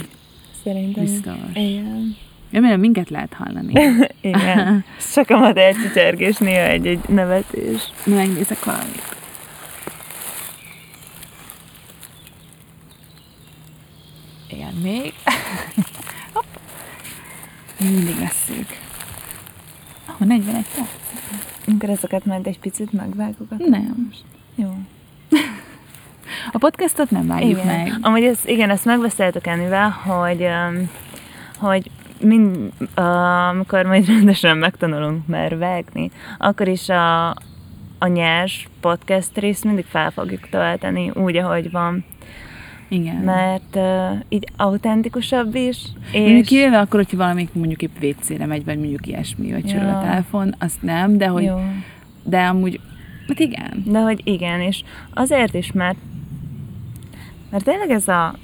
Szerintem. 0.64 1.04
Biztos. 1.04 1.34
Igen. 1.54 2.16
Remélem 2.50 2.80
minket 2.80 3.10
lehet 3.10 3.32
hallani. 3.32 3.72
Igen. 4.20 4.84
Csak 5.12 5.30
a 5.30 5.38
madár 5.38 5.74
csicsergés, 5.74 6.36
néha 6.36 6.62
egy-egy 6.62 7.00
nevetés. 7.08 7.90
Na, 8.04 8.14
megnézek 8.14 8.64
valamit. 8.64 9.16
Igen, 14.50 14.74
még. 14.82 15.12
Hopp. 16.34 16.44
Mindig 17.80 18.18
veszük. 18.18 18.66
Ah, 20.06 20.26
41 20.26 20.64
perc. 20.74 20.88
Akkor 21.66 21.88
ezeket 21.88 22.24
majd 22.24 22.46
egy 22.46 22.58
picit 22.58 22.92
megvágogat. 22.92 23.58
Nem. 23.58 24.12
Jó. 24.54 24.74
A 26.52 26.58
podcastot 26.58 27.10
nem 27.10 27.26
vágjuk 27.26 27.50
Igen. 27.50 27.66
meg. 27.66 27.92
Amúgy 28.00 28.22
ez, 28.24 28.38
igen, 28.44 28.70
ezt 28.70 28.84
megbeszéltük 28.84 29.46
Enivel, 29.46 29.88
hogy, 29.90 30.48
hogy 31.58 31.90
mind, 32.20 32.72
amikor 32.94 33.84
majd 33.84 34.06
rendesen 34.06 34.56
megtanulunk 34.56 35.26
már 35.26 35.58
vágni, 35.58 36.10
akkor 36.38 36.68
is 36.68 36.88
a, 36.88 37.28
a 37.98 38.06
nyers 38.06 38.68
podcast 38.80 39.38
részt 39.38 39.64
mindig 39.64 39.84
fel 39.84 40.10
fogjuk 40.10 40.48
tölteni 40.48 41.10
úgy, 41.14 41.36
ahogy 41.36 41.70
van. 41.70 42.04
Igen. 42.88 43.16
Mert 43.16 43.76
uh, 43.76 44.18
így 44.28 44.48
autentikusabb 44.56 45.54
is, 45.54 45.78
Mondjuk 46.12 46.40
és... 46.40 46.48
kivéve 46.48 46.78
akkor, 46.78 47.00
hogyha 47.00 47.16
valamik 47.16 47.52
mondjuk 47.52 47.82
épp 47.82 48.02
WC-re 48.02 48.46
megy, 48.46 48.64
vagy 48.64 48.78
mondjuk 48.78 49.06
ilyesmi, 49.06 49.52
vagy 49.52 49.64
csörög 49.64 49.82
Ja. 49.82 49.98
a 49.98 50.02
telefon, 50.02 50.54
azt 50.58 50.82
nem, 50.82 51.18
de 51.18 51.26
hogy, 51.26 51.42
Jó. 51.44 51.60
de 52.22 52.38
amúgy, 52.40 52.80
hát 53.28 53.38
igen. 53.38 53.82
De 53.86 53.98
hogy 54.00 54.20
igen, 54.24 54.60
és 54.60 54.82
azért 55.14 55.54
is, 55.54 55.72
mert 55.72 55.98
mert 57.50 57.64
tényleg 57.64 57.90
ez 57.90 58.08
a 58.08 58.34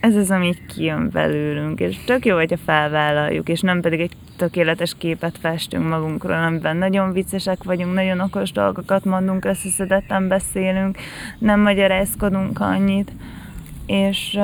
ez 0.00 0.16
az, 0.16 0.30
ami 0.30 0.54
kijön 0.68 1.10
belőlünk, 1.12 1.80
és 1.80 1.96
tök 2.04 2.26
jó, 2.26 2.36
hogyha 2.36 2.56
felvállaljuk, 2.56 3.48
és 3.48 3.60
nem 3.60 3.80
pedig 3.80 4.00
egy 4.00 4.12
tökéletes 4.36 4.94
képet 4.98 5.38
festünk 5.38 5.88
magunkról, 5.88 6.42
amiben 6.42 6.76
nagyon 6.76 7.12
viccesek 7.12 7.64
vagyunk, 7.64 7.94
nagyon 7.94 8.20
okos 8.20 8.52
dolgokat 8.52 9.04
mondunk, 9.04 9.44
összeszedetten 9.44 10.28
beszélünk, 10.28 10.98
nem 11.38 11.60
magyarázkodunk 11.60 12.60
annyit, 12.60 13.12
és, 13.86 14.38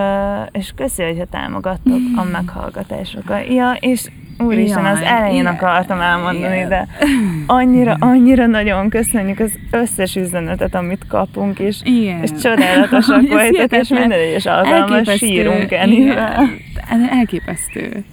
és 0.51 0.73
köszi, 0.77 1.03
hogyha 1.03 1.25
támogattok 1.25 2.01
a 2.17 2.25
meghallgatásokat. 2.25 3.47
Ja, 3.49 3.77
és 3.81 4.11
úristen, 4.39 4.85
az 4.85 5.01
elején 5.01 5.41
igen, 5.41 5.47
akartam 5.55 6.01
elmondani, 6.01 6.55
igen. 6.57 6.69
de 6.69 6.87
annyira, 7.47 7.97
annyira 7.99 8.47
nagyon 8.47 8.89
köszönjük 8.89 9.39
az 9.39 9.53
összes 9.71 10.17
üzenetet, 10.17 10.75
amit 10.75 11.07
kapunk, 11.09 11.59
és, 11.59 11.81
Igen. 11.85 12.23
és 12.23 12.31
csodálatosak 12.43 13.29
voltak, 13.29 13.77
és 13.77 13.89
minden 13.89 14.11
egyes 14.19 14.47
alkalommal 14.47 15.05
sírunk 15.05 15.63
igen. 15.63 15.81
Enivel. 15.81 16.51
Elképesztő, 17.11 18.05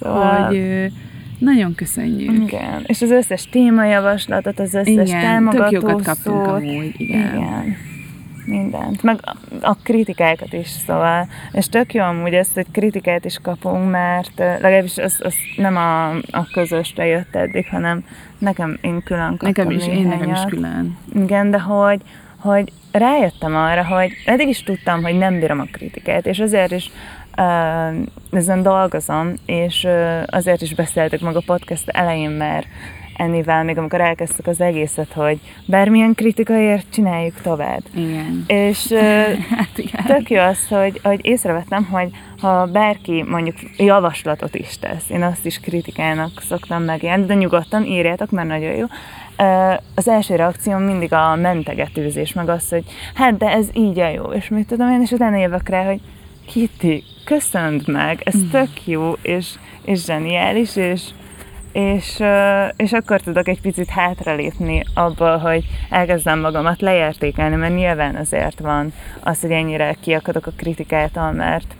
Szóval, 0.00 0.42
hogy 0.44 0.90
nagyon 1.38 1.74
köszönjük. 1.74 2.32
igen. 2.42 2.84
És 2.86 3.02
az 3.02 3.10
összes 3.10 3.48
témajavaslatot, 3.48 4.58
az 4.58 4.74
összes 4.74 5.08
Igen, 5.08 5.20
támogató 5.20 5.62
tök 5.62 5.72
jókat 5.72 6.02
kaptunk 6.02 6.44
szót, 6.44 6.48
amúgy, 6.48 6.94
igen. 6.96 7.34
igen. 7.34 7.76
Mindent. 8.44 9.02
Meg 9.02 9.18
a, 9.60 9.74
kritikákat 9.82 10.52
is, 10.52 10.68
szóval. 10.68 11.28
És 11.52 11.66
tök 11.66 11.94
jó 11.94 12.02
amúgy 12.02 12.34
ezt, 12.34 12.54
hogy 12.54 12.66
kritikát 12.72 13.24
is 13.24 13.38
kapunk, 13.42 13.90
mert 13.90 14.38
legalábbis 14.38 14.98
az, 14.98 15.20
az 15.22 15.34
nem 15.56 15.76
a, 15.76 16.10
a 16.10 16.46
közösre 16.52 17.06
jött 17.06 17.34
eddig, 17.34 17.68
hanem 17.68 18.04
nekem 18.38 18.78
én 18.80 19.02
külön 19.02 19.36
kaptam 19.36 19.48
Nekem 19.48 19.70
is, 19.70 19.86
én 19.86 20.08
nekem 20.08 20.30
is 20.30 20.40
külön. 20.48 20.98
Igen, 21.14 21.50
de 21.50 21.60
hogy, 21.60 22.00
hogy 22.38 22.72
rájöttem 22.92 23.56
arra, 23.56 23.86
hogy 23.86 24.12
eddig 24.26 24.48
is 24.48 24.62
tudtam, 24.62 25.02
hogy 25.02 25.18
nem 25.18 25.38
bírom 25.38 25.60
a 25.60 25.66
kritikát, 25.72 26.26
és 26.26 26.38
azért 26.38 26.72
is 26.72 26.90
uh, 27.36 27.94
ezen 28.30 28.62
dolgozom, 28.62 29.32
és 29.46 29.84
uh, 29.84 30.22
azért 30.26 30.62
is 30.62 30.74
beszéltük 30.74 31.20
meg 31.20 31.36
a 31.36 31.42
podcast 31.46 31.88
elején, 31.88 32.30
mert 32.30 32.66
Ennivel, 33.16 33.64
még 33.64 33.78
amikor 33.78 34.00
elkezdtük 34.00 34.46
az 34.46 34.60
egészet, 34.60 35.12
hogy 35.12 35.38
bármilyen 35.66 36.14
kritikaért 36.14 36.86
csináljuk 36.92 37.40
tovább. 37.40 37.82
Igen. 37.94 38.44
És 38.46 38.92
Hát 39.56 39.78
igen. 39.78 40.04
tök 40.04 40.30
jó 40.30 40.40
az, 40.40 40.68
hogy, 40.68 41.00
hogy 41.02 41.18
észrevettem, 41.22 41.84
hogy 41.84 42.08
ha 42.40 42.66
bárki 42.66 43.22
mondjuk 43.22 43.56
javaslatot 43.76 44.54
is 44.54 44.78
tesz, 44.78 45.10
én 45.10 45.22
azt 45.22 45.46
is 45.46 45.60
kritikának 45.60 46.42
szoktam 46.48 46.82
megjelni, 46.82 47.24
de 47.26 47.34
nyugodtan 47.34 47.84
írjátok, 47.84 48.30
mert 48.30 48.48
nagyon 48.48 48.74
jó. 48.74 48.86
Az 49.94 50.08
első 50.08 50.34
reakcióm 50.34 50.82
mindig 50.82 51.12
a 51.12 51.36
mentegetőzés, 51.36 52.32
meg 52.32 52.48
az, 52.48 52.68
hogy 52.68 52.84
hát 53.14 53.36
de 53.36 53.50
ez 53.50 53.66
így 53.72 53.98
a 53.98 54.08
jó, 54.08 54.24
és 54.24 54.48
mit 54.48 54.66
tudom 54.66 54.90
én, 54.90 55.00
és 55.02 55.10
utána 55.10 55.36
jövök 55.36 55.68
rá, 55.68 55.84
hogy 55.84 56.00
Kitty, 56.46 57.04
köszönd 57.24 57.88
meg, 57.88 58.20
ez 58.24 58.34
tök 58.50 58.86
jó, 58.86 59.12
és, 59.22 59.54
és 59.84 60.04
zseniális, 60.04 60.76
és, 60.76 61.02
és, 61.74 62.22
és 62.76 62.92
akkor 62.92 63.20
tudok 63.20 63.48
egy 63.48 63.60
picit 63.60 63.88
hátralépni 63.88 64.84
abból, 64.94 65.36
hogy 65.36 65.64
elkezdem 65.90 66.40
magamat 66.40 66.80
leértékelni, 66.80 67.56
mert 67.56 67.74
nyilván 67.74 68.16
azért 68.16 68.58
van 68.58 68.92
az, 69.20 69.40
hogy 69.40 69.50
ennyire 69.50 69.96
kiakadok 70.00 70.46
a 70.46 70.52
kritikától, 70.56 71.32
mert, 71.32 71.74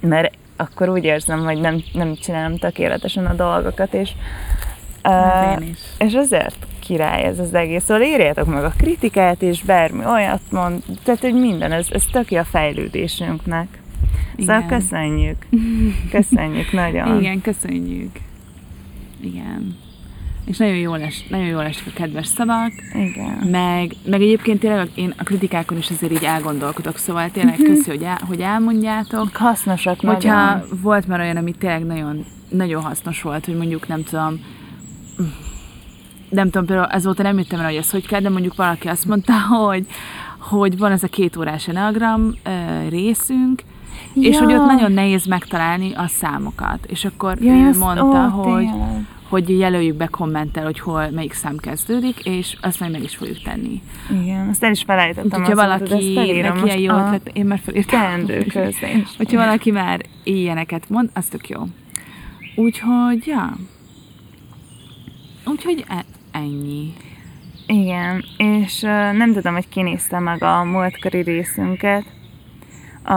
mert 0.00 0.32
akkor 0.56 0.88
úgy 0.88 1.04
érzem, 1.04 1.44
hogy 1.44 1.60
nem, 1.60 1.82
nem 1.92 2.14
csinálom 2.14 2.56
tökéletesen 2.56 3.26
a 3.26 3.34
dolgokat, 3.34 3.94
és, 3.94 4.10
is. 5.58 5.78
és 5.98 6.14
azért 6.14 6.66
király 6.78 7.22
ez 7.22 7.38
az 7.38 7.54
egész. 7.54 7.84
Szóval 7.84 8.02
írjátok 8.02 8.46
meg 8.46 8.64
a 8.64 8.72
kritikát, 8.76 9.42
és 9.42 9.62
bármi 9.62 10.04
olyat 10.04 10.42
mond, 10.50 10.82
tehát 11.04 11.20
hogy 11.20 11.34
minden, 11.34 11.72
ez, 11.72 11.86
ez 11.90 12.04
töké 12.12 12.36
a 12.36 12.44
fejlődésünknek. 12.44 13.68
Szóval 14.38 14.56
Igen. 14.56 14.78
köszönjük. 14.78 15.46
Köszönjük 16.10 16.72
nagyon. 16.72 17.20
Igen, 17.20 17.40
köszönjük. 17.40 18.28
Igen. 19.20 19.76
És 20.44 20.56
nagyon 20.56 20.76
jól, 20.76 21.00
es, 21.00 21.26
nagyon 21.28 21.46
jól 21.46 21.62
estek 21.62 21.86
a 21.86 21.90
kedves 21.94 22.26
szavak, 22.26 22.72
Igen. 22.94 23.48
meg, 23.50 23.94
meg 24.04 24.20
egyébként 24.20 24.60
tényleg 24.60 24.90
én 24.94 25.14
a 25.16 25.22
kritikákon 25.22 25.78
is 25.78 25.90
azért 25.90 26.12
így 26.12 26.24
elgondolkodok, 26.24 26.96
szóval 26.96 27.30
tényleg 27.30 27.56
köszi, 27.56 27.90
hogy, 27.90 28.02
el, 28.02 28.20
hogy 28.28 28.40
elmondjátok. 28.40 29.36
Hasznosak 29.36 30.00
Hogyha 30.00 30.44
nagyon. 30.44 30.68
volt 30.82 31.06
már 31.06 31.20
olyan, 31.20 31.36
ami 31.36 31.52
tényleg 31.52 31.84
nagyon, 31.84 32.24
nagyon 32.48 32.82
hasznos 32.82 33.22
volt, 33.22 33.44
hogy 33.44 33.56
mondjuk 33.56 33.88
nem 33.88 34.04
tudom, 34.04 34.40
nem 36.28 36.50
tudom, 36.50 36.66
például 36.66 36.88
ezóta 36.88 37.22
nem 37.22 37.38
jöttem 37.38 37.60
rá, 37.60 37.66
hogy 37.66 37.76
ez 37.76 37.90
hogy 37.90 38.06
kell, 38.06 38.20
de 38.20 38.28
mondjuk 38.28 38.56
valaki 38.56 38.88
azt 38.88 39.06
mondta, 39.06 39.32
hogy, 39.56 39.86
hogy 40.38 40.78
van 40.78 40.92
ez 40.92 41.02
a 41.02 41.08
két 41.08 41.36
órás 41.36 41.68
enagram 41.68 42.34
ö, 42.44 42.88
részünk, 44.14 44.26
és 44.26 44.34
Ja. 44.40 44.44
hogy 44.44 44.54
ott 44.54 44.66
nagyon 44.66 44.92
nehéz 44.92 45.26
megtalálni 45.26 45.92
a 45.94 46.06
számokat. 46.06 46.86
És 46.86 47.04
akkor 47.04 47.36
Ja, 47.42 47.52
ő 47.52 47.66
ezt- 47.68 47.78
mondta, 47.78 48.32
ó, 48.36 48.42
hogy, 48.42 48.64
tényleg. 48.66 49.06
hogy 49.28 49.58
jelöljük 49.58 49.96
be 49.96 50.06
kommentel, 50.06 50.64
hogy 50.64 50.80
hol 50.80 51.10
melyik 51.10 51.32
szám 51.32 51.56
kezdődik, 51.56 52.18
és 52.24 52.56
azt 52.60 52.80
majd 52.80 52.92
meg 52.92 53.02
is 53.02 53.16
fogjuk 53.16 53.42
tenni. 53.42 53.82
Igen, 54.22 54.48
azt 54.48 54.64
el 54.64 54.70
is 54.70 54.82
felejtettem. 54.82 55.40
Hogyha 55.42 55.54
valaki 55.54 55.92
neki 55.92 56.12
ilyen 56.12 56.78
jó 56.78 56.94
a 56.94 57.04
ötlet, 57.04 57.30
én 57.32 57.44
már 57.46 57.60
felírtam. 57.64 58.00
Hogyha 59.16 59.36
valaki 59.38 59.70
már 59.70 60.00
ilyeneket 60.24 60.88
mond, 60.88 61.10
az 61.14 61.26
tök 61.26 61.48
jó. 61.48 61.60
Úgyhogy, 62.54 63.26
ja. 63.26 63.56
Úgyhogy 65.46 65.84
e- 65.88 66.04
ennyi. 66.32 66.92
Igen, 67.66 68.24
és 68.36 68.82
uh, 68.82 68.90
nem 69.12 69.32
tudom, 69.32 69.54
hogy 69.54 69.68
kinézte 69.68 70.18
meg 70.18 70.42
a 70.42 70.64
múltkori 70.64 71.20
részünket. 71.22 72.04
A... 73.04 73.14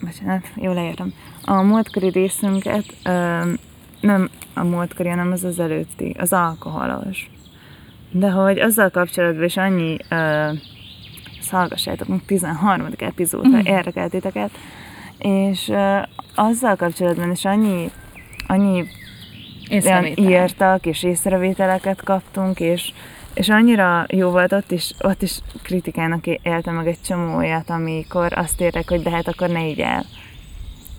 Bocsánat, 0.00 0.46
jól 0.54 0.74
leírtam. 0.74 1.12
A 1.44 1.62
múltkori 1.62 2.08
részünket, 2.08 2.84
uh, 3.04 3.58
nem 4.00 4.30
a 4.54 4.64
múltkori, 4.64 5.08
hanem 5.08 5.32
az 5.32 5.44
az 5.44 5.58
előtti, 5.58 6.14
az 6.18 6.32
alkoholos. 6.32 7.30
De 8.10 8.30
hogy 8.30 8.58
azzal 8.58 8.90
kapcsolatban 8.90 9.44
is 9.44 9.56
annyi, 9.56 9.96
uh, 10.10 10.58
hallgassátok 11.50 12.08
meg 12.08 12.20
13. 12.26 12.86
epizódra 12.98 13.58
Mhm. 13.58 13.66
érdekel 13.66 14.08
titeket, 14.08 14.50
és 15.18 15.68
uh, 15.68 16.02
azzal 16.34 16.76
kapcsolatban 16.76 17.30
is 17.30 17.44
annyi, 17.44 17.90
annyi 18.46 18.84
írtak, 20.14 20.86
és 20.86 21.02
észrevételeket 21.02 22.02
kaptunk, 22.02 22.60
és, 22.60 22.92
és 23.36 23.48
annyira 23.48 24.06
jó 24.08 24.30
volt 24.30 24.52
ott 24.52 24.70
is, 24.70 24.90
ott 25.00 25.22
is 25.22 25.38
kritikának 25.62 26.26
éltem 26.26 26.74
meg 26.74 26.86
egy 26.86 27.00
csomó 27.06 27.36
olyat, 27.36 27.70
amikor 27.70 28.32
azt 28.32 28.60
írták, 28.60 28.88
hogy 28.88 29.02
de 29.02 29.10
hát 29.10 29.28
akkor 29.28 29.48
ne 29.48 29.68
így 29.68 29.80
el. 29.80 30.04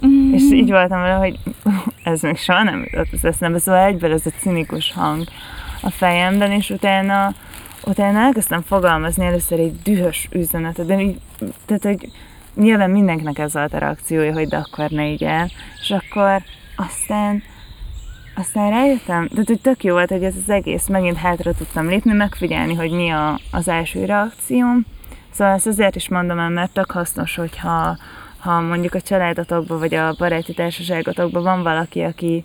Mm. 0.06 0.34
És 0.34 0.42
így 0.42 0.70
voltam 0.70 1.02
vele, 1.02 1.14
hogy 1.14 1.40
ez 2.04 2.22
még 2.22 2.38
soha 2.38 2.64
nem 2.64 2.88
jutott 2.92 3.14
az 3.14 3.26
eszembe, 3.26 3.60
szóval 3.60 3.86
egyből 3.86 4.14
ez 4.14 4.26
a 4.26 4.40
cinikus 4.40 4.94
hang 4.94 5.24
a 5.82 5.90
fejemben, 5.90 6.52
és 6.52 6.70
utána, 6.70 7.34
utána 7.86 8.20
elkezdtem 8.20 8.62
fogalmazni 8.62 9.26
először 9.26 9.60
egy 9.60 9.82
dühös 9.84 10.28
üzenetet, 10.32 10.86
de 10.86 11.02
így, 11.02 11.20
tehát, 11.66 11.84
hogy 11.84 12.12
nyilván 12.56 12.90
mindenkinek 12.90 13.40
ez 13.40 13.54
volt 13.54 13.74
a 13.74 13.78
reakciója, 13.78 14.34
hogy 14.34 14.48
de 14.48 14.58
akkor 14.58 14.90
ne 14.90 15.08
így 15.08 15.24
el, 15.24 15.50
és 15.82 15.92
akkor 15.92 16.42
aztán 16.76 17.44
aztán 18.38 18.70
rájöttem, 18.70 19.28
tehát 19.28 19.48
hogy 19.48 19.62
tök 19.62 19.84
jó 19.84 19.94
volt, 19.94 20.10
hogy 20.10 20.24
ez 20.24 20.34
az 20.44 20.50
egész, 20.50 20.88
megint 20.88 21.18
hátra 21.18 21.54
tudtam 21.54 21.88
lépni, 21.88 22.14
megfigyelni, 22.14 22.74
hogy 22.76 22.92
mi 22.92 23.10
a, 23.10 23.40
az 23.52 23.68
első 23.68 24.06
reakcióm. 24.06 24.86
Szóval 25.32 25.54
ezt 25.54 25.68
azért 25.68 25.96
is 25.96 26.10
mondom 26.10 26.40
el, 26.40 26.50
mert 26.50 26.72
tök 26.74 26.92
hasznos, 26.92 27.36
hogyha 27.36 27.98
ha 28.40 28.62
mondjuk 28.62 28.94
a 28.94 29.02
családotokban, 29.02 29.80
vagy 29.80 29.94
a 29.94 30.16
baráti 30.18 30.54
társaságotokban 30.54 31.44
van 31.44 31.64
valaki, 31.64 32.02
aki, 32.02 32.44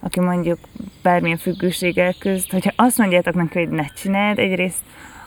aki 0.00 0.20
mondjuk 0.20 0.58
bármilyen 1.02 1.36
függőséggel 1.36 2.14
küzd, 2.18 2.50
hogyha 2.50 2.70
azt 2.76 2.98
mondjátok 2.98 3.34
neki, 3.34 3.58
hogy 3.58 3.68
ne 3.68 3.84
csináld, 3.84 4.38
egyrészt 4.38 4.82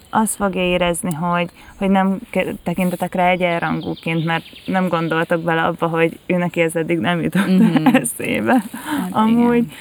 azt 0.09 0.35
fogja 0.35 0.61
érezni, 0.61 1.13
hogy, 1.13 1.49
hogy 1.77 1.89
nem 1.89 2.17
tekintetek 2.63 3.15
rá 3.15 3.29
egyenrangúként, 3.29 4.25
mert 4.25 4.43
nem 4.65 4.87
gondoltak 4.87 5.41
bele 5.41 5.61
abba, 5.61 5.87
hogy 5.87 6.19
ő 6.25 6.35
neki 6.35 6.61
ez 6.61 6.75
eddig 6.75 6.97
nem 6.97 7.21
jutott 7.21 7.47
Mhm. 7.47 7.85
eszébe. 7.95 8.53
Hát 8.53 9.09
Amúgy. 9.11 9.55
igen. 9.55 9.71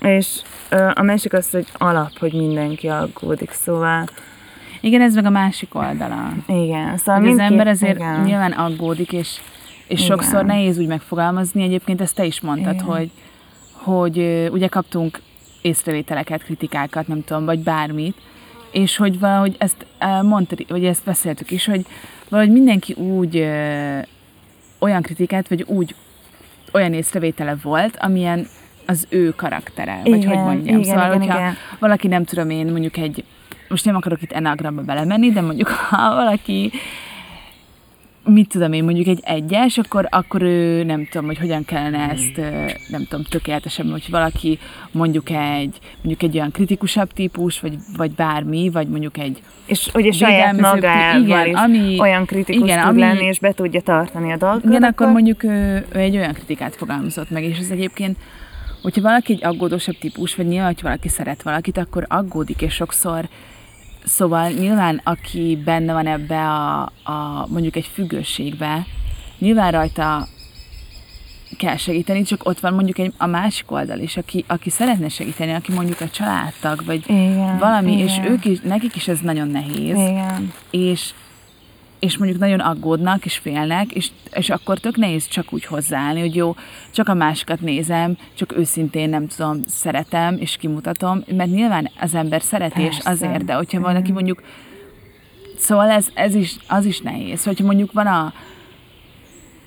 És 0.00 0.40
a 0.94 1.02
másik 1.02 1.32
az, 1.32 1.50
hogy 1.50 1.66
alap, 1.72 2.18
hogy 2.18 2.32
mindenki 2.32 2.88
aggódik, 2.88 3.50
szóval 3.50 4.04
Igen, 4.80 5.00
ez 5.00 5.14
meg 5.14 5.24
a 5.24 5.30
másik 5.30 5.74
oldala. 5.74 6.32
igen. 6.46 6.96
Szóval 6.96 7.20
Hogy 7.20 7.30
az 7.30 7.38
ember 7.38 7.66
ezért 7.66 7.96
igen. 7.96 8.20
nyilván 8.20 8.52
aggódik, 8.52 9.12
és, 9.12 9.40
és 9.86 10.04
Igen. 10.04 10.16
sokszor 10.16 10.44
nehéz 10.44 10.78
úgy 10.78 10.86
megfogalmazni. 10.86 11.62
Egyébként 11.62 12.00
ezt 12.00 12.14
te 12.14 12.24
is 12.24 12.40
mondtad, 12.40 12.74
Igen. 12.74 12.84
hogy, 12.86 13.10
hogy 13.72 14.48
ugye 14.52 14.66
kaptunk 14.68 15.20
észrevételeket, 15.62 16.42
kritikákat, 16.44 17.08
nem 17.08 17.24
tudom, 17.24 17.44
vagy 17.44 17.58
bármit, 17.58 18.16
és 18.70 18.96
hogy 18.96 19.18
valahogy 19.18 19.56
ezt 19.58 19.86
mondtad, 20.22 20.64
vagy 20.68 20.84
ezt 20.84 21.04
beszéltük 21.04 21.50
is, 21.50 21.66
hogy 21.66 21.86
valahogy 22.28 22.52
mindenki 22.52 22.92
úgy 22.92 23.36
ö, 23.36 23.98
olyan 24.78 25.02
kritikát, 25.02 25.48
vagy 25.48 25.62
úgy 25.66 25.94
olyan 26.72 26.92
észrevétele 26.92 27.56
volt, 27.62 27.96
amilyen 28.00 28.46
az 28.90 29.06
ő 29.08 29.30
karaktere, 29.36 30.00
vagy 30.04 30.24
hogy 30.24 30.36
mondjam. 30.36 30.78
igen, 30.78 30.82
szóval, 30.84 31.06
igen, 31.06 31.18
hogyha 31.20 31.38
igen. 31.38 31.54
valaki 31.78 32.06
nem 32.06 32.24
tudom 32.24 32.50
én, 32.50 32.66
mondjuk 32.66 32.96
egy, 32.96 33.24
most 33.68 33.84
nem 33.84 33.96
akarok 33.96 34.22
itt 34.22 34.32
enagramba 34.32 34.82
belemenni, 34.82 35.30
de 35.30 35.40
mondjuk 35.40 35.68
ha 35.90 36.14
valaki 36.14 36.70
mit 38.24 38.48
tudom 38.48 38.72
én, 38.72 38.84
mondjuk 38.84 39.06
egy 39.06 39.20
egyes, 39.22 39.78
akkor, 39.78 40.06
akkor 40.10 40.42
ő 40.42 40.84
nem 40.84 41.06
tudom, 41.10 41.26
hogy 41.26 41.38
hogyan 41.38 41.64
kellene 41.64 41.98
ezt, 42.10 42.38
ö, 42.38 42.64
nem 42.88 43.04
tudom, 43.08 43.24
tökéletesen, 43.28 43.90
hogy 43.90 44.06
valaki 44.10 44.58
mondjuk 44.90 45.30
egy, 45.30 45.78
mondjuk 46.02 46.22
egy 46.22 46.36
olyan 46.36 46.50
kritikusabb 46.50 47.12
típus, 47.12 47.60
vagy, 47.60 47.74
vagy 47.96 48.10
bármi, 48.10 48.70
vagy 48.72 48.88
mondjuk 48.88 49.18
egy 49.18 49.42
És 49.66 49.88
ugye 49.94 50.12
saját 50.12 50.60
magával 50.60 51.20
igen, 51.20 51.46
is 51.46 51.54
ami- 51.54 52.00
olyan 52.00 52.24
kritikus 52.24 52.68
igen, 52.68 52.80
tud 52.80 52.88
ami- 52.88 53.00
lenni, 53.00 53.24
és 53.24 53.38
be 53.38 53.52
tudja 53.52 53.80
tartani 53.80 54.32
a 54.32 54.36
dolgokat. 54.36 54.64
igen, 54.70 54.82
akkor 54.82 55.08
mondjuk 55.08 55.42
ő, 55.42 55.86
ő 55.92 55.98
egy 55.98 56.16
olyan 56.16 56.32
kritikát 56.32 56.76
fogalmazott 56.76 57.30
meg, 57.30 57.44
és 57.44 57.58
ez 57.58 57.70
egyébként, 57.70 58.16
hogyha 58.82 59.00
valaki 59.00 59.32
egy 59.32 59.44
aggódósabb 59.44 59.98
típus, 59.98 60.34
vagy 60.34 60.46
nyilván, 60.46 60.72
hogy 60.72 60.82
valaki 60.82 61.08
szeret 61.08 61.42
valakit, 61.42 61.78
akkor 61.78 62.04
aggódik, 62.08 62.62
és 62.62 62.74
sokszor 62.74 63.28
Szóval 64.04 64.50
nyilván, 64.50 65.00
aki 65.04 65.58
benne 65.64 65.92
van 65.92 66.06
ebbe 66.06 66.48
a, 66.48 66.80
a 67.02 67.46
mondjuk 67.48 67.76
egy 67.76 67.90
függőségbe, 67.92 68.86
nyilván 69.38 69.72
rajta 69.72 70.28
kell 71.56 71.76
segíteni, 71.76 72.22
csak 72.22 72.46
ott 72.46 72.60
van 72.60 72.74
mondjuk 72.74 72.98
egy, 72.98 73.12
a 73.16 73.26
másik 73.26 73.70
oldal 73.70 73.98
is, 73.98 74.16
aki, 74.16 74.44
aki 74.46 74.70
szeretne 74.70 75.08
segíteni, 75.08 75.52
aki 75.52 75.72
mondjuk 75.72 76.00
a 76.00 76.08
családtag, 76.08 76.84
vagy 76.84 77.02
igen, 77.06 77.58
valami, 77.58 77.92
igen, 77.92 78.06
és 78.06 78.18
ők 78.24 78.44
is, 78.44 78.60
nekik 78.60 78.96
is 78.96 79.08
ez 79.08 79.18
nagyon 79.20 79.48
nehéz, 79.48 79.96
Igen. 79.96 80.52
és, 80.70 81.10
és 81.98 82.16
mondjuk 82.18 82.40
nagyon 82.40 82.60
aggódnak, 82.60 83.24
és 83.24 83.36
félnek, 83.36 83.92
és, 83.92 84.08
és 84.32 84.50
akkor 84.50 84.78
tök 84.78 84.96
nehéz 84.96 85.26
csak 85.26 85.52
úgy 85.52 85.64
hozzáállni, 85.64 86.20
hogy 86.20 86.34
jó, 86.34 86.54
csak 86.90 87.08
a 87.08 87.14
másikat 87.14 87.60
nézem, 87.60 88.16
csak 88.34 88.56
őszintén 88.56 89.08
nem 89.08 89.26
tudom, 89.26 89.62
szeretem, 89.66 90.36
és 90.40 90.56
kimutatom, 90.56 91.24
mert 91.36 91.50
nyilván 91.50 91.90
az 92.00 92.14
ember 92.14 92.42
szereti, 92.42 92.82
és 92.82 92.98
azért, 93.04 93.44
de 93.44 93.52
hogyha 93.52 93.80
valaki 93.80 94.12
mondjuk, 94.12 94.42
szóval 95.56 95.90
ez, 95.90 96.08
ez 96.14 96.34
is, 96.34 96.56
az 96.68 96.84
is 96.84 97.00
nehéz, 97.00 97.44
hogyha 97.44 97.64
mondjuk 97.64 97.92
van 97.92 98.06
a, 98.06 98.32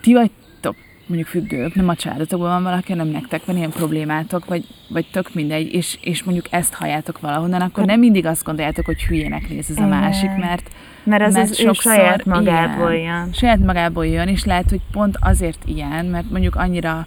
ti 0.02 0.14
vagytok 0.14 0.76
mondjuk 1.06 1.28
függők, 1.30 1.76
nem 1.76 1.90
a 1.90 1.96
családotokban 1.96 2.50
van 2.50 2.64
valaki, 2.64 2.92
hanem 2.92 3.08
nektek 3.08 3.46
van 3.46 3.58
ilyen 3.58 3.70
problémátok, 3.70 4.46
vagy, 4.46 4.66
vagy 4.90 5.06
tök 5.12 5.34
mindegy, 5.34 5.74
és, 5.74 5.98
és 6.02 6.24
mondjuk 6.24 6.46
ezt 6.50 6.74
halljátok 6.74 7.20
valahonnan, 7.20 7.62
akkor 7.62 7.86
nem 7.86 8.00
mindig 8.00 8.26
azt 8.26 8.44
gondoljátok, 8.44 8.86
hogy 8.86 9.04
hülyének 9.04 9.50
néz 9.50 9.70
ez 9.70 9.78
a 9.78 9.88
másik, 9.88 10.30
mert 10.38 10.70
Mert 11.04 11.22
ez 11.22 11.34
mert 11.34 11.50
az 11.50 11.60
ő 11.60 11.72
saját 11.74 12.26
magából 12.26 12.92
igen, 12.92 13.04
jön. 13.04 13.34
Saját 13.34 13.60
magából 13.60 14.06
jön, 14.06 14.28
és 14.28 14.46
lehet, 14.46 14.70
hogy 14.70 14.82
pont 14.92 15.18
azért 15.20 15.60
ilyen, 15.66 16.06
mert 16.06 16.30
mondjuk 16.30 16.56
annyira 16.56 17.06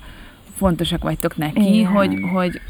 fontosak 0.56 1.02
vagytok 1.02 1.36
neki, 1.36 1.78
Igen. 1.78 1.90
hogy, 1.90 2.18
hogy 2.32 2.60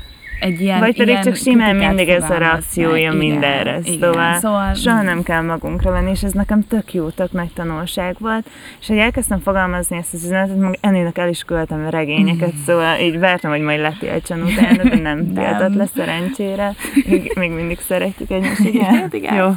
egy 0.41 0.61
ilyen 0.61 0.79
Vagy 0.79 0.97
pedig 0.97 1.09
ilyen 1.09 1.23
csak 1.23 1.37
simán 1.37 1.77
mindig 1.77 2.09
ez 2.09 2.31
a 2.31 2.39
reakciója 2.39 3.11
meg. 3.11 3.19
Mindenre. 3.19 3.79
igen. 3.85 3.99
Szóval, 3.99 4.35
szóval 4.35 4.75
soha 4.75 5.03
nem 5.03 5.23
kell 5.23 5.43
magunkra 5.43 5.91
venni, 5.91 6.11
és 6.11 6.23
ez 6.23 6.33
nekem 6.33 6.67
tök 6.67 6.95
jó, 6.95 7.09
tök 7.09 7.33
nagy 7.33 7.53
tanulság 7.55 8.17
volt. 8.19 8.51
És 8.81 8.87
hogy 8.87 8.97
elkezdtem 8.97 9.41
fogalmazni 9.41 9.97
ezt 9.97 10.15
az 10.15 10.25
üzenetet, 10.25 10.57
meg 10.57 10.79
ennének 10.81 11.19
el 11.19 11.29
is 11.29 11.43
küldtem 11.43 11.85
a 11.87 11.89
regényeket, 11.89 12.53
szóval 12.67 12.99
így 13.01 13.19
vártam, 13.19 13.51
hogy 13.51 13.61
majd 13.61 13.81
letiltson 13.81 14.43
utána, 14.43 14.83
de 14.83 14.97
nem 14.97 15.35
tiltott 15.35 15.75
le 15.75 15.87
szerencsére. 15.95 16.75
Még, 17.07 17.33
még 17.39 17.51
mindig 17.51 17.79
szeretjük 17.81 18.31
egymást, 18.31 18.61
igen? 18.61 19.09
Igen. 19.11 19.35
Jó. 19.35 19.51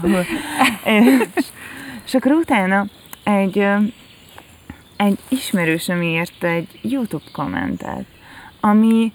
És, 0.84 1.46
és 2.06 2.14
akkor 2.14 2.32
utána 2.32 2.86
egy, 3.24 3.66
egy 4.98 5.18
ismerősöm 5.30 6.02
írt 6.02 6.44
egy 6.44 6.80
YouTube 6.82 7.24
kommentet, 7.32 8.06
ami 8.60 9.12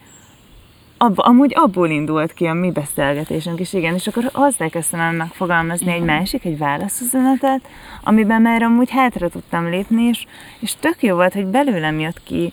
ab, 1.03 1.19
amúgy 1.19 1.53
abból 1.55 1.89
indult 1.89 2.33
ki 2.33 2.47
a 2.47 2.53
mi 2.53 2.71
beszélgetésünk 2.71 3.61
is, 3.61 3.73
igen, 3.73 3.95
és 3.95 4.07
akkor 4.07 4.31
hozzá 4.33 4.69
kezdtem 4.69 5.01
el 5.01 5.13
megfogalmazni 5.13 5.93
egy 5.93 6.03
másik, 6.03 6.45
egy 6.45 6.59
válaszüzenetet, 6.59 7.69
amiben 8.03 8.43
már 8.43 8.63
amúgy 8.63 8.91
hátra 8.91 9.29
tudtam 9.29 9.71
lépni, 9.71 10.03
és, 10.03 10.27
és 10.61 10.75
tök 10.81 11.03
jó 11.03 11.15
volt, 11.15 11.33
hogy 11.33 11.47
belőlem 11.47 12.01
jött 12.01 12.23
ki 12.23 12.53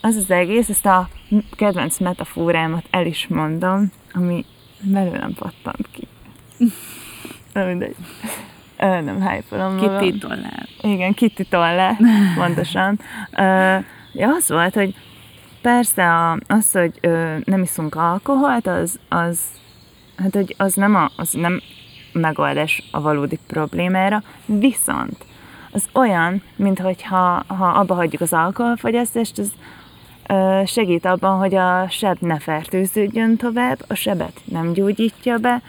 az 0.00 0.16
az 0.16 0.30
egész, 0.30 0.68
ezt 0.68 0.86
a 0.86 1.08
kedvenc 1.56 1.98
metaforámat 1.98 2.84
el 2.90 3.06
is 3.06 3.26
mondom, 3.26 3.92
ami 4.12 4.44
belőlem 4.80 5.32
pattant 5.38 5.88
ki. 5.92 6.08
Na 7.52 7.64
mindegy. 7.64 7.96
Ö, 8.78 9.00
nem 9.00 9.28
hype-olom. 9.28 9.98
Kitty. 9.98 10.24
Igen, 10.80 11.14
Kitty 11.14 11.42
tolle, 11.48 11.98
pontosan. 12.38 13.00
Ö, 13.36 13.76
ja, 14.12 14.28
az 14.28 14.48
volt, 14.48 14.74
hogy 14.74 14.94
persze 15.66 16.14
a, 16.14 16.38
az, 16.46 16.72
hogy 16.72 16.98
ö, 17.00 17.36
nem 17.44 17.62
iszunk 17.62 17.94
alkoholt, 17.94 18.66
az, 18.66 18.98
az, 19.08 19.40
hát, 20.16 20.34
hogy 20.34 20.54
az 20.58 20.74
nem, 20.74 20.94
a, 20.94 21.10
az 21.16 21.32
nem 21.32 21.60
megoldás 22.12 22.82
a 22.90 23.00
valódi 23.00 23.38
problémára, 23.46 24.22
viszont 24.44 25.24
az 25.72 25.84
olyan, 25.92 26.42
mint 26.56 26.78
hogyha 26.78 27.44
ha 27.46 27.66
abba 27.66 27.94
hagyjuk 27.94 28.20
az 28.20 28.32
alkoholfogyasztást, 28.32 29.38
az 29.38 29.52
ö, 30.28 30.62
segít 30.66 31.04
abban, 31.04 31.38
hogy 31.38 31.54
a 31.54 31.88
seb 31.88 32.16
ne 32.20 32.38
fertőződjön 32.38 33.36
tovább, 33.36 33.84
a 33.88 33.94
sebet 33.94 34.40
nem 34.44 34.72
gyógyítja 34.72 35.36
be, 35.36 35.62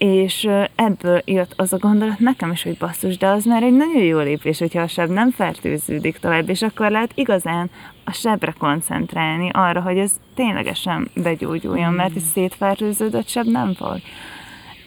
és 0.00 0.48
ebből 0.74 1.22
jött 1.24 1.52
az 1.56 1.72
a 1.72 1.78
gondolat 1.78 2.18
nekem 2.18 2.50
is, 2.50 2.62
hogy 2.62 2.76
basszus, 2.76 3.16
de 3.16 3.26
az 3.26 3.44
már 3.44 3.62
egy 3.62 3.76
nagyon 3.76 4.02
jó 4.02 4.18
lépés, 4.18 4.58
hogyha 4.58 4.80
a 4.80 4.86
seb 4.86 5.10
nem 5.10 5.30
fertőződik 5.30 6.18
tovább, 6.18 6.48
és 6.48 6.62
akkor 6.62 6.90
lehet 6.90 7.12
igazán 7.14 7.70
a 8.04 8.12
sebre 8.12 8.54
koncentrálni, 8.58 9.50
arra, 9.52 9.80
hogy 9.80 9.98
ez 9.98 10.12
ténylegesen 10.34 11.10
begyógyuljon, 11.14 11.92
mert 11.92 12.16
egy 12.16 12.22
szétfertőződött 12.22 13.28
seb 13.28 13.46
nem 13.46 13.74
fog. 13.74 13.96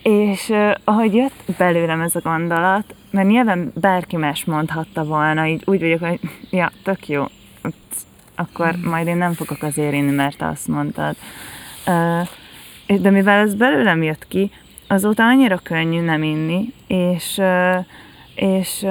És 0.04 0.50
uh, 0.50 0.72
ahogy 0.84 1.16
jött 1.16 1.44
belőlem 1.58 2.02
ez 2.02 2.16
a 2.16 2.22
gondolat, 2.22 2.96
mert 3.10 3.28
nyilván 3.28 3.72
bárki 3.76 4.16
más 4.16 4.46
mondhatta 4.46 5.04
volna, 5.04 5.46
így 5.46 5.62
úgy 5.66 5.80
vagyok, 5.80 6.00
hogy 6.00 6.20
ja, 6.60 6.72
tök 6.84 7.08
jó, 7.08 7.26
akkor 8.36 8.76
majd 8.84 9.08
én 9.08 9.18
nem 9.18 9.34
fogok 9.34 9.64
azért 9.64 9.94
inni, 9.94 10.12
mert 10.12 10.42
azt 10.42 10.68
mondtad. 10.68 11.16
Uh, 11.88 12.28
de 13.02 13.10
mivel 13.10 13.40
ez 13.40 13.56
belőlem 13.56 14.04
jött 14.04 14.28
ki, 14.28 14.52
azóta 14.94 15.24
annyira 15.24 15.58
könnyű 15.58 16.02
nem 16.02 16.24
inni, 16.24 16.74
és, 16.88 17.42
és 18.36 18.86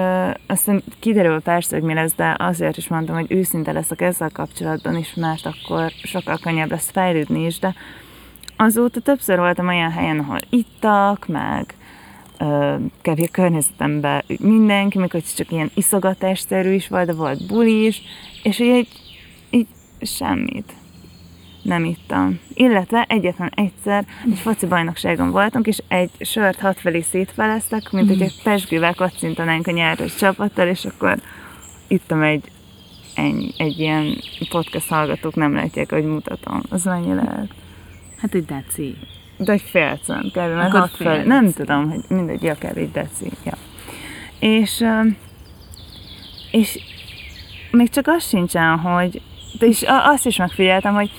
aztán 0.47 0.83
kiderül 0.99 1.41
persze, 1.41 1.77
hogy 1.77 1.85
mi 1.85 1.95
lesz, 1.95 2.15
de 2.15 2.37
azért 2.39 2.77
is 2.77 2.89
mondtam, 2.89 3.15
hogy 3.15 3.33
őszinte 3.33 3.73
leszek 3.73 4.01
ezzel 4.01 4.31
kapcsolatban 4.33 4.97
is, 4.97 5.15
mert 5.15 5.47
akkor 5.47 5.91
sokkal 6.03 6.39
könnyebb 6.43 6.71
lesz 6.71 6.91
fejlődni 6.91 7.45
is, 7.45 7.59
de 7.59 7.75
azóta 8.57 9.01
többször 9.01 9.39
voltam 9.39 9.69
olyan 9.69 9.91
helyen, 9.91 10.19
ahol 10.19 10.39
ittak, 10.51 11.27
meg 11.27 11.75
kevés 13.03 13.29
környezetemben 13.33 14.23
mindenki, 14.39 14.99
mikor 14.99 15.23
csak 15.37 15.51
ilyen 15.51 15.71
iszogatásszerű 15.75 16.73
is 16.73 16.89
volt, 16.89 17.07
de 17.07 17.13
volt 17.13 17.47
buli 17.47 17.87
is, 17.87 18.03
és 18.43 18.59
így, 18.59 18.89
így 19.51 19.67
semmit 20.01 20.73
nem 21.63 21.85
ittam. 21.85 22.41
Illetve 22.55 23.05
egyetlen 23.09 23.53
egyszer 23.55 24.05
egy 24.31 24.39
foci 24.39 24.67
bajnokságon 24.67 25.31
voltunk, 25.31 25.67
és 25.67 25.83
egy 25.89 26.11
sört 26.21 26.61
hatfelé 26.61 27.01
szétfeleztek, 27.01 27.91
mint 27.91 28.09
hogy 28.09 28.23
egy 28.23 28.43
pesgővel 28.43 28.95
kacintanánk 28.95 29.67
a 29.67 29.71
nyáros 29.71 30.15
csapattal, 30.15 30.69
és 30.69 30.85
akkor 30.85 31.19
ittam 31.89 32.23
egy 32.23 32.51
ennyi, 33.15 33.53
egy 33.57 33.79
ilyen 33.79 34.17
podcast 34.49 34.89
hallgatók 34.89 35.35
nem 35.35 35.55
látják, 35.55 35.91
hogy 35.91 36.05
mutatom. 36.05 36.63
Az 36.69 36.85
mennyi 36.85 37.15
lehet? 37.15 37.51
Hát 38.19 38.35
egy 38.35 38.45
deci. 38.45 38.97
De 39.37 39.53
egy 39.53 39.61
fél 39.61 39.99
cent 40.05 40.31
kb. 40.31 40.37
Mert 40.37 40.73
hat 40.73 40.97
fel, 40.97 41.25
nem 41.25 41.53
tudom, 41.53 41.91
hogy 41.91 42.01
mindegy, 42.09 42.43
ja, 42.43 42.55
kb. 42.55 42.77
egy 42.77 42.91
deci. 42.91 43.31
Ja. 43.45 43.57
És, 44.39 44.85
és 46.51 46.79
még 47.71 47.89
csak 47.89 48.07
az 48.07 48.29
sincsen, 48.29 48.79
hogy 48.79 49.23
is 49.59 49.83
azt 49.87 50.27
is 50.27 50.37
megfigyeltem, 50.37 50.95
hogy 50.95 51.11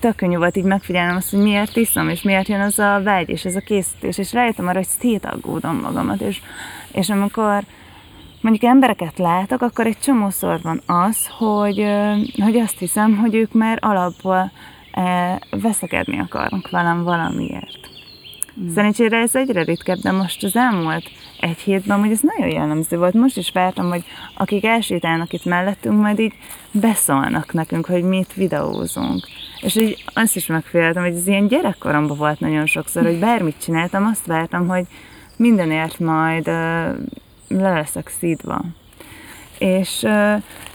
tök 0.00 0.16
könnyű 0.16 0.36
volt 0.36 0.56
így 0.56 0.64
megfigyelnem 0.64 1.16
azt, 1.16 1.30
hogy 1.30 1.40
miért 1.40 1.76
iszom, 1.76 2.08
és 2.08 2.22
miért 2.22 2.48
jön 2.48 2.60
az 2.60 2.78
a 2.78 3.00
vágy, 3.02 3.28
és 3.28 3.44
ez 3.44 3.56
a 3.56 3.60
készítés, 3.60 4.18
és 4.18 4.32
rájöttem 4.32 4.66
arra, 4.66 4.78
hogy 4.78 4.86
szétaggódom 4.86 5.80
magamat, 5.80 6.20
és, 6.20 6.40
és 6.92 7.08
amikor 7.08 7.62
mondjuk 8.40 8.64
embereket 8.64 9.18
látok, 9.18 9.62
akkor 9.62 9.86
egy 9.86 9.98
csomószor 9.98 10.60
van 10.62 10.82
az, 10.86 11.26
hogy, 11.38 11.86
hogy 12.42 12.56
azt 12.56 12.78
hiszem, 12.78 13.16
hogy 13.16 13.34
ők 13.34 13.52
már 13.52 13.78
alapból 13.80 14.50
veszekedni 15.50 16.18
akarnak 16.18 16.70
velem 16.70 17.02
valamiért. 17.02 17.87
Mm. 18.62 18.72
Szerencsére 18.74 19.18
ez 19.18 19.34
egyre 19.34 19.62
ritkebb, 19.62 19.98
de 19.98 20.12
most 20.12 20.44
az 20.44 20.56
elmúlt 20.56 21.10
egy 21.40 21.58
hétben, 21.58 22.00
hogy 22.00 22.10
ez 22.10 22.20
nagyon 22.20 22.54
jellemző 22.54 22.98
volt. 22.98 23.14
Most 23.14 23.36
is 23.36 23.50
vártam, 23.50 23.88
hogy 23.88 24.04
akik 24.34 24.64
elsétálnak 24.64 25.32
itt 25.32 25.44
mellettünk, 25.44 26.00
majd 26.00 26.18
így 26.18 26.32
beszólnak 26.70 27.52
nekünk, 27.52 27.86
hogy 27.86 28.02
mit 28.02 28.34
videózunk. 28.34 29.26
És 29.60 29.76
így 29.76 30.04
azt 30.14 30.36
is 30.36 30.46
megféltem, 30.46 31.02
hogy 31.02 31.14
ez 31.14 31.26
ilyen 31.26 31.48
gyerekkoromban 31.48 32.16
volt 32.16 32.40
nagyon 32.40 32.66
sokszor, 32.66 33.04
hogy 33.04 33.18
bármit 33.18 33.62
csináltam, 33.62 34.06
azt 34.06 34.26
vártam, 34.26 34.68
hogy 34.68 34.84
mindenért 35.36 35.98
majd 35.98 36.48
uh, 36.48 36.54
le 37.48 37.72
leszek 37.72 38.08
szídva. 38.18 38.64
És, 39.58 40.06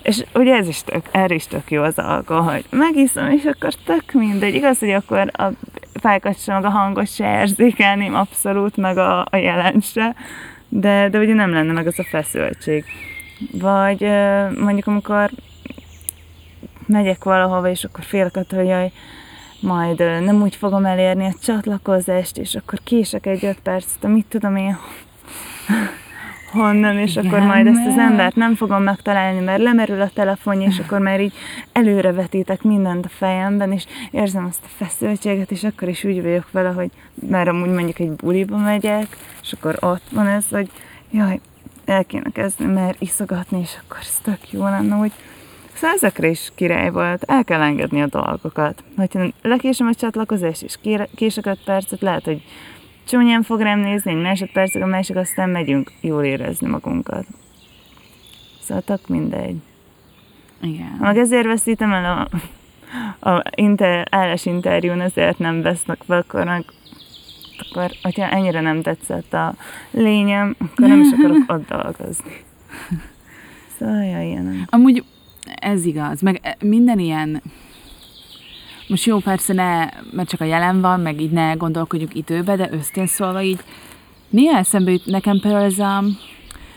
és 0.02 0.24
ugye 0.34 0.56
ez 0.56 0.68
is 0.68 0.84
tök, 0.84 1.06
erre 1.12 1.34
is 1.34 1.48
tök 1.48 1.72
jó 1.72 1.84
az 1.84 1.98
alkohol, 2.00 2.52
hogy 2.52 2.66
megiszom, 2.70 3.32
és 3.32 3.46
akkor 3.46 3.74
tök 3.74 4.12
mindegy. 4.12 4.56
Igaz, 4.56 4.80
hogy 4.80 4.92
akkor 4.92 5.32
a 5.34 5.48
fájkat 5.94 6.42
sem, 6.42 6.64
a 6.64 6.70
hangot 6.70 7.08
se 7.08 7.40
érzékelném 7.40 8.16
abszolút, 8.16 8.78
meg 8.78 8.98
a, 8.98 9.20
a 9.30 9.36
jelent 9.36 9.84
se, 9.84 10.16
de, 10.70 11.10
de 11.10 11.20
ugye 11.20 11.34
nem 11.34 11.54
lenne 11.54 11.74
meg 11.74 11.88
az 11.88 12.00
a 12.00 12.04
feszültség. 12.04 12.86
Vagy 13.52 14.02
mondjuk 14.60 14.88
amikor 14.88 15.30
megyek 16.86 17.24
valahova, 17.24 17.70
és 17.70 17.84
akkor 17.84 18.04
félek 18.04 18.36
attól, 18.36 18.60
hogy 18.60 18.68
jaj, 18.68 18.92
majd 19.60 20.00
nem 20.00 20.42
úgy 20.42 20.56
fogom 20.56 20.86
elérni 20.86 21.26
a 21.26 21.36
csatlakozást, 21.44 22.38
és 22.38 22.56
akkor 22.56 22.80
kések 22.84 23.26
egy 23.26 23.46
öt 23.46 23.60
percet, 23.60 24.08
mit 24.08 24.26
tudom 24.26 24.56
én, 24.56 24.78
honnan, 26.54 26.98
és 26.98 27.16
Igen, 27.16 27.26
akkor 27.26 27.40
majd 27.40 27.68
ezt 27.68 27.88
az 27.88 27.98
embert 27.98 28.36
nem 28.36 28.56
fogom 28.56 28.84
megtalálni, 28.84 29.40
mert 29.40 29.62
lemerül 29.62 30.02
a 30.02 30.10
telefonja, 30.14 30.68
és 30.68 30.80
akkor 30.80 31.00
már 31.00 31.22
így 31.22 31.34
előrevetítek 31.72 32.62
mindent 32.62 33.06
a 33.06 33.10
fejemben, 33.10 33.72
és 33.72 33.86
érzem 34.12 34.46
azt 34.46 34.62
a 34.64 34.84
feszültséget, 34.84 35.52
és 35.52 35.64
akkor 35.64 35.88
is 35.88 36.04
úgy 36.04 36.22
vagyok 36.22 36.52
vele, 36.52 36.70
hogy 36.70 36.90
már 37.14 37.48
amúgy 37.48 37.70
mondjuk 37.70 38.00
egy 38.00 38.12
buliba 38.12 38.58
megyek, 38.58 39.18
és 39.42 39.54
akkor 39.54 39.78
ott 39.80 40.04
van 40.12 40.28
ez, 40.28 40.46
hogy 40.50 40.70
jaj, 41.12 41.40
el 41.86 42.06
kéne 42.06 42.30
kezdeni, 42.34 42.74
mert 42.74 43.02
iszogatni, 43.02 43.60
és 43.60 43.72
akkor 43.84 43.98
ez 44.02 44.20
tök 44.24 44.52
jó 44.52 44.64
lenne, 44.64 44.96
hogy 44.96 45.12
Szóval 45.74 45.96
ezekre 45.96 46.28
is 46.28 46.52
király 46.56 46.90
volt, 46.90 47.24
el 47.24 47.44
kell 47.44 47.62
engedni 47.62 48.02
a 48.02 48.08
dolgokat. 48.08 48.84
Hogyha 48.98 49.26
lekésem 49.42 49.88
a 49.88 49.94
csatlakozás, 49.94 50.62
és 50.62 50.78
kések 51.16 51.46
5 51.46 51.60
percet, 51.66 52.02
lehet, 52.02 52.24
hogy 52.24 52.44
csúnyán 53.08 53.44
fog 53.44 53.60
rám 53.60 53.80
nézni, 53.80 54.12
egy 54.12 54.22
másodpercig, 54.22 54.82
a 54.82 54.86
másik, 54.86 55.16
aztán 55.16 55.50
megyünk 55.50 55.92
jól 56.02 56.24
érezni 56.24 56.68
magunkat. 56.68 57.26
Szóval 58.60 58.84
tök 58.84 59.08
mindegy. 59.08 59.56
Igen. 60.62 60.98
Meg 61.00 61.18
ezért 61.18 61.46
veszítem 61.46 61.94
el 61.94 62.30
a, 63.20 63.30
a 63.30 63.44
inter, 63.56 64.08
állás 64.12 64.46
interjún, 64.46 65.02
ezért 65.02 65.38
nem 65.38 65.62
vesznek 65.62 66.02
fel, 66.08 66.18
akkor 66.18 66.46
meg 66.46 66.66
akkor, 67.58 67.92
hogyha 68.02 68.30
ennyire 68.30 68.62
nem 68.62 68.82
tetszett 68.82 69.34
a 69.34 69.56
lényem, 69.92 70.56
akkor 70.60 70.88
nem 70.88 71.02
is 71.02 71.12
akarok 71.12 71.44
ott 71.54 71.68
dolgozni. 71.68 72.44
Szóval, 73.78 74.04
ja, 74.04 74.22
ilyen. 74.22 74.68
Amúgy 74.70 75.04
ez 75.56 75.86
igaz, 75.86 76.22
meg 76.22 76.58
minden 76.60 77.00
ilyen 77.00 77.42
most 78.88 79.06
jó, 79.06 79.18
persze 79.18 79.54
ne, 79.54 79.90
mert 80.12 80.30
csak 80.30 80.42
a 80.42 80.46
jelen 80.46 80.82
van, 80.82 81.00
meg 81.00 81.22
így 81.22 81.32
ne 81.32 81.54
gondolkodjuk 81.54 82.16
időbe, 82.16 82.56
de 82.56 82.70
őszintén 82.72 83.08
szólva 83.08 83.42
így 83.42 83.60
néha 84.30 84.58
eszembe 84.58 84.92
jut 84.92 85.06
nekem 85.06 85.40
például 85.40 85.64
ez 85.64 85.80
a 85.80 86.04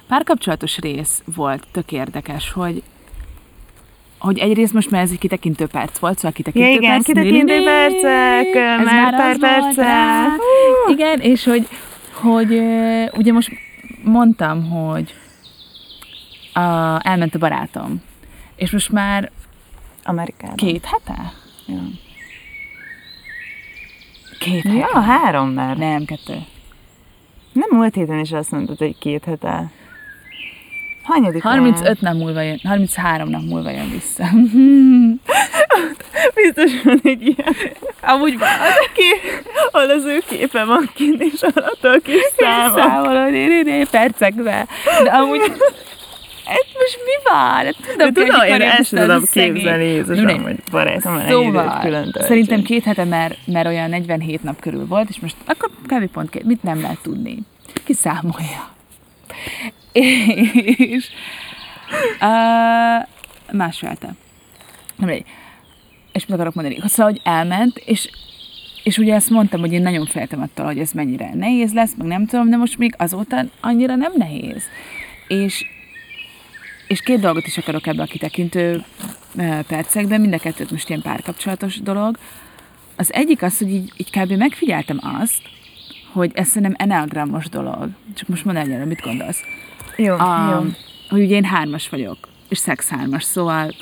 párkapcsolatos 0.09 0.79
rész 0.79 1.23
volt 1.35 1.67
tök 1.73 1.93
érdekes, 1.93 2.53
hogy 2.53 2.83
hogy 4.19 4.39
egyrészt 4.39 4.73
most 4.73 4.91
már 4.91 5.03
ez 5.03 5.11
egy 5.11 5.19
kitekintő 5.19 5.67
perc 5.67 5.99
volt, 5.99 6.17
szóval 6.17 6.33
kitekintő 6.33 6.69
ja, 6.69 6.75
igen, 6.75 6.91
perc. 6.91 7.05
kitekintő 7.05 7.65
percek, 7.65 8.55
már 8.85 9.17
pár 9.17 9.39
percek. 9.39 10.41
Igen, 10.89 11.21
és 11.21 11.45
hogy, 11.45 11.69
hogy 12.13 12.63
ugye 13.13 13.33
most 13.33 13.51
mondtam, 14.03 14.69
hogy 14.69 15.15
a, 16.53 16.61
elment 17.09 17.35
a 17.35 17.39
barátom, 17.39 18.03
és 18.57 18.71
most 18.71 18.93
már 18.93 19.31
Amerikában. 20.05 20.57
Két 20.57 20.85
hete? 20.85 21.33
Ja. 21.67 21.81
Két 24.39 24.63
hete? 24.63 24.75
Ja, 24.75 25.01
három 25.01 25.51
már. 25.51 25.77
Nem, 25.77 26.05
kettő. 26.05 26.39
Nem 27.53 27.69
múlt 27.71 27.95
héten 27.95 28.19
is 28.19 28.33
azt 28.33 28.51
mondtad, 28.51 28.79
hogy 28.79 28.99
két 28.99 29.25
hete. 29.25 29.71
Hanyadik 31.03 31.43
35 31.43 32.01
nap 32.01 32.15
múlva 32.15 32.41
jön, 32.41 32.61
33 32.65 33.29
nap 33.29 33.43
múlva 33.43 33.71
jön 33.71 33.91
vissza. 33.91 34.25
Biztos 36.35 36.83
van 36.85 37.01
egy 37.03 37.23
ilyen. 37.23 37.57
Amúgy 38.01 38.39
van. 38.39 38.49
Ki, 38.95 39.05
hol 39.73 39.91
az 39.91 40.05
ő 40.05 40.23
képe 40.29 40.65
van 40.65 40.91
kint, 40.95 41.23
és 41.23 41.43
alatt 41.43 41.85
a 41.85 41.99
kis 42.03 42.23
számok. 42.37 42.79
Számolod, 42.79 43.89
percekbe. 43.91 44.67
De 45.03 45.11
amúgy 45.11 45.53
most 46.87 47.05
mi 47.05 47.31
van? 47.31 47.65
Hát 47.65 47.77
tudom, 47.77 48.13
De 48.13 48.21
tudom, 48.21 48.61
én 48.61 48.83
sem 48.83 49.01
tudom 49.01 49.25
képzelni 49.31 49.85
Jézusom, 49.85 50.43
hogy 50.43 50.57
barátom 50.71 51.21
szóval, 51.29 51.81
külön 51.81 52.15
Szerintem 52.19 52.63
két 52.63 52.85
hete, 52.85 53.05
mert, 53.05 53.39
mert 53.47 53.67
olyan 53.67 53.89
47 53.89 54.43
nap 54.43 54.61
körül 54.61 54.87
volt, 54.87 55.09
és 55.09 55.21
most 55.21 55.37
akkor 55.45 55.71
kb. 55.87 56.07
pont 56.07 56.31
két, 56.31 56.45
mit 56.45 56.63
nem 56.63 56.81
lehet 56.81 56.99
tudni? 57.03 57.39
Kiszámolja. 57.85 58.69
És 60.77 61.09
uh, 62.21 63.07
másfél 63.53 63.89
hete. 63.89 64.15
Nem 64.97 65.09
egy. 65.09 65.25
És 66.13 66.27
mit 66.27 66.37
akarok 66.37 66.55
mondani? 66.55 66.79
Szóval, 66.85 67.13
hogy 67.13 67.21
elment, 67.25 67.79
és 67.79 68.09
és 68.83 68.99
ugye 68.99 69.15
ezt 69.15 69.31
mondtam, 69.31 69.61
hogy 69.61 69.73
én 69.73 69.83
nagyon 69.83 70.07
féltem 70.07 70.43
attól, 70.43 70.67
hogy 70.67 70.79
ez 70.79 70.93
mennyire 70.93 71.31
nehéz 71.35 71.73
lesz, 71.73 71.95
meg 71.99 72.07
nem 72.07 72.27
tudom, 72.27 72.51
de 72.51 72.57
most 72.57 72.79
még 72.79 72.95
azóta 72.99 73.45
annyira 73.61 73.95
nem 73.95 74.13
nehéz. 74.17 74.63
És 75.29 75.67
és 76.87 77.01
két 77.01 77.21
dolgot 77.21 77.47
is 77.47 77.59
akarok 77.59 77.87
ebbe 77.87 78.03
a 78.03 78.07
kitekintő 78.07 78.85
percekben, 79.67 80.21
mind 80.21 80.35
a 80.35 80.39
kettőt 80.39 80.71
most 80.71 80.89
ilyen 80.89 81.03
párkapcsolatos 81.03 81.81
dolog. 81.81 82.19
Az 82.97 83.13
egyik 83.13 83.43
az, 83.43 83.59
hogy 83.59 83.71
így, 83.71 83.93
így 83.97 84.11
kb. 84.11 84.33
megfigyeltem 84.33 85.01
azt, 85.21 85.43
hogy 86.13 86.31
ez 86.35 86.47
szerintem 86.47 86.75
enneagramos 86.79 87.49
dolog. 87.49 87.89
Csak 88.15 88.29
most 88.29 88.45
mondd 88.45 88.57
el, 88.57 88.87
mit 88.87 89.01
gondolsz. 89.01 89.41
Jó, 89.97 90.15
A, 90.15 90.51
jó. 90.51 90.71
hogy 91.09 91.23
ugye 91.23 91.37
én 91.37 91.45
hármas 91.45 91.89
vagyok, 91.89 92.19
és 92.49 92.59
szex 92.59 92.89
hármas, 92.89 93.23
szóval 93.23 93.75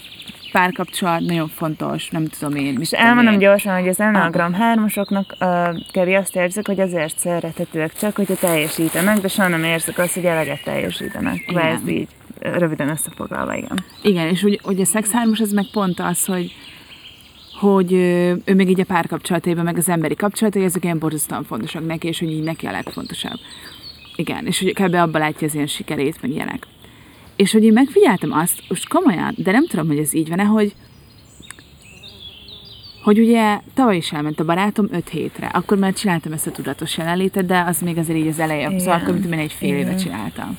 párkapcsolat 0.53 1.21
nagyon 1.21 1.49
fontos, 1.49 2.09
nem 2.09 2.27
tudom 2.29 2.57
én. 2.57 2.81
És 2.81 2.91
elmondom 2.91 3.39
gyorsan, 3.39 3.79
hogy 3.79 3.89
az 3.89 4.01
Enneagram 4.01 4.53
hármasoknak 4.53 5.37
uh, 5.41 5.49
kevés 5.93 6.17
azt 6.17 6.37
érzik, 6.37 6.67
hogy 6.67 6.81
azért 6.81 7.19
szerethetőek 7.19 7.93
csak, 7.99 8.17
hogyha 8.17 8.35
teljesítenek, 8.35 9.19
de 9.19 9.29
soha 9.29 9.49
nem 9.49 9.65
érzik 9.65 9.99
azt, 9.99 10.15
hogy 10.15 10.25
eleget 10.25 10.63
teljesítenek. 10.63 11.45
Igen. 11.47 11.67
Ez 11.67 11.89
így 11.89 12.09
röviden 12.53 12.89
összefoglalva, 12.89 13.57
igen. 13.57 13.79
Igen, 14.03 14.29
és 14.29 14.43
hogy, 14.43 14.61
hogy 14.63 14.81
a 14.81 14.85
szex 14.85 15.11
hármas 15.11 15.41
az 15.41 15.53
meg 15.53 15.65
pont 15.73 16.01
az, 16.01 16.25
hogy 16.25 16.55
hogy 17.55 17.93
ő 18.45 18.55
még 18.55 18.69
így 18.69 18.81
a 18.81 18.85
párkapcsolataiban, 18.85 19.65
meg 19.65 19.77
az 19.77 19.89
emberi 19.89 20.15
kapcsolatai, 20.15 20.65
ezek 20.65 20.85
ilyen 20.85 20.99
borzasztóan 20.99 21.45
fontosak 21.45 21.87
neki, 21.87 22.09
és 22.09 22.19
hogy 22.19 22.31
így 22.31 22.43
neki 22.43 22.67
a 22.67 22.71
legfontosabb. 22.71 23.39
Igen, 24.17 24.47
és 24.47 24.61
hogy 24.61 24.73
kb. 24.73 24.95
abban 24.95 25.21
látja 25.21 25.47
az 25.47 25.55
ilyen 25.55 25.67
sikerét, 25.67 26.23
meg 26.23 26.31
ilyenek. 26.31 26.67
És 27.37 27.53
hogy 27.53 27.65
én 27.65 27.73
megfigyeltem 27.73 28.33
azt, 28.33 28.63
most 28.69 28.89
komolyan, 28.89 29.35
de 29.37 29.51
nem 29.51 29.67
tudom, 29.67 29.87
hogy 29.87 29.99
ez 29.99 30.15
így 30.15 30.29
van-e, 30.29 30.45
hogy 30.45 30.75
hogy 33.03 33.19
ugye 33.19 33.61
tavaly 33.75 33.97
is 33.97 34.13
elment 34.13 34.41
a 34.41 34.45
barátom 34.45 34.89
5 34.91 35.09
hétre, 35.09 35.47
akkor 35.47 35.79
már 35.79 35.93
csináltam 35.93 36.33
ezt 36.33 36.47
a 36.47 36.51
tudatos 36.51 36.97
jelenlétet, 36.97 37.47
de 37.47 37.61
az 37.67 37.81
még 37.81 37.99
azért 37.99 38.19
így 38.19 38.27
az 38.27 38.39
eleje, 38.39 38.67
Igen. 38.67 38.79
szóval 38.79 39.01
akkor 39.01 39.13
mint 39.13 39.33
én 39.33 39.39
egy 39.39 39.53
fél 39.53 39.79
Igen. 39.79 39.97
csináltam. 39.97 40.59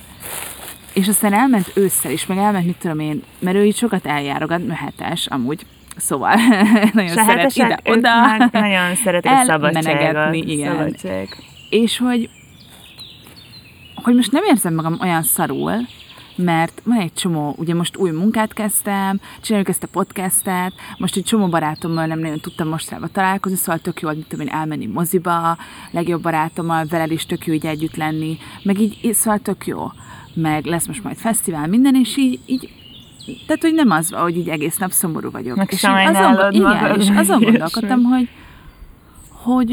És 0.96 1.08
aztán 1.08 1.34
elment 1.34 1.72
ősszel 1.74 2.12
is, 2.12 2.26
meg 2.26 2.38
elment, 2.38 2.66
mit 2.66 2.78
tudom 2.78 3.00
én, 3.00 3.24
mert 3.40 3.56
ő 3.56 3.66
így 3.66 3.76
sokat 3.76 4.06
eljárogat, 4.06 4.62
hetes 4.74 5.28
amúgy, 5.28 5.66
szóval 5.98 6.36
nagyon 6.94 7.18
a 7.18 7.24
szeret 7.24 7.28
hetesek, 7.28 7.66
ide, 7.66 7.80
ők 7.84 7.96
oda. 7.96 8.38
meg 8.38 8.50
nagyon 8.52 8.96
szeretik 8.96 9.32
a 9.32 9.44
szabadságot. 9.46 10.34
igen. 10.34 10.78
Szabadság. 10.78 11.28
És 11.70 11.98
hogy, 11.98 12.30
hogy 13.96 14.16
most 14.16 14.32
nem 14.32 14.44
érzem 14.44 14.74
magam 14.74 14.98
olyan 15.02 15.24
szarul, 15.24 15.72
mert 16.36 16.82
van 16.86 16.98
egy 16.98 17.14
csomó, 17.14 17.56
ugye 17.58 17.74
most 17.74 17.98
új 17.98 18.12
munkát 18.12 18.54
kezdtem, 18.54 19.20
csináljuk 19.42 19.70
ezt 19.70 19.84
a 19.84 19.88
podcastet, 19.88 20.74
most 20.98 21.16
egy 21.16 21.24
csomó 21.24 21.48
barátommal 21.48 22.06
nem 22.06 22.20
nagyon 22.20 22.40
tudtam 22.40 22.68
mostanában 22.68 23.10
találkozni, 23.12 23.58
szóval 23.58 23.80
tök 23.80 24.02
jó, 24.02 24.10
mit 24.10 24.28
tudom 24.28 24.48
én, 24.48 24.54
elmenni 24.54 24.86
moziba, 24.86 25.58
legjobb 25.92 26.22
barátommal, 26.22 26.86
veled 26.86 27.12
is 27.12 27.26
tök 27.26 27.46
jó 27.46 27.54
így 27.54 27.66
együtt 27.66 27.96
lenni, 27.96 28.38
meg 28.64 28.80
így, 28.80 29.14
szóval 29.14 29.40
tök 29.40 29.68
jó. 29.68 29.92
Meg 30.34 30.66
lesz 30.66 30.88
most 30.88 31.04
majd 31.04 31.18
fesztivál, 31.18 31.68
minden, 31.68 31.96
és 31.96 32.18
így, 32.18 32.40
így 32.46 32.70
tehát, 33.46 33.62
hogy 33.62 33.74
nem 33.74 33.92
az, 33.92 34.12
hogy 34.12 34.38
így 34.38 34.50
egész 34.50 34.78
nap 34.78 34.92
szomorú 34.92 35.32
vagyok. 35.32 35.56
Meg 35.56 35.72
és 35.72 35.80
sajnálod 35.80 36.54
igen, 36.54 37.00
és 37.00 37.10
azon 37.10 37.42
gondolkodtam, 37.42 38.04
hogy, 38.04 38.30
hogy 39.30 39.72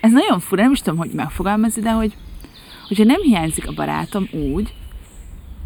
ez 0.00 0.12
nagyon 0.12 0.40
fura, 0.40 0.62
nem 0.62 0.72
is 0.72 0.80
tudom, 0.80 0.98
hogy 0.98 1.10
megfogalmazni, 1.10 1.82
de 1.82 1.90
hogy 1.90 2.16
hogyha 2.88 3.04
nem 3.04 3.20
hiányzik 3.22 3.68
a 3.68 3.72
barátom 3.72 4.28
úgy, 4.30 4.72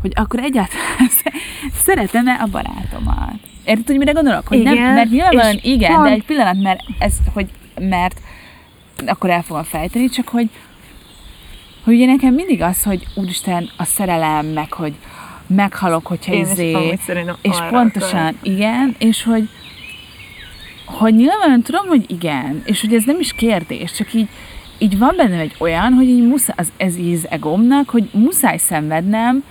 hogy 0.01 0.13
akkor 0.15 0.41
egyáltalán 0.41 1.09
szeretem-e 1.85 2.41
a 2.43 2.47
barátomat. 2.47 3.35
Érted, 3.65 3.87
hogy 3.87 3.97
mire 3.97 4.13
gondolok? 4.13 4.49
Hogy 4.49 4.63
nem, 4.63 4.75
Igen, 4.75 4.95
mert 4.95 5.11
nyilvánvalóan 5.11 5.55
és 5.55 5.65
igen, 5.65 5.93
pont- 5.93 6.05
de 6.07 6.11
egy 6.11 6.25
pillanat, 6.25 6.63
mert 6.63 6.81
ez, 6.99 7.15
hogy, 7.33 7.49
mert 7.81 8.21
akkor 9.07 9.31
el 9.31 9.43
fogom 9.43 9.63
fejteni, 9.63 10.09
csak 10.09 10.29
hogy 10.29 10.51
hogy 11.85 11.95
ugye 11.95 12.07
nekem 12.07 12.35
mindig 12.35 12.63
az, 12.63 12.83
hogy 12.83 13.07
úristen, 13.15 13.71
a 13.77 13.85
szerelem, 13.85 14.47
meg 14.47 14.73
hogy 14.73 14.95
meghalok, 15.47 16.07
hogyha 16.07 16.33
Én 16.33 16.45
is 16.45 16.51
izé, 16.51 16.73
amúgy 16.73 16.99
szerintem 16.99 17.37
és 17.43 17.57
pontosan, 17.71 18.19
akarok. 18.19 18.39
igen, 18.43 18.95
és 18.99 19.23
hogy 19.23 19.49
hogy 20.85 21.15
nyilván 21.15 21.63
tudom, 21.63 21.87
hogy 21.87 22.05
igen, 22.11 22.63
és 22.65 22.81
hogy 22.81 22.95
ez 22.95 23.05
nem 23.05 23.21
is 23.21 23.33
kérdés, 23.33 23.93
csak 23.93 24.15
így, 24.15 24.29
így 24.83 24.99
van 24.99 25.15
bennem 25.17 25.39
egy 25.39 25.55
olyan, 25.59 25.93
hogy 25.93 26.09
így 26.09 26.27
muszáj, 26.27 26.55
az, 26.59 26.73
ez 26.77 26.97
így 26.97 27.15
az 27.15 27.31
egomnak, 27.31 27.91
hogy 27.91 28.09
muszáj 28.13 28.57
szenvednem 28.57 29.45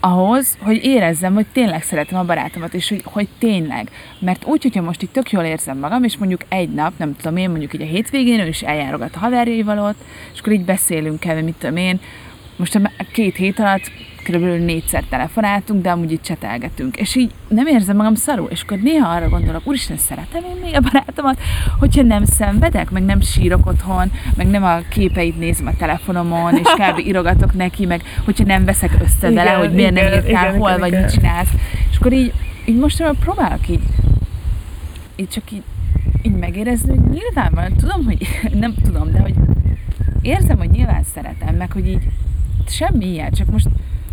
ahhoz, 0.00 0.56
hogy 0.60 0.84
érezzem, 0.84 1.34
hogy 1.34 1.46
tényleg 1.52 1.82
szeretem 1.82 2.18
a 2.18 2.24
barátomat, 2.24 2.74
és 2.74 2.88
hogy, 2.88 3.02
hogy 3.04 3.28
tényleg. 3.38 3.90
Mert 4.18 4.44
úgy, 4.44 4.62
hogyha 4.62 4.82
most 4.82 5.02
itt 5.02 5.12
tök 5.12 5.30
jól 5.30 5.44
érzem 5.44 5.78
magam, 5.78 6.04
és 6.04 6.16
mondjuk 6.16 6.40
egy 6.48 6.68
nap, 6.68 6.92
nem 6.96 7.16
tudom 7.16 7.36
én, 7.36 7.50
mondjuk 7.50 7.74
így 7.74 7.82
a 7.82 7.84
hétvégén, 7.84 8.40
ő 8.40 8.46
is 8.46 8.62
eljárogat 8.62 9.16
a 9.16 9.18
haverjaival 9.18 9.78
ott, 9.78 10.00
és 10.32 10.38
akkor 10.38 10.52
így 10.52 10.64
beszélünk 10.64 11.24
el, 11.24 11.42
mit 11.42 11.54
tudom 11.54 11.76
én, 11.76 12.00
most 12.56 12.74
a 12.74 12.90
két 13.12 13.36
hét 13.36 13.58
alatt 13.58 13.90
körülbelül 14.22 14.64
négyszer 14.64 15.04
telefonáltunk, 15.04 15.82
de 15.82 15.90
amúgy 15.90 16.12
itt 16.12 16.22
csetelgetünk. 16.22 16.96
És 16.96 17.14
így 17.14 17.30
nem 17.48 17.66
érzem 17.66 17.96
magam 17.96 18.14
szarul, 18.14 18.48
és 18.50 18.62
akkor 18.62 18.78
néha 18.78 19.08
arra 19.08 19.28
gondolok, 19.28 19.66
úristen, 19.66 19.96
szeretem 19.96 20.42
én 20.44 20.60
még 20.62 20.74
a 20.74 20.80
barátomat, 20.80 21.40
hogyha 21.78 22.02
nem 22.02 22.24
szenvedek, 22.24 22.90
meg 22.90 23.02
nem 23.02 23.20
sírok 23.20 23.66
otthon, 23.66 24.12
meg 24.36 24.46
nem 24.46 24.64
a 24.64 24.78
képeit 24.88 25.38
nézem 25.38 25.66
a 25.66 25.76
telefonomon, 25.76 26.56
és 26.56 26.68
kb. 26.76 26.98
írogatok 27.08 27.54
neki, 27.54 27.86
meg 27.86 28.02
hogyha 28.24 28.44
nem 28.44 28.64
veszek 28.64 28.92
össze 29.02 29.30
vele, 29.30 29.42
Igen, 29.42 29.58
hogy 29.58 29.72
miért 29.72 29.94
nem 29.94 30.06
igen, 30.06 30.26
írtál, 30.26 30.48
igen, 30.48 30.60
hol 30.60 30.68
igen, 30.68 30.80
vagy, 30.80 30.88
igen. 30.88 31.02
mit 31.02 31.12
csinálsz. 31.12 31.50
És 31.90 31.96
akkor 31.96 32.12
így, 32.12 32.32
így 32.64 32.78
mostanában 32.78 33.20
próbálok 33.20 33.68
így, 33.68 33.82
így 35.16 35.28
csak 35.28 35.50
így, 35.52 35.62
így 36.22 36.36
megérezni, 36.36 36.96
hogy 36.96 37.10
nyilvánvalóan 37.10 37.76
tudom, 37.76 38.04
hogy 38.04 38.26
nem 38.60 38.74
tudom, 38.82 39.12
de 39.12 39.18
hogy 39.18 39.34
érzem, 40.22 40.58
hogy 40.58 40.70
nyilván 40.70 41.02
szeretem, 41.14 41.54
meg 41.54 41.72
hogy 41.72 41.86
így 41.86 42.02
semmi 42.66 43.06
ilyen, 43.06 43.30
csak 43.30 43.50
most 43.50 43.68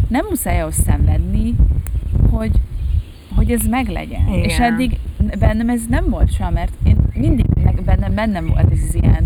nem 0.09 0.25
muszáj 0.29 0.61
ahhoz 0.61 0.75
szenvedni, 0.85 1.55
hogy, 2.31 2.51
hogy 3.35 3.51
ez 3.51 3.65
meglegyen. 3.65 4.27
Igen. 4.27 4.43
És 4.43 4.59
eddig 4.59 4.97
bennem 5.39 5.69
ez 5.69 5.81
nem 5.89 6.09
volt 6.09 6.33
soha, 6.33 6.49
mert 6.49 6.71
én 6.83 6.97
mindig 7.13 7.45
ne- 7.63 7.71
bennem, 7.71 8.13
bennem 8.13 8.47
volt 8.47 8.71
ez 8.71 8.79
az 8.87 8.95
ilyen 8.95 9.25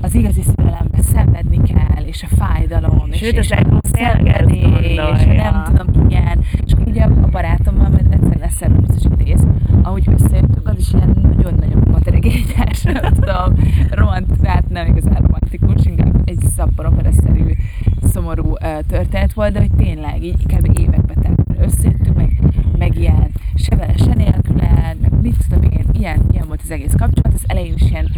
az 0.00 0.14
igazi 0.14 0.42
szerelemben 0.42 1.02
szenvedni 1.02 1.60
kell, 1.62 2.04
és 2.04 2.22
a 2.22 2.36
fájdalom, 2.36 3.08
és, 3.10 3.18
Sőt, 3.18 3.38
az 3.38 3.44
és 3.44 3.50
a 3.50 3.80
szenvedés, 3.82 4.64
és 4.80 4.96
nem 5.24 5.64
tudom, 5.64 6.08
igen. 6.08 6.44
És 6.66 6.72
akkor 6.72 6.86
ugye 6.86 7.02
a 7.02 7.28
barátommal, 7.30 7.88
mert 7.88 8.14
egyszer 8.14 8.38
lesz 8.38 8.62
egy 8.62 8.72
rész, 9.18 9.42
ahogy 9.82 10.08
összejöttünk, 10.08 10.68
az 10.68 10.78
is 10.78 10.92
ilyen 10.92 11.16
nagyon-nagyon 11.22 11.84
paterigényes, 11.92 12.82
nem 12.82 13.12
tudom, 13.12 13.54
romant, 13.90 14.46
hát 14.46 14.68
nem 14.68 14.86
igazán 14.86 15.22
romantikus, 15.22 15.84
inkább 15.84 16.22
egy 16.24 16.40
szapparopera-szerű, 16.56 17.54
szomorú 18.02 18.50
uh, 18.50 18.78
történet 18.88 19.32
volt, 19.32 19.52
de 19.52 19.58
hogy 19.58 19.70
tényleg 19.76 20.24
így 20.24 20.46
kb. 20.46 20.78
évekbe 20.78 21.14
telt. 21.22 21.42
Összejöttünk, 21.58 22.16
meg, 22.16 22.38
meg 22.78 22.98
ilyen 22.98 23.30
se 23.54 23.76
vele, 23.76 23.96
se 23.96 24.14
nélküle, 24.14 24.96
meg 25.00 25.20
mit 25.22 25.36
tudom 25.48 25.70
én, 25.70 25.84
ilyen, 25.92 26.20
ilyen 26.32 26.46
volt 26.46 26.60
az 26.62 26.70
egész 26.70 26.94
kapcsolat, 26.96 27.34
az 27.34 27.44
elején 27.46 27.74
is 27.74 27.90
ilyen 27.90 28.10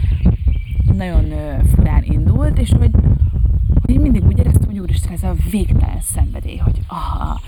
nagyon 0.97 1.34
furán 1.74 2.03
indult, 2.03 2.59
és 2.59 2.70
hogy, 2.78 2.91
hogy 3.84 3.95
én 3.95 4.01
mindig 4.01 4.26
úgy 4.26 4.39
éreztem, 4.39 4.66
hogy 4.66 4.78
úristen, 4.78 5.12
ez 5.12 5.22
a 5.22 5.34
végtelen 5.51 6.01
szenvedély, 6.01 6.57
hogy 6.57 6.78
aha, 6.86 7.41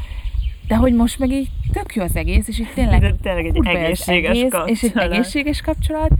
de 0.68 0.76
hogy 0.76 0.94
most 0.94 1.18
meg 1.18 1.30
így 1.30 1.50
tök 1.72 1.94
jó 1.94 2.02
az 2.02 2.16
egész, 2.16 2.48
és 2.48 2.58
így 2.58 2.72
tényleg 2.74 3.00
De 3.00 3.14
tényleg 3.22 3.46
egy 3.46 3.58
az 3.58 3.66
egészséges 3.66 4.30
egész, 4.30 4.50
kapcsolat. 4.50 4.68
És 4.68 4.82
egy 4.82 4.96
egészséges 4.96 5.60
kapcsolat, 5.60 6.10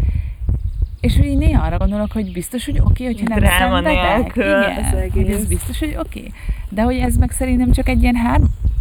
és 1.01 1.17
hogy 1.17 1.27
így 1.27 1.39
néha 1.39 1.67
arra 1.67 1.77
gondolok, 1.77 2.13
hogy 2.13 2.33
biztos, 2.33 2.65
hogy 2.65 2.79
oké, 2.79 2.91
okay, 2.91 3.07
hogyha 3.07 3.29
nem 3.29 3.39
Dráma 3.39 3.75
szenvedek. 3.75 4.37
Igen, 4.37 4.85
az 4.85 5.13
hogy 5.13 5.31
ez 5.31 5.47
biztos, 5.47 5.79
hogy 5.79 5.97
oké. 5.99 6.19
Okay. 6.19 6.33
De 6.69 6.83
hogy 6.83 6.97
ez 6.97 7.17
meg 7.17 7.31
szerintem 7.31 7.73
csak 7.73 7.89
egy 7.89 8.03
ilyen 8.03 8.15
hár, 8.15 8.41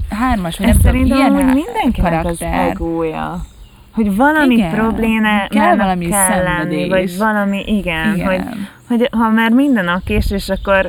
hármas, 0.10 0.58
vagy 0.58 0.68
Ez 0.68 0.78
nem 0.78 0.94
tudom, 0.94 1.08
szerintem 1.08 1.34
ilyen 1.34 1.54
mindenkinek 1.54 2.26
az 2.26 2.38
karakter. 2.38 2.70
egója. 2.70 3.46
Hogy 3.92 4.16
valami 4.16 4.54
Igen. 4.56 4.72
problémának 4.72 5.50
Kell 5.50 5.76
valami 5.76 6.08
kell 6.08 6.44
lenni, 6.44 6.88
vagy 6.90 7.18
valami, 7.18 7.64
igen, 7.66 8.16
Igen. 8.16 8.28
Hogy, 8.28 8.42
hogy 8.88 9.08
ha 9.12 9.30
már 9.30 9.52
minden 9.52 9.88
oké, 9.88 10.18
és 10.30 10.50
akkor 10.50 10.88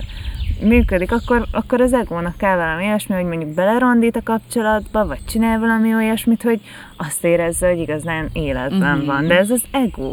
működik, 0.63 1.13
akkor, 1.13 1.47
akkor 1.53 1.81
az 1.81 1.93
egónak 1.93 2.37
kell 2.37 2.57
valami 2.57 2.85
olyasmi, 2.87 3.15
hogy 3.15 3.25
mondjuk 3.25 3.55
belerondít 3.55 4.17
a 4.17 4.23
kapcsolatba, 4.25 5.07
vagy 5.07 5.25
csinál 5.29 5.59
valami 5.59 5.95
olyasmit, 5.95 6.43
hogy 6.43 6.61
azt 6.97 7.25
érezze, 7.25 7.69
hogy 7.69 7.79
igazán 7.79 8.29
életben 8.33 8.97
Mhm. 8.97 9.07
van. 9.07 9.27
De 9.27 9.39
ez 9.39 9.51
az 9.51 9.63
ego. 9.71 10.13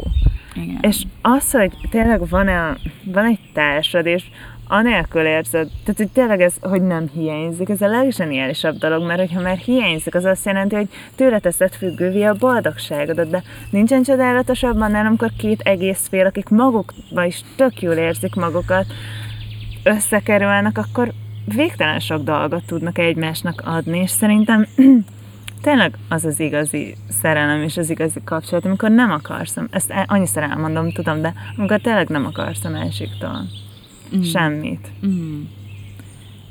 Igen. 0.54 0.78
És 0.80 1.02
az, 1.22 1.50
hogy 1.50 1.72
tényleg 1.90 2.28
van-e, 2.28 2.76
van 3.04 3.24
egy 3.24 3.38
társad, 3.52 4.06
és 4.06 4.22
anélkül 4.68 5.20
érzed, 5.20 5.68
tehát 5.68 5.96
hogy 5.96 6.08
tényleg 6.08 6.40
ez, 6.40 6.54
hogy 6.60 6.82
nem 6.82 7.08
hiányzik, 7.14 7.68
ez 7.68 7.82
a 7.82 7.88
legzseniálisabb 7.88 8.76
dolog, 8.76 9.06
mert 9.06 9.20
hogyha 9.20 9.40
már 9.40 9.56
hiányzik, 9.56 10.14
az 10.14 10.24
azt 10.24 10.46
jelenti, 10.46 10.74
hogy 10.74 10.88
tőle 11.14 11.38
teszed 11.38 11.74
függővé 11.74 12.22
a 12.22 12.34
boldogságodat, 12.34 13.30
de 13.30 13.42
nincsen 13.70 14.02
csodálatosabb 14.02 14.80
annál, 14.80 15.06
amikor 15.06 15.30
két 15.38 15.60
egész 15.60 16.08
fél, 16.08 16.26
akik 16.26 16.48
magukban 16.48 17.24
is 17.24 17.40
tök 17.56 17.82
jól 17.82 17.94
érzik 17.94 18.34
magukat, 18.34 18.86
összekerülnek, 19.82 20.78
akkor 20.78 21.12
végtelen 21.44 22.00
sok 22.00 22.22
dolgot 22.22 22.64
tudnak 22.66 22.98
egymásnak 22.98 23.62
adni, 23.64 23.98
és 23.98 24.10
szerintem 24.10 24.66
tényleg 25.62 25.94
az 26.08 26.24
az 26.24 26.40
igazi 26.40 26.96
szerelem 27.20 27.62
és 27.62 27.76
az 27.76 27.90
igazi 27.90 28.20
kapcsolat, 28.24 28.64
amikor 28.64 28.90
nem 28.90 29.10
akarsz, 29.10 29.56
ezt 29.70 29.92
annyiszor 30.06 30.42
elmondom, 30.42 30.92
tudom, 30.92 31.20
de 31.20 31.32
amikor 31.56 31.80
tényleg 31.80 32.08
nem 32.08 32.26
akarsz 32.26 32.64
a 32.64 32.68
másiktól 32.68 33.46
Mm. 34.16 34.22
semmit. 34.22 34.88
Mm. 35.06 35.42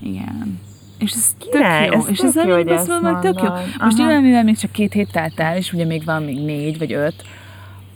Igen. 0.03 0.59
És 0.99 1.11
ez 1.11 1.35
Király, 1.37 1.89
tök 1.89 1.93
jó. 1.93 1.99
ez 1.99 2.09
és 2.09 2.17
tök 2.17 2.27
ez 2.27 2.45
jó, 2.47 2.53
hogy 2.53 2.67
ezt 2.67 2.87
van, 2.87 3.19
tök 3.21 3.41
jó. 3.41 3.49
Most 3.49 3.75
Aha. 3.79 3.89
nyilván, 3.95 4.21
mivel 4.21 4.43
még 4.43 4.57
csak 4.57 4.71
két 4.71 4.93
hét 4.93 5.11
telt 5.11 5.39
el, 5.39 5.57
és 5.57 5.73
ugye 5.73 5.85
még 5.85 6.05
van 6.05 6.23
még 6.23 6.45
négy 6.45 6.77
vagy 6.77 6.93
öt, 6.93 7.23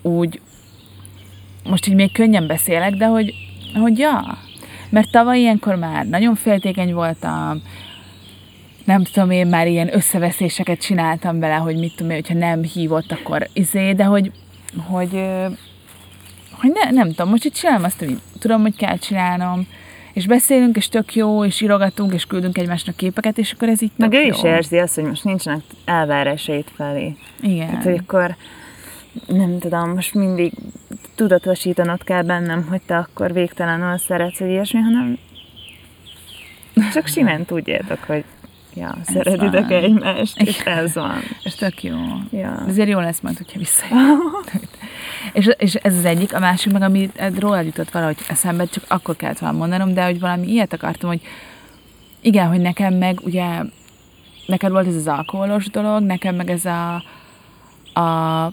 úgy 0.01 0.41
most 1.69 1.87
így 1.87 1.95
még 1.95 2.11
könnyen 2.11 2.47
beszélek, 2.47 2.93
de 2.93 3.05
hogy, 3.05 3.33
hogy 3.73 3.97
ja, 3.97 4.37
mert 4.89 5.11
tavaly 5.11 5.39
ilyenkor 5.39 5.75
már 5.75 6.07
nagyon 6.07 6.35
féltékeny 6.35 6.93
voltam, 6.93 7.61
nem 8.85 9.03
tudom, 9.03 9.31
én 9.31 9.47
már 9.47 9.67
ilyen 9.67 9.95
összeveszéseket 9.95 10.81
csináltam 10.81 11.39
vele, 11.39 11.55
hogy 11.55 11.75
mit 11.75 11.95
tudom 11.95 12.11
én, 12.11 12.17
hogyha 12.17 12.37
nem 12.37 12.63
hívott, 12.63 13.11
akkor 13.11 13.47
izé, 13.53 13.93
de 13.93 14.03
hogy, 14.03 14.31
hogy, 14.77 15.25
hogy 16.61 16.71
ne, 16.73 16.91
nem 16.91 17.07
tudom, 17.07 17.29
most 17.29 17.45
itt 17.45 17.53
csinálom 17.53 17.83
azt, 17.83 18.01
amit 18.01 18.19
tudom, 18.39 18.61
hogy 18.61 18.75
kell 18.75 18.97
csinálnom, 18.97 19.67
és 20.13 20.27
beszélünk, 20.27 20.75
és 20.77 20.89
tök 20.89 21.15
jó, 21.15 21.45
és 21.45 21.61
írogatunk, 21.61 22.13
és 22.13 22.25
küldünk 22.25 22.57
egymásnak 22.57 22.95
képeket, 22.95 23.37
és 23.37 23.51
akkor 23.51 23.69
ez 23.69 23.81
így 23.81 23.91
Meg 23.95 24.13
ő 24.13 24.21
jó. 24.21 24.27
is 24.27 24.43
érzi 24.43 24.77
azt, 24.77 24.95
hogy 24.95 25.03
most 25.03 25.23
nincsenek 25.23 25.61
elvárásait 25.85 26.71
felé. 26.75 27.15
Igen. 27.41 27.67
Hát, 27.67 27.83
hogy 27.83 28.01
akkor 28.07 28.35
nem 29.27 29.59
tudom, 29.59 29.93
most 29.93 30.13
mindig 30.13 30.53
tudatosítanod 31.15 32.03
kell 32.03 32.21
bennem, 32.23 32.65
hogy 32.69 32.81
te 32.85 32.97
akkor 32.97 33.33
végtelenül 33.33 33.97
szeretsz, 33.97 34.39
hogy 34.39 34.49
ilyesmi, 34.49 34.79
hanem 34.79 35.17
csak 36.93 37.07
simán 37.07 37.45
tudjátok, 37.45 37.99
hogy 38.03 38.23
ja, 38.73 38.97
szeretitek 39.03 39.67
van. 39.67 39.83
egymást, 39.83 40.41
és 40.41 40.59
ez 40.59 40.93
van. 40.93 41.19
És 41.43 41.55
tök 41.55 41.83
jó. 41.83 41.95
Ja. 42.31 42.63
Azért 42.67 42.89
jó 42.89 42.99
lesz 42.99 43.19
majd, 43.19 43.37
hogyha 43.37 43.59
visszajön. 43.59 44.19
és, 45.33 45.49
és 45.57 45.75
ez 45.75 45.97
az 45.97 46.05
egyik, 46.05 46.33
a 46.33 46.39
másik 46.39 46.71
meg, 46.71 46.81
ami 46.81 47.11
rólad 47.39 47.65
jutott 47.65 47.89
valahogy 47.89 48.17
eszembe, 48.27 48.65
csak 48.65 48.83
akkor 48.87 49.15
kellett 49.15 49.39
volna 49.39 49.57
mondanom, 49.57 49.93
de 49.93 50.05
hogy 50.05 50.19
valami 50.19 50.47
ilyet 50.47 50.73
akartam, 50.73 51.09
hogy 51.09 51.21
igen, 52.21 52.47
hogy 52.47 52.59
nekem 52.59 52.93
meg 52.93 53.19
ugye, 53.23 53.63
neked 54.45 54.71
volt 54.71 54.87
ez 54.87 54.95
az 54.95 55.07
alkoholos 55.07 55.69
dolog, 55.69 56.03
nekem 56.03 56.35
meg 56.35 56.49
ez 56.49 56.65
a, 56.65 56.93
a 57.99 58.51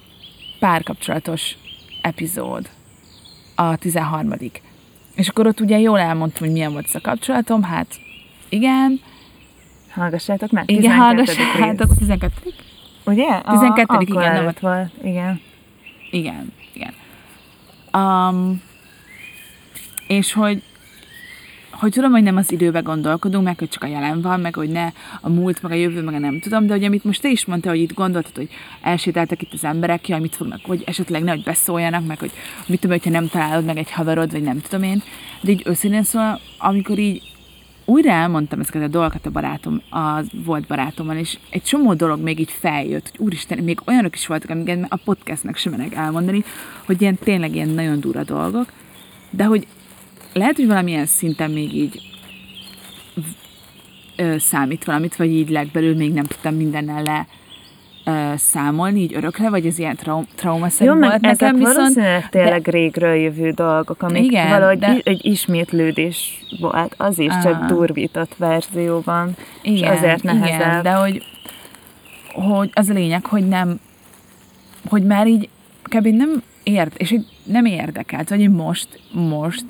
párkapcsolatos 0.58 1.56
epizód, 2.02 2.68
a 3.54 3.76
13. 3.76 4.34
És 5.14 5.28
akkor 5.28 5.46
ott 5.46 5.60
ugye 5.60 5.78
jól 5.78 5.98
elmondtam, 5.98 6.42
hogy 6.42 6.52
milyen 6.52 6.72
volt 6.72 6.84
ez 6.84 6.94
a 6.94 7.00
kapcsolatom, 7.00 7.62
hát 7.62 7.86
igen, 8.48 9.00
Hallgassátok 9.98 10.50
meg, 10.50 10.70
igen, 10.70 10.82
12. 10.82 11.02
hallgassátok, 11.02 11.88
rész. 11.88 11.98
12. 11.98 12.32
Ugye? 13.04 13.40
12., 13.40 13.82
akkor 13.82 14.02
igen, 14.02 14.22
nem 14.22 14.34
előtt 14.34 14.58
volt. 14.58 14.90
Igen. 15.02 15.40
Igen, 16.10 16.52
igen. 16.74 16.92
Um, 17.92 18.62
és 20.06 20.32
hogy, 20.32 20.62
hogy 21.70 21.92
tudom, 21.92 22.10
hogy 22.10 22.22
nem 22.22 22.36
az 22.36 22.52
időbe 22.52 22.80
gondolkodunk, 22.80 23.44
meg 23.44 23.58
hogy 23.58 23.68
csak 23.68 23.82
a 23.82 23.86
jelen 23.86 24.20
van, 24.20 24.40
meg 24.40 24.54
hogy 24.54 24.68
ne 24.68 24.86
a 25.20 25.28
múlt, 25.28 25.62
meg 25.62 25.72
a 25.72 25.74
jövő, 25.74 26.02
meg 26.02 26.14
a 26.14 26.18
nem 26.18 26.40
tudom, 26.40 26.66
de 26.66 26.72
hogy 26.72 26.84
amit 26.84 27.04
most 27.04 27.22
te 27.22 27.28
is 27.28 27.44
mondtál, 27.44 27.72
hogy 27.72 27.82
itt 27.82 27.94
gondoltad, 27.94 28.36
hogy 28.36 28.48
elsétáltak 28.80 29.42
itt 29.42 29.52
az 29.52 29.64
emberek, 29.64 30.08
jaj, 30.08 30.20
mit 30.20 30.36
fognak, 30.36 30.60
hogy 30.62 30.82
esetleg 30.86 31.22
nehogy 31.22 31.42
beszóljanak, 31.42 32.06
meg 32.06 32.18
hogy 32.18 32.32
mit 32.66 32.80
tudom, 32.80 32.96
hogyha 32.96 33.10
nem 33.10 33.28
találod 33.28 33.64
meg 33.64 33.76
egy 33.76 33.90
haverod, 33.90 34.32
vagy 34.32 34.42
nem 34.42 34.60
tudom 34.60 34.82
én, 34.82 35.02
de 35.40 35.50
így 35.50 35.62
őszintén 35.66 36.02
szóval, 36.02 36.40
amikor 36.58 36.98
így 36.98 37.22
újra 37.88 38.10
elmondtam 38.10 38.60
ezeket 38.60 38.82
a 38.82 38.88
dolgokat 38.88 39.26
a 39.26 39.30
barátom, 39.30 39.82
a 39.90 40.20
volt 40.44 40.66
barátommal, 40.66 41.16
és 41.16 41.38
egy 41.50 41.62
csomó 41.62 41.94
dolog 41.94 42.20
még 42.20 42.38
így 42.38 42.50
feljött, 42.50 43.10
hogy 43.10 43.26
úristen, 43.26 43.58
még 43.58 43.80
olyanok 43.86 44.14
is 44.14 44.26
voltak, 44.26 44.50
amiket 44.50 44.86
a 44.88 44.96
podcastnek 44.96 45.56
sem 45.56 45.72
menek 45.72 45.94
elmondani, 45.94 46.44
hogy 46.86 47.00
ilyen 47.00 47.16
tényleg 47.16 47.54
ilyen 47.54 47.68
nagyon 47.68 48.00
durva 48.00 48.22
dolgok, 48.24 48.72
de 49.30 49.44
hogy 49.44 49.66
lehet, 50.32 50.56
hogy 50.56 50.66
valamilyen 50.66 51.06
szinten 51.06 51.50
még 51.50 51.74
így 51.74 52.00
ö, 54.16 54.38
számít 54.38 54.84
valamit, 54.84 55.16
vagy 55.16 55.30
így 55.30 55.48
legbelül 55.48 55.96
még 55.96 56.12
nem 56.12 56.24
tudtam 56.24 56.54
mindennel 56.54 57.02
le 57.02 57.26
ö, 58.08 58.32
számolni, 58.36 59.00
így 59.00 59.14
örökre, 59.14 59.50
vagy 59.50 59.66
ez 59.66 59.78
ilyen 59.78 59.96
trau- 59.96 60.28
traumaszerű 60.34 60.90
Jó, 60.90 60.96
volt 60.96 61.12
ezek 61.12 61.20
nekem, 61.40 61.56
viszont 61.56 61.76
valószínűleg 61.76 62.28
tényleg 62.28 62.66
régről 62.66 63.14
jövő 63.14 63.50
dolgok, 63.50 64.02
amik 64.02 64.24
Igen, 64.24 64.48
valahogy 64.48 64.78
de- 64.78 65.00
egy 65.04 65.24
ismétlődés 65.24 66.44
volt, 66.60 66.94
az 66.96 67.18
is 67.18 67.32
Ah. 67.32 67.42
csak 67.42 67.64
durvított 67.64 68.34
verzióban, 68.36 69.36
és 69.62 69.78
Igen, 69.78 69.96
azért 69.96 70.22
nehezebb. 70.22 70.60
Igen, 70.60 70.82
de 70.82 70.92
hogy, 70.92 71.22
hogy 72.32 72.70
az 72.74 72.88
a 72.88 72.92
lényeg, 72.92 73.26
hogy 73.26 73.48
nem, 73.48 73.80
hogy 74.88 75.02
már 75.04 75.26
így 75.26 75.48
kb. 75.82 76.06
nem 76.06 76.42
ért, 76.62 76.96
és 76.96 77.10
hogy 77.10 77.24
nem 77.44 77.64
érdekelt, 77.64 78.28
vagy 78.28 78.38
hogy 78.40 78.50
most, 78.54 79.00
most 79.12 79.64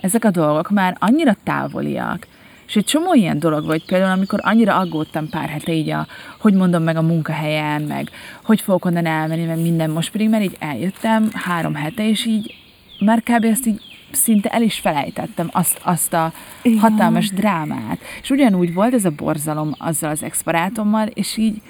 ezek 0.00 0.24
a 0.24 0.30
dolgok 0.30 0.70
már 0.70 0.96
annyira 0.98 1.36
távoliak, 1.44 2.26
és 2.66 2.76
egy 2.76 2.84
csomó 2.84 3.14
ilyen 3.14 3.38
dolog 3.38 3.64
vagy, 3.64 3.84
például 3.84 4.12
amikor 4.12 4.40
annyira 4.42 4.78
aggódtam 4.78 5.28
pár 5.28 5.48
hete 5.48 5.72
így 5.72 5.90
a, 5.90 6.06
hogy 6.38 6.54
mondom 6.54 6.82
meg 6.82 6.96
a 6.96 7.02
munkahelyen, 7.02 7.82
meg 7.82 8.10
hogy 8.42 8.60
fogok 8.60 8.84
onnan 8.84 9.06
elmenni, 9.06 9.44
meg 9.44 9.60
minden, 9.60 9.90
most 9.90 10.10
pedig 10.10 10.28
már 10.28 10.42
így 10.42 10.56
eljöttem 10.58 11.30
három 11.32 11.74
hete, 11.74 12.08
és 12.08 12.26
így 12.26 12.54
már 12.98 13.22
kb. 13.22 13.44
ezt 13.44 13.66
így 13.66 13.80
szinte 14.12 14.48
el 14.48 14.62
is 14.62 14.78
felejtettem 14.78 15.48
azt, 15.52 15.80
azt 15.82 16.12
a 16.12 16.32
Igen. 16.62 16.78
hatalmas 16.78 17.30
drámát. 17.30 17.98
És 18.22 18.30
ugyanúgy 18.30 18.74
volt 18.74 18.94
ez 18.94 19.04
a 19.04 19.10
borzalom 19.10 19.74
azzal 19.78 20.10
az 20.10 20.22
ex-barátommal, 20.22 21.06
és 21.06 21.36
így 21.36 21.62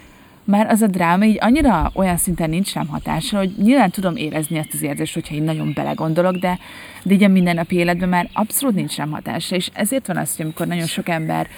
már 0.46 0.66
az 0.66 0.82
a 0.82 0.86
dráma 0.86 1.24
így 1.24 1.38
annyira 1.40 1.90
olyan 1.94 2.16
szinten 2.16 2.50
nincs 2.50 2.72
rám 2.72 2.86
hatása, 2.86 3.38
hogy 3.38 3.54
nyilván 3.62 3.90
tudom 3.90 4.16
érezni 4.16 4.58
ezt 4.58 4.72
az 4.72 4.82
érzést, 4.82 5.14
hogyha 5.14 5.34
én 5.34 5.42
nagyon 5.42 5.72
belegondolok, 5.74 6.36
de, 6.36 6.58
de 7.02 7.14
így 7.14 7.22
a 7.22 7.28
mindennapi 7.28 7.76
életben 7.76 8.08
már 8.08 8.28
abszolút 8.32 8.74
nincs 8.74 8.96
rám 8.96 9.10
hatása, 9.10 9.56
és 9.56 9.70
ezért 9.72 10.06
van 10.06 10.16
az, 10.16 10.36
hogy 10.36 10.44
amikor 10.44 10.66
nagyon 10.66 10.86
sok 10.86 11.08
ember 11.08 11.48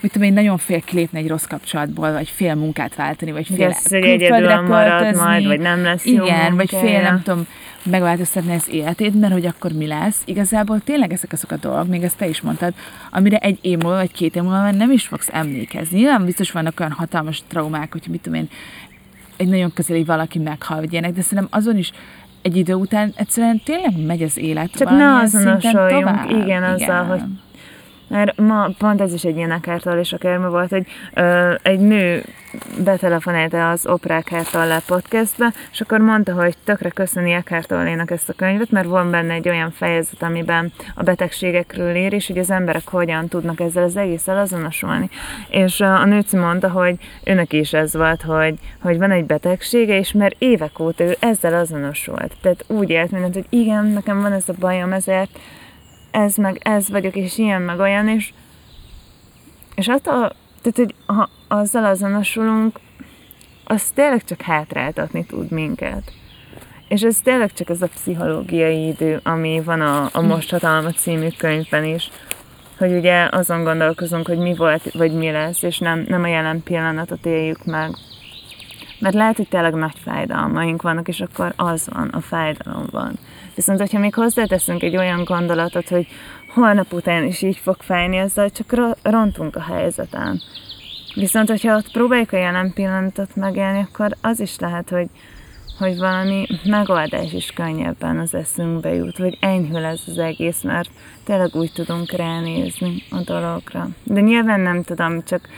mit 0.00 0.12
tudom 0.12 0.28
én, 0.28 0.34
nagyon 0.34 0.58
fél 0.58 0.80
kilépni 0.80 1.18
egy 1.18 1.28
rossz 1.28 1.44
kapcsolatból, 1.44 2.12
vagy 2.12 2.28
fél 2.28 2.54
munkát 2.54 2.94
váltani, 2.94 3.32
vagy 3.32 3.46
fél 3.46 3.74
hogy 3.88 4.02
egyedül 4.02 4.60
marad 4.60 5.16
majd, 5.16 5.46
vagy 5.46 5.60
nem 5.60 5.82
lesz 5.82 6.06
jó 6.06 6.24
Igen, 6.24 6.56
vagy 6.56 6.68
fél, 6.68 6.80
munkája. 6.80 7.02
nem 7.02 7.22
tudom, 7.22 7.46
megváltoztatni 7.82 8.54
az 8.54 8.68
életét, 8.70 9.20
mert 9.20 9.32
hogy 9.32 9.46
akkor 9.46 9.72
mi 9.72 9.86
lesz. 9.86 10.22
Igazából 10.24 10.80
tényleg 10.80 11.12
ezek 11.12 11.32
azok 11.32 11.50
a 11.50 11.56
dolgok, 11.56 11.88
még 11.88 12.02
ezt 12.02 12.16
te 12.16 12.28
is 12.28 12.40
mondtad, 12.40 12.74
amire 13.10 13.36
egy 13.36 13.58
év 13.60 13.78
múlva, 13.78 13.96
vagy 13.96 14.12
két 14.12 14.36
év 14.36 14.42
múlva 14.42 14.60
már 14.60 14.74
nem 14.74 14.90
is 14.90 15.06
fogsz 15.06 15.28
emlékezni. 15.32 15.98
Nyilván 15.98 16.24
biztos 16.24 16.50
vannak 16.50 16.80
olyan 16.80 16.92
hatalmas 16.92 17.42
traumák, 17.48 17.92
hogy 17.92 18.02
mit 18.10 18.20
tudom 18.20 18.38
én, 18.38 18.48
egy 19.36 19.48
nagyon 19.48 19.72
közeli 19.72 20.04
valaki 20.04 20.38
meghal, 20.38 20.78
vagy 20.78 20.92
ilyenek, 20.92 21.12
de 21.12 21.22
szerintem 21.22 21.48
azon 21.50 21.76
is 21.76 21.92
egy 22.42 22.56
idő 22.56 22.74
után 22.74 23.12
egyszerűen 23.16 23.60
tényleg 23.64 24.06
megy 24.06 24.22
az 24.22 24.38
élet. 24.38 24.70
Csak 24.70 24.90
ne 24.90 25.14
azonosuljunk, 25.14 26.30
igen, 26.30 26.62
azzal, 26.62 27.04
hogy 27.04 27.20
Mert 28.10 28.38
ma 28.40 28.68
pont 28.78 29.00
ez 29.00 29.12
is 29.12 29.24
egy 29.24 29.36
ilyen 29.36 29.50
akártól 29.50 29.98
és 29.98 30.12
akárma 30.12 30.48
volt, 30.48 30.70
hogy 30.70 30.86
ö, 31.14 31.54
egy 31.62 31.80
nő 31.80 32.24
betelefonálta 32.84 33.70
az 33.70 33.86
Oprák 33.86 34.28
Hártallá 34.28 34.80
podcastbe, 34.86 35.52
és 35.72 35.80
akkor 35.80 35.98
mondta, 35.98 36.32
hogy 36.32 36.54
tökre 36.64 36.88
köszöni 36.88 37.32
Ekártollénak 37.32 38.10
ezt 38.10 38.28
a 38.28 38.32
könyvet, 38.32 38.70
mert 38.70 38.86
van 38.86 39.10
benne 39.10 39.34
egy 39.34 39.48
olyan 39.48 39.70
fejezet, 39.70 40.22
amiben 40.22 40.72
a 40.94 41.02
betegségekről 41.02 41.94
ír, 41.94 42.12
és 42.12 42.26
hogy 42.26 42.38
az 42.38 42.50
emberek 42.50 42.88
hogyan 42.88 43.28
tudnak 43.28 43.60
ezzel 43.60 43.82
az 43.82 43.96
egésszel 43.96 44.38
azonosulni. 44.38 45.10
És 45.48 45.80
a 45.80 46.04
nőci 46.04 46.36
mondta, 46.36 46.70
hogy 46.70 46.94
őnek 47.24 47.52
is 47.52 47.72
ez 47.72 47.94
volt, 47.94 48.22
hogy, 48.22 48.54
hogy 48.80 48.98
van 48.98 49.10
egy 49.10 49.24
betegsége, 49.24 49.98
és 49.98 50.12
mert 50.12 50.34
évek 50.38 50.78
óta 50.78 51.04
ő 51.04 51.16
ezzel 51.20 51.54
azonosult. 51.54 52.32
Tehát 52.42 52.64
úgy 52.66 52.90
élt 52.90 53.10
mindent, 53.10 53.34
hogy 53.34 53.46
igen, 53.48 53.84
nekem 53.86 54.20
van 54.20 54.32
ez 54.32 54.48
a 54.48 54.54
bajom, 54.58 54.92
ezért 54.92 55.38
ez 56.10 56.36
meg 56.36 56.58
ez 56.62 56.88
vagyok, 56.88 57.16
és 57.16 57.38
ilyen 57.38 57.62
meg 57.62 57.78
olyan, 57.78 58.08
és, 58.08 58.32
és 59.74 59.88
attól, 59.88 60.32
tehát, 60.62 60.76
hogy 60.76 60.94
ha 61.06 61.28
azzal 61.48 61.84
azonosulunk, 61.84 62.80
az 63.64 63.90
tényleg 63.94 64.24
csak 64.24 64.40
hátráltatni 64.40 65.24
tud 65.24 65.50
minket. 65.50 66.12
És 66.88 67.02
ez 67.02 67.20
tényleg 67.20 67.52
csak 67.52 67.68
az 67.68 67.82
a 67.82 67.86
pszichológiai 67.86 68.86
idő, 68.86 69.20
ami 69.22 69.62
van 69.64 69.80
a, 69.80 70.08
a 70.12 70.20
Most 70.20 70.50
Hatalma 70.50 70.90
című 70.90 71.28
könyvben 71.38 71.84
is, 71.84 72.10
hogy 72.78 72.92
ugye 72.92 73.28
azon 73.30 73.64
gondolkozunk, 73.64 74.26
hogy 74.26 74.38
mi 74.38 74.54
volt, 74.54 74.92
vagy 74.92 75.12
mi 75.12 75.30
lesz, 75.30 75.62
és 75.62 75.78
nem, 75.78 76.04
nem 76.08 76.22
a 76.22 76.26
jelen 76.26 76.62
pillanatot 76.62 77.26
éljük 77.26 77.64
meg. 77.64 77.90
Mert 78.98 79.14
lehet, 79.14 79.36
hogy 79.36 79.48
tényleg 79.48 79.74
nagy 79.74 79.98
fájdalmaink 80.04 80.82
vannak, 80.82 81.08
és 81.08 81.20
akkor 81.20 81.52
az 81.56 81.88
van, 81.92 82.08
a 82.08 82.20
fájdalom 82.20 82.86
van. 82.90 83.18
Viszont, 83.60 83.80
hogyha 83.80 83.98
még 83.98 84.14
hozzáteszünk 84.14 84.82
egy 84.82 84.96
olyan 84.96 85.24
gondolatot, 85.24 85.88
hogy 85.88 86.06
holnap 86.48 86.92
után 86.92 87.24
is 87.24 87.42
így 87.42 87.56
fog 87.56 87.76
fájni, 87.78 88.16
ezzel 88.16 88.50
csak 88.50 88.72
ro- 88.72 88.98
rontunk 89.02 89.56
a 89.56 89.62
helyzeten. 89.62 90.40
Viszont, 91.14 91.48
hogyha 91.48 91.76
ott 91.76 91.90
próbáljuk 91.90 92.32
a 92.32 92.36
jelen 92.36 92.72
pillanatot 92.72 93.36
megélni, 93.36 93.86
akkor 93.90 94.16
az 94.20 94.40
is 94.40 94.58
lehet, 94.58 94.90
hogy, 94.90 95.06
hogy 95.78 95.98
valami 95.98 96.46
megoldás 96.64 97.32
is 97.32 97.50
könnyebben 97.50 98.18
az 98.18 98.34
eszünkbe 98.34 98.94
jut, 98.94 99.18
vagy 99.18 99.36
enyhül 99.40 99.84
ez 99.84 100.00
az 100.06 100.18
egész, 100.18 100.62
mert 100.62 100.90
tényleg 101.24 101.54
úgy 101.54 101.72
tudunk 101.72 102.10
ránézni 102.10 103.02
a 103.10 103.20
dologra. 103.24 103.88
De 104.02 104.20
nyilván 104.20 104.60
nem 104.60 104.82
tudom, 104.82 105.22
csak 105.24 105.48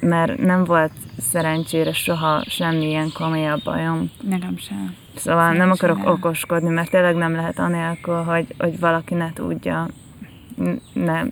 mert 0.00 0.38
nem 0.38 0.64
volt 0.64 0.92
szerencsére 1.20 1.92
soha 1.92 2.44
semmilyen 2.46 3.10
komolyabb 3.14 3.62
bajom. 3.62 4.10
Nekem 4.28 4.56
sem. 4.56 4.94
Szóval 5.16 5.52
nem 5.52 5.70
akarok 5.70 5.96
Szerencsére. 5.96 6.26
okoskodni, 6.26 6.68
mert 6.68 6.90
tényleg 6.90 7.14
nem 7.14 7.34
lehet 7.34 7.58
anélkül, 7.58 8.22
hogy, 8.22 8.54
hogy 8.58 8.78
valaki 8.78 9.14
ne 9.14 9.32
tudja, 9.32 9.88
nem 10.92 11.30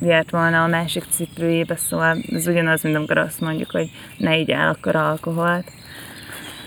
járt 0.00 0.30
volna 0.30 0.62
a 0.62 0.66
másik 0.66 1.04
cipőjébe, 1.10 1.76
szóval 1.76 2.16
ez 2.32 2.46
ugyanaz, 2.46 2.82
mint 2.82 2.96
amikor 2.96 3.18
azt 3.18 3.40
mondjuk, 3.40 3.70
hogy 3.70 3.90
ne 4.18 4.38
így 4.38 4.50
el 4.50 4.68
akkor 4.68 4.96
alkoholt. 4.96 5.72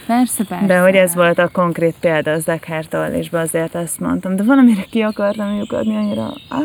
Persze, 0.08 0.44
persze. 0.44 0.66
De 0.66 0.80
hogy 0.80 0.96
ez 0.96 1.16
volt 1.16 1.40
a 1.40 1.50
konkrét 1.50 1.96
példa 2.00 2.32
az 2.32 2.48
Eckhart 2.48 2.96
és 3.16 3.30
azért 3.32 3.76
ezt 3.76 4.00
mondtam. 4.00 4.36
De 4.36 4.44
valamire 4.44 4.84
ki 4.90 5.02
akartam 5.02 5.58
lyukadni 5.58 5.96
annyira, 5.96 6.34
á, 6.50 6.60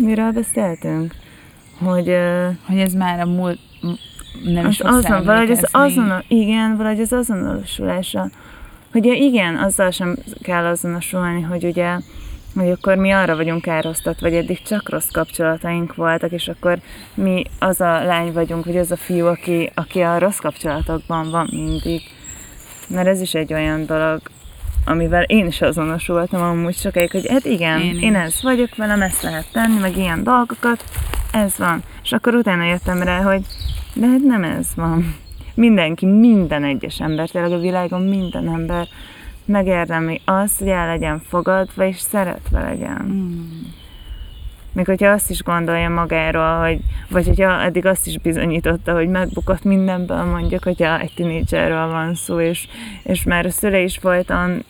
miről 0.00 0.30
beszéltünk? 0.32 1.14
Hogy, 1.78 2.16
Hogy 2.66 2.78
ez 2.78 2.92
már 2.92 3.20
a 3.20 3.26
múlt, 3.26 3.58
nem 4.44 4.66
is 4.66 4.80
az 4.80 4.90
fogsz 4.90 5.04
azon, 5.04 5.24
valahogy 5.24 5.50
az 5.50 5.68
azon, 5.70 6.22
igen, 6.28 6.76
valahogy 6.76 7.00
az 7.00 7.12
azonosulása. 7.12 8.30
Hogy 8.92 9.04
igen, 9.04 9.56
azzal 9.56 9.90
sem 9.90 10.16
kell 10.42 10.64
azonosulni, 10.64 11.40
hogy 11.40 11.64
ugye, 11.64 11.96
hogy 12.54 12.70
akkor 12.70 12.96
mi 12.96 13.10
arra 13.10 13.36
vagyunk 13.36 13.62
károsztat, 13.62 14.20
vagy 14.20 14.34
eddig 14.34 14.62
csak 14.62 14.88
rossz 14.90 15.10
kapcsolataink 15.10 15.94
voltak, 15.94 16.32
és 16.32 16.48
akkor 16.48 16.78
mi 17.14 17.42
az 17.58 17.80
a 17.80 18.04
lány 18.04 18.32
vagyunk, 18.32 18.64
vagy 18.64 18.76
az 18.76 18.90
a 18.90 18.96
fiú, 18.96 19.26
aki, 19.26 19.70
aki 19.74 20.00
a 20.00 20.18
rossz 20.18 20.38
kapcsolatokban 20.38 21.30
van 21.30 21.48
mindig. 21.50 22.02
Mert 22.88 23.06
ez 23.06 23.20
is 23.20 23.34
egy 23.34 23.52
olyan 23.52 23.86
dolog, 23.86 24.20
amivel 24.84 25.22
én 25.22 25.46
is 25.46 25.60
azonosultam 25.60 26.42
amúgy 26.42 26.76
sokáig, 26.76 27.10
hogy 27.10 27.26
hát 27.28 27.44
igen, 27.44 27.80
Én 27.80 27.94
is. 27.94 28.02
én 28.02 28.14
ez 28.14 28.42
vagyok 28.42 28.76
velem, 28.76 29.02
ezt 29.02 29.22
lehet 29.22 29.46
tenni, 29.52 29.80
meg 29.80 29.96
ilyen 29.96 30.22
dolgokat, 30.22 30.84
ez 31.32 31.58
van. 31.58 31.82
És 32.02 32.12
akkor 32.12 32.34
utána 32.34 32.64
jöttem 32.64 33.02
rá, 33.02 33.22
hogy 33.22 33.42
de 33.94 34.06
hát 34.06 34.22
nem 34.22 34.44
ez 34.44 34.68
van. 34.74 35.16
Mindenki, 35.54 36.06
minden 36.06 36.64
egyes 36.64 37.00
ember, 37.00 37.28
tényleg 37.28 37.52
a 37.52 37.58
világon 37.58 38.02
minden 38.02 38.48
ember 38.48 38.88
megérdemli 39.44 40.20
azt, 40.24 40.58
hogy 40.58 40.68
el 40.68 40.86
legyen 40.86 41.20
fogadva 41.28 41.84
és 41.84 41.98
szeretve 41.98 42.60
legyen. 42.60 43.04
Mm. 43.08 43.76
Még 44.72 44.86
hogyha 44.86 45.10
azt 45.10 45.30
is 45.30 45.42
gondolja 45.42 45.88
magáról, 45.88 46.58
hogy, 46.58 46.80
vagy 47.10 47.26
hogyha 47.26 47.62
eddig 47.62 47.86
azt 47.86 48.06
is 48.06 48.18
bizonyította, 48.18 48.92
hogy 48.92 49.08
megbukott 49.08 49.64
mindenből, 49.64 50.24
mondjuk, 50.24 50.64
hogyha 50.64 51.00
egy 51.00 51.12
tinédzserről 51.14 51.86
van 51.86 52.14
szó, 52.14 52.40
és, 52.40 52.68
és 53.02 53.22
már 53.22 53.46
a 53.46 53.50
szülei 53.50 53.82
is 53.82 53.98
folyton 53.98 54.64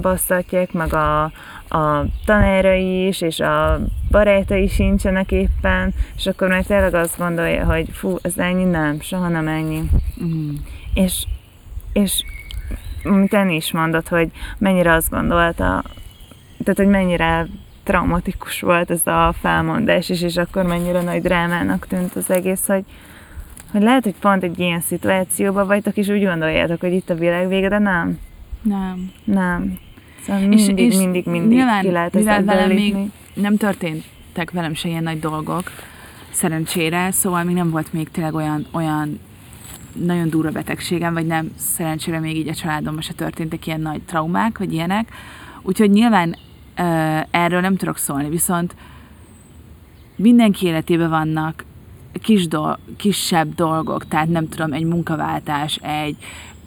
basszatják, 0.00 0.72
meg 0.72 0.94
a, 0.94 1.32
a 1.68 2.04
tanárai 2.24 3.06
is, 3.06 3.20
és 3.20 3.40
a 3.40 3.80
barátai 4.10 4.68
sincsenek 4.68 5.32
éppen, 5.32 5.94
és 6.16 6.26
akkor 6.26 6.48
már 6.48 6.64
tényleg 6.64 6.94
azt 6.94 7.18
gondolja, 7.18 7.64
hogy 7.64 7.88
fú, 7.92 8.16
ez 8.22 8.38
ennyi, 8.38 8.64
nem, 8.64 9.00
soha 9.00 9.28
nem 9.28 9.48
ennyi. 9.48 9.82
Mm. 10.24 10.54
És, 10.94 11.24
és 11.92 12.24
amit 13.04 13.34
Eni 13.34 13.54
is 13.54 13.72
mondott, 13.72 14.08
hogy 14.08 14.30
mennyire 14.58 14.92
azt 14.92 15.10
gondolta, 15.10 15.82
tehát, 16.58 16.76
hogy 16.76 16.86
mennyire 16.86 17.46
traumatikus 17.82 18.60
volt 18.60 18.90
ez 18.90 19.06
a 19.06 19.34
felmondás 19.40 20.08
is, 20.08 20.22
és 20.22 20.36
akkor 20.36 20.64
mennyire 20.64 21.02
nagy 21.02 21.22
drámának 21.22 21.86
tűnt 21.86 22.16
az 22.16 22.30
egész, 22.30 22.66
hogy, 22.66 22.84
hogy 23.72 23.82
lehet, 23.82 24.04
hogy 24.04 24.14
pont 24.20 24.42
egy 24.42 24.58
ilyen 24.58 24.80
szituációban 24.80 25.66
vagytok, 25.66 25.96
és 25.96 26.08
úgy 26.08 26.24
gondoljátok, 26.24 26.80
hogy 26.80 26.92
itt 26.92 27.10
a 27.10 27.14
világ 27.14 27.48
vége, 27.48 27.68
de 27.68 27.78
nem. 27.78 28.18
Nem. 28.62 29.12
Nem. 29.24 29.78
Szóval 30.26 30.52
És- 30.52 30.66
mindig, 30.66 30.84
és 30.84 30.96
mindig, 30.96 31.26
mindig 31.26 31.56
nyilván, 31.56 31.82
ki 31.82 31.90
lehet 31.90 32.14
mivel 32.14 32.44
velem 32.44 32.70
még 32.70 32.96
nem 33.34 33.56
történtek 33.56 34.50
velem 34.52 34.74
se 34.74 34.88
ilyen 34.88 35.02
nagy 35.02 35.18
dolgok, 35.20 35.70
szerencsére, 36.30 37.10
szóval 37.10 37.44
még 37.44 37.54
nem 37.54 37.70
volt 37.70 37.92
még 37.92 38.10
tényleg 38.10 38.34
olyan, 38.34 38.66
olyan 38.70 39.20
nagyon 39.92 40.30
durva 40.30 40.50
betegségem, 40.50 41.14
vagy 41.14 41.26
nem, 41.26 41.52
szerencsére 41.56 42.20
még 42.20 42.36
így 42.36 42.48
a 42.48 42.54
családomban 42.54 43.02
se 43.02 43.12
történtek 43.12 43.66
ilyen 43.66 43.80
nagy 43.80 44.02
traumák, 44.02 44.58
vagy 44.58 44.72
ilyenek. 44.72 45.08
Úgyhogy 45.62 45.90
nyilván 45.90 46.28
uh, 46.78 47.20
erről 47.30 47.60
nem 47.60 47.76
tudok 47.76 47.98
szólni, 47.98 48.28
viszont 48.28 48.74
mindenki 50.16 50.66
életében 50.66 51.10
vannak 51.10 51.64
kis 52.22 52.48
dol- 52.48 52.78
kisebb 52.96 53.54
dolgok, 53.54 54.08
tehát 54.08 54.28
nem 54.28 54.48
tudom, 54.48 54.72
egy 54.72 54.84
munkaváltás, 54.84 55.76
egy, 55.82 56.16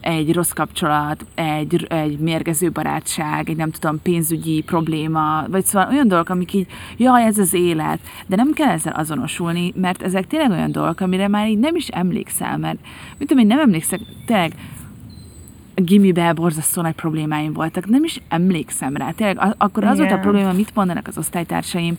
egy 0.01 0.33
rossz 0.33 0.51
kapcsolat, 0.51 1.25
egy, 1.35 1.85
egy 1.89 2.19
mérgező 2.19 2.71
barátság, 2.71 3.49
egy 3.49 3.55
nem 3.55 3.71
tudom, 3.71 4.01
pénzügyi 4.01 4.61
probléma, 4.61 5.45
vagy 5.49 5.65
szóval 5.65 5.89
olyan 5.89 6.07
dolgok, 6.07 6.29
amik 6.29 6.53
így, 6.53 6.67
jaj, 6.97 7.23
ez 7.23 7.37
az 7.37 7.53
élet, 7.53 7.99
de 8.27 8.35
nem 8.35 8.51
kell 8.53 8.69
ezzel 8.69 8.93
azonosulni, 8.93 9.73
mert 9.75 10.01
ezek 10.01 10.27
tényleg 10.27 10.49
olyan 10.49 10.71
dolgok, 10.71 10.99
amire 10.99 11.27
már 11.27 11.47
így 11.47 11.59
nem 11.59 11.75
is 11.75 11.87
emlékszel, 11.87 12.57
mert 12.57 12.77
mit 13.17 13.27
tudom 13.27 13.43
én, 13.43 13.47
nem 13.49 13.59
emlékszek, 13.59 13.99
tényleg 14.25 14.53
gimibe 15.75 16.33
borzasztó 16.33 16.81
nagy 16.81 16.95
problémáim 16.95 17.53
voltak, 17.53 17.87
nem 17.87 18.03
is 18.03 18.21
emlékszem 18.29 18.95
rá. 18.95 19.11
Tényleg, 19.11 19.55
akkor 19.57 19.83
az 19.83 19.97
volt 19.97 20.11
a 20.11 20.17
probléma, 20.19 20.51
mit 20.51 20.75
mondanak 20.75 21.07
az 21.07 21.17
osztálytársaim, 21.17 21.97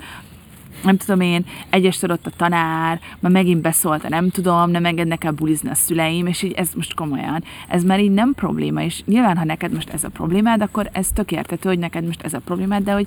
nem 0.85 0.97
tudom 0.97 1.21
én, 1.21 1.45
egyestől 1.71 2.11
ott 2.11 2.27
a 2.27 2.31
tanár, 2.37 3.01
ma 3.21 3.29
megint 3.29 3.61
beszólt 3.61 4.09
nem 4.09 4.31
tudom, 4.31 4.71
nem 4.71 4.85
engednek 4.85 5.25
el 5.25 5.33
bulizni 5.33 5.71
a 5.71 5.75
szüleim, 5.75 6.27
és 6.27 6.43
így 6.43 6.53
ez 6.53 6.69
most 6.75 6.95
komolyan, 6.95 7.45
ez 7.69 7.83
már 7.85 8.01
így 8.01 8.11
nem 8.11 8.35
probléma, 8.35 8.83
és 8.83 9.03
nyilván, 9.07 9.37
ha 9.37 9.45
neked 9.45 9.73
most 9.73 9.89
ez 9.91 10.05
a 10.05 10.09
problémád, 10.09 10.63
akkor 10.63 10.89
ez 10.93 11.09
tök 11.15 11.33
értető, 11.33 11.69
hogy 11.69 11.79
neked 11.79 12.05
most 12.07 12.23
ez 12.23 12.35
a 12.35 12.39
problémád, 12.45 12.83
de 12.85 12.93
hogy, 12.93 13.07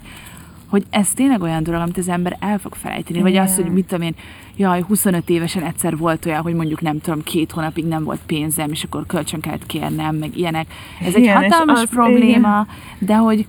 hogy 0.67 0.83
ez 0.89 1.09
tényleg 1.13 1.41
olyan 1.41 1.63
dolog, 1.63 1.81
amit 1.81 1.97
az 1.97 2.09
ember 2.09 2.37
el 2.39 2.57
fog 2.59 2.75
felejteni, 2.75 3.21
vagy 3.21 3.35
az, 3.37 3.51
Igen. 3.51 3.63
hogy 3.63 3.73
mit 3.73 3.85
tudom 3.87 4.05
én, 4.05 4.15
jaj, 4.55 4.81
25 4.81 5.29
évesen 5.29 5.63
egyszer 5.63 5.97
volt 5.97 6.25
olyan, 6.25 6.41
hogy 6.41 6.53
mondjuk 6.53 6.81
nem 6.81 6.99
tudom, 6.99 7.23
két 7.23 7.51
hónapig 7.51 7.85
nem 7.85 8.03
volt 8.03 8.19
pénzem, 8.25 8.71
és 8.71 8.83
akkor 8.83 9.05
kölcsön 9.05 9.39
kellett 9.39 9.65
kérnem, 9.65 10.15
meg 10.15 10.37
ilyenek. 10.37 10.67
Ez 11.01 11.13
egy 11.15 11.21
Igen, 11.21 11.43
és 11.43 11.49
hatalmas 11.49 11.81
az- 11.81 11.89
probléma, 11.89 12.67
de 12.99 13.15
hogy 13.15 13.45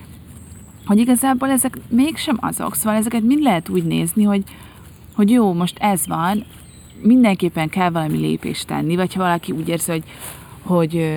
hogy 0.86 0.98
igazából 0.98 1.50
ezek 1.50 1.78
mégsem 1.88 2.36
azok, 2.40 2.74
szóval 2.74 2.98
ezeket 2.98 3.22
mind 3.22 3.42
lehet 3.42 3.68
úgy 3.68 3.84
nézni, 3.84 4.22
hogy, 4.22 4.42
hogy 5.14 5.30
jó, 5.30 5.52
most 5.52 5.78
ez 5.78 6.06
van, 6.06 6.44
mindenképpen 7.02 7.68
kell 7.68 7.90
valami 7.90 8.18
lépést 8.18 8.66
tenni, 8.66 8.96
vagy 8.96 9.14
ha 9.14 9.22
valaki 9.22 9.52
úgy 9.52 9.68
érzi, 9.68 9.90
hogy, 9.90 10.04
hogy 10.62 11.14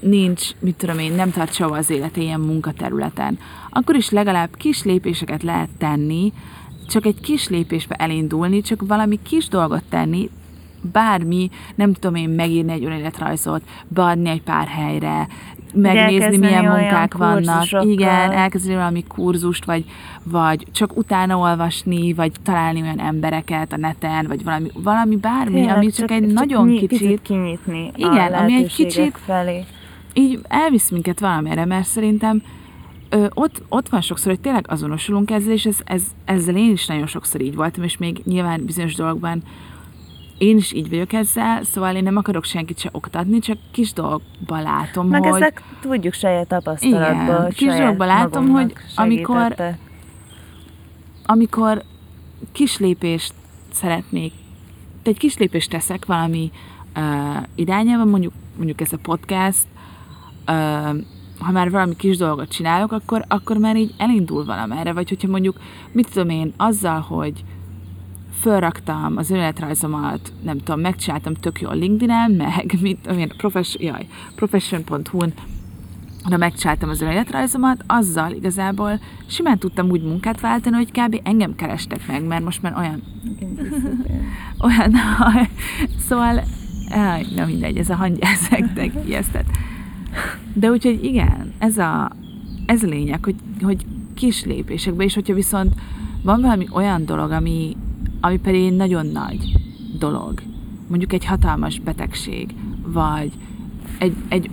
nincs, 0.00 0.50
mit 0.58 0.76
tudom 0.76 0.98
én, 0.98 1.12
nem 1.12 1.30
tart 1.30 1.54
soha 1.54 1.76
az 1.76 1.90
élete 1.90 2.20
ilyen 2.20 2.40
munkaterületen, 2.40 3.38
akkor 3.70 3.96
is 3.96 4.10
legalább 4.10 4.56
kis 4.56 4.82
lépéseket 4.82 5.42
lehet 5.42 5.68
tenni, 5.78 6.32
csak 6.88 7.06
egy 7.06 7.20
kis 7.20 7.48
lépésbe 7.48 7.94
elindulni, 7.94 8.60
csak 8.60 8.86
valami 8.86 9.18
kis 9.22 9.48
dolgot 9.48 9.82
tenni, 9.88 10.30
bármi, 10.92 11.50
nem 11.74 11.92
tudom 11.92 12.14
én, 12.14 12.28
megírni 12.28 12.72
egy 12.72 12.84
önéletrajzot, 12.84 13.62
beadni 13.88 14.28
egy 14.28 14.42
pár 14.42 14.66
helyre, 14.66 15.28
megnézni, 15.74 16.36
milyen 16.36 16.64
munkák 16.64 17.14
vannak. 17.14 17.64
Igen, 17.84 18.30
elkezdeni 18.32 18.74
valami 18.76 19.04
kurzust, 19.08 19.64
vagy, 19.64 19.84
vagy 20.22 20.66
csak 20.72 20.96
utána 20.96 21.36
olvasni, 21.38 22.12
vagy 22.12 22.32
találni 22.42 22.80
olyan 22.82 23.00
embereket 23.00 23.72
a 23.72 23.76
neten, 23.76 24.26
vagy 24.26 24.44
valami, 24.44 24.70
valami 24.74 25.16
bármi, 25.16 25.54
Tényleg, 25.54 25.76
ami 25.76 25.90
csak, 25.90 26.10
egy 26.10 26.26
nagyon 26.26 26.68
nyi- 26.68 26.86
kicsit, 26.86 27.22
kinyitni 27.22 27.90
Igen, 27.94 28.32
ami 28.34 28.54
egy 28.54 28.74
kicsit- 28.74 29.18
felé. 29.24 29.64
így 30.12 30.40
elvisz 30.48 30.90
minket 30.90 31.20
valamire, 31.20 31.64
mert 31.64 31.86
szerintem 31.86 32.42
ö, 33.08 33.26
ott, 33.34 33.62
ott 33.68 33.88
van 33.88 34.00
sokszor, 34.00 34.30
hogy 34.32 34.40
tényleg 34.40 34.64
azonosulunk 34.68 35.30
ezzel, 35.30 35.52
és 35.52 35.64
ez, 35.66 35.78
ez, 35.84 36.02
ezzel 36.24 36.56
én 36.56 36.70
is 36.70 36.86
nagyon 36.86 37.06
sokszor 37.06 37.40
így 37.40 37.54
voltam, 37.54 37.82
és 37.84 37.96
még 37.96 38.20
nyilván 38.24 38.64
bizonyos 38.64 38.94
dolgokban 38.94 39.42
én 40.38 40.56
is 40.56 40.72
így 40.72 40.88
vagyok 40.88 41.12
ezzel, 41.12 41.62
szóval 41.62 41.96
én 41.96 42.02
nem 42.02 42.16
akarok 42.16 42.44
senkit 42.44 42.78
se 42.78 42.88
oktatni, 42.92 43.38
csak 43.38 43.58
kis 43.70 43.92
dolgokban 43.92 44.62
látom, 44.62 45.08
Meg 45.08 45.24
hogy... 45.24 45.42
ezek 45.42 45.62
tudjuk 45.80 46.12
saját 46.12 46.48
tapasztalatból, 46.48 47.34
Igen, 47.34 47.50
kis 47.50 47.74
dolgokban 47.74 48.06
látom, 48.06 48.48
hogy 48.48 48.72
amikor- 48.94 49.62
amikor 51.26 51.82
kis 52.52 52.78
lépést 52.78 53.34
szeretnék, 53.72 54.32
egy 55.02 55.18
kis 55.18 55.36
lépést 55.36 55.70
teszek 55.70 56.06
valami 56.06 56.50
uh, 56.96 57.42
irányában, 57.54 58.08
mondjuk, 58.08 58.32
mondjuk 58.56 58.80
ez 58.80 58.92
a 58.92 58.98
podcast, 59.02 59.66
uh, 60.46 60.98
ha 61.38 61.52
már 61.52 61.70
valami 61.70 61.96
kis 61.96 62.16
dolgot 62.16 62.48
csinálok, 62.48 62.92
akkor, 62.92 63.24
akkor 63.28 63.56
már 63.56 63.76
így 63.76 63.94
elindul 63.96 64.44
valamerre, 64.44 64.92
vagy 64.92 65.08
hogyha 65.08 65.28
mondjuk, 65.28 65.56
mit 65.92 66.12
tudom 66.12 66.28
én, 66.28 66.52
azzal, 66.56 67.00
hogy 67.00 67.44
fölraktam 68.40 69.16
az 69.16 69.30
önéletrajzomat, 69.30 70.32
nem 70.42 70.58
tudom, 70.58 70.80
megcsináltam 70.80 71.34
tök 71.34 71.60
jól 71.60 71.76
LinkedIn-en, 71.76 72.30
meg 72.30 72.74
mit 72.80 73.06
én, 73.06 73.32
profession, 73.36 73.84
jaj, 73.84 74.06
profession.hu-n 74.34 75.32
ha 76.22 76.36
megcsináltam 76.36 76.88
az 76.88 77.00
önéletrajzomat, 77.00 77.84
azzal 77.86 78.32
igazából 78.32 79.00
simán 79.26 79.58
tudtam 79.58 79.90
úgy 79.90 80.02
munkát 80.02 80.40
váltani, 80.40 80.76
hogy 80.76 80.90
kb. 80.90 81.20
engem 81.22 81.54
kerestek 81.54 82.06
meg, 82.06 82.24
mert 82.24 82.44
most 82.44 82.62
már 82.62 82.74
olyan, 82.76 83.02
olyan, 84.66 84.94
szóval, 86.08 86.42
áj, 86.90 87.26
na 87.36 87.46
mindegy, 87.46 87.76
ez 87.76 87.90
a 87.90 87.94
hangyászeknek 87.94 88.92
ijesztett. 89.06 89.46
De 90.52 90.70
úgyhogy 90.70 91.04
igen, 91.04 91.52
ez 91.58 91.78
a, 91.78 92.10
ez 92.66 92.82
a 92.82 92.86
lényeg, 92.86 93.24
hogy, 93.24 93.36
hogy 93.62 93.86
kis 94.14 94.44
lépésekbe, 94.44 95.04
és 95.04 95.14
hogyha 95.14 95.34
viszont 95.34 95.74
van 96.22 96.40
valami 96.40 96.66
olyan 96.72 97.04
dolog, 97.04 97.30
ami, 97.30 97.76
ami 98.20 98.38
pedig 98.38 98.66
egy 98.66 98.76
nagyon 98.76 99.06
nagy 99.06 99.52
dolog, 99.98 100.42
mondjuk 100.88 101.12
egy 101.12 101.24
hatalmas 101.24 101.78
betegség, 101.78 102.54
vagy 102.82 103.32
egy, 103.98 104.14
egy 104.28 104.50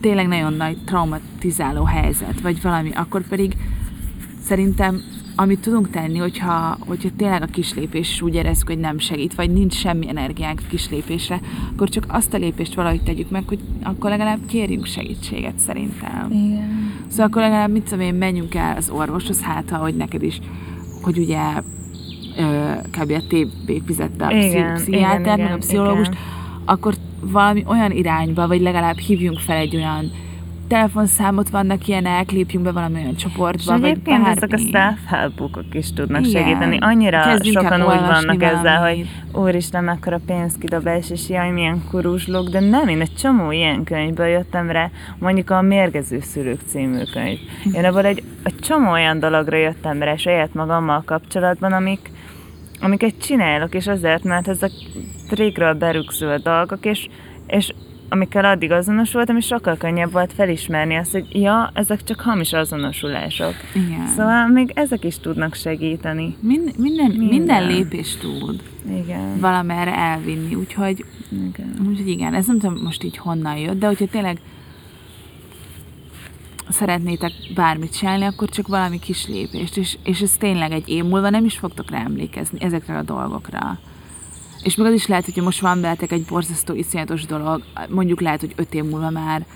tényleg 0.00 0.28
nagyon 0.28 0.52
nagy 0.52 0.76
traumatizáló 0.84 1.84
helyzet, 1.84 2.40
vagy 2.40 2.62
valami, 2.62 2.90
akkor 2.94 3.28
pedig 3.28 3.56
szerintem 4.42 5.02
amit 5.38 5.60
tudunk 5.60 5.90
tenni, 5.90 6.18
hogyha, 6.18 6.76
hogyha 6.86 7.08
tényleg 7.16 7.42
a 7.42 7.46
kislépés 7.46 8.10
is 8.10 8.22
úgy 8.22 8.34
érezzük, 8.34 8.66
hogy 8.66 8.78
nem 8.78 8.98
segít, 8.98 9.34
vagy 9.34 9.50
nincs 9.50 9.74
semmi 9.74 10.08
energiánk 10.08 10.60
a 10.64 10.68
kislépésre, 10.68 11.40
akkor 11.72 11.88
csak 11.88 12.04
azt 12.08 12.34
a 12.34 12.36
lépést 12.36 12.74
valahogy 12.74 13.02
tegyük 13.02 13.30
meg, 13.30 13.48
hogy 13.48 13.58
akkor 13.82 14.10
legalább 14.10 14.46
kérjünk 14.46 14.86
segítséget 14.86 15.58
szerintem. 15.58 16.30
Igen. 16.30 16.92
Szóval 17.08 17.26
akkor 17.26 17.42
legalább, 17.42 17.70
mit 17.70 17.82
tudom 17.82 18.00
én, 18.00 18.14
menjünk 18.14 18.54
el 18.54 18.76
az 18.76 18.90
orvoshoz, 18.90 19.40
hát 19.40 19.70
ha, 19.70 19.76
hogy 19.76 19.96
neked 19.96 20.22
is, 20.22 20.40
hogy 21.02 21.18
ugye 21.18 21.62
kb. 22.98 23.10
a 23.10 23.20
TB 23.28 23.72
fizette 23.86 24.26
a 24.26 24.30
Igen, 24.30 24.74
pszichiátert, 24.74 25.20
igen, 25.20 25.40
meg 25.40 25.52
a 25.52 25.56
pszichológust, 25.56 26.10
igen. 26.10 26.22
akkor 26.64 26.94
valami 27.20 27.64
olyan 27.66 27.90
irányba, 27.90 28.46
vagy 28.46 28.60
legalább 28.60 28.96
hívjunk 28.98 29.38
fel 29.38 29.56
egy 29.56 29.76
olyan 29.76 30.10
telefonszámot 30.68 31.48
vannak 31.50 31.86
ilyenek, 31.88 32.30
lépjünk 32.30 32.64
be 32.64 32.72
valami 32.72 32.94
olyan 32.94 33.14
És 33.16 33.22
csoportba, 33.22 33.72
vagy 33.78 33.90
egyébként 33.90 34.22
bármi. 34.22 34.36
ezek 34.36 34.52
a 34.52 34.58
self-helpok 34.58 35.58
is 35.72 35.92
tudnak 35.92 36.26
Igen. 36.26 36.42
segíteni. 36.42 36.78
Annyira 36.80 37.20
Kezdjünk 37.20 37.58
sokan 37.60 37.80
úgy 37.80 37.86
vannak 37.86 38.42
ezzel, 38.42 38.78
valamit. 38.78 39.06
hogy 39.32 39.42
úristen, 39.42 39.84
mekkora 39.84 40.20
pénzkidobás, 40.26 41.10
és 41.10 41.28
jaj, 41.28 41.50
milyen 41.50 41.82
kuruzslók, 41.90 42.48
de 42.48 42.60
nem, 42.60 42.88
én 42.88 43.00
egy 43.00 43.14
csomó 43.14 43.50
ilyen 43.50 43.84
könyvből 43.84 44.26
jöttem 44.26 44.70
rá, 44.70 44.90
mondjuk 45.18 45.50
a 45.50 45.60
Mérgező 45.62 46.20
szülők 46.20 46.60
című 46.66 47.02
könyv. 47.12 47.38
Én 47.72 47.84
abból 47.84 48.04
egy, 48.04 48.22
egy 48.42 48.56
csomó 48.60 48.90
olyan 48.90 49.18
dologra 49.18 49.56
jöttem 49.56 50.02
rá 50.02 50.16
saját 50.16 50.54
magammal 50.54 51.02
kapcsolatban, 51.04 51.72
amik, 51.72 52.10
amiket 52.80 53.18
csinálok, 53.18 53.74
és 53.74 53.86
azért, 53.86 54.24
mert 54.24 54.48
ezek 54.48 54.70
trégről 55.28 55.74
berüksző 55.74 56.36
dolgok, 56.36 56.84
és, 56.86 57.08
és 57.46 57.72
amikkel 58.08 58.44
addig 58.44 58.70
azonosultam, 58.70 59.36
és 59.36 59.46
sokkal 59.46 59.76
könnyebb 59.76 60.12
volt 60.12 60.32
felismerni 60.32 60.96
azt, 60.96 61.12
hogy 61.12 61.26
ja, 61.32 61.70
ezek 61.74 62.04
csak 62.04 62.20
hamis 62.20 62.52
azonosulások. 62.52 63.54
Igen. 63.74 64.06
Szóval 64.06 64.46
még 64.46 64.70
ezek 64.74 65.04
is 65.04 65.18
tudnak 65.18 65.54
segíteni. 65.54 66.36
Mind, 66.40 66.78
minden, 66.78 66.78
minden. 66.78 67.10
Minden. 67.10 67.28
minden 67.28 67.66
lépés 67.66 68.16
tud 68.16 68.62
Igen. 68.88 69.40
valamerre 69.40 69.94
elvinni, 69.94 70.54
úgyhogy, 70.54 71.04
Igen. 71.30 71.74
úgyhogy 71.88 72.08
igen, 72.08 72.34
ez 72.34 72.46
nem 72.46 72.58
tudom 72.58 72.82
most 72.82 73.04
így 73.04 73.16
honnan 73.16 73.56
jött, 73.56 73.78
de 73.78 73.86
hogyha 73.86 74.06
tényleg 74.06 74.38
szeretnétek 76.68 77.32
bármit 77.54 77.96
csinálni, 77.96 78.24
akkor 78.24 78.48
csak 78.48 78.68
valami 78.68 78.98
kis 78.98 79.26
lépést, 79.26 79.76
és, 79.76 79.98
és 80.02 80.20
ez 80.20 80.36
tényleg 80.38 80.72
egy 80.72 80.88
év 80.88 81.04
múlva 81.04 81.30
nem 81.30 81.44
is 81.44 81.58
fogtok 81.58 81.90
rá 81.90 81.98
emlékezni 81.98 82.62
ezekre 82.62 82.98
a 82.98 83.02
dolgokra. 83.02 83.78
És 84.62 84.74
még 84.74 84.86
az 84.86 84.92
is 84.92 85.06
lehet, 85.06 85.24
hogyha 85.24 85.42
most 85.42 85.60
van 85.60 85.80
veletek 85.80 86.12
egy 86.12 86.24
borzasztó, 86.24 86.74
iszonyatos 86.74 87.24
dolog, 87.24 87.62
mondjuk 87.88 88.20
lehet, 88.20 88.40
hogy 88.40 88.52
öt 88.56 88.74
év 88.74 88.84
múlva 88.84 89.10
már 89.10 89.46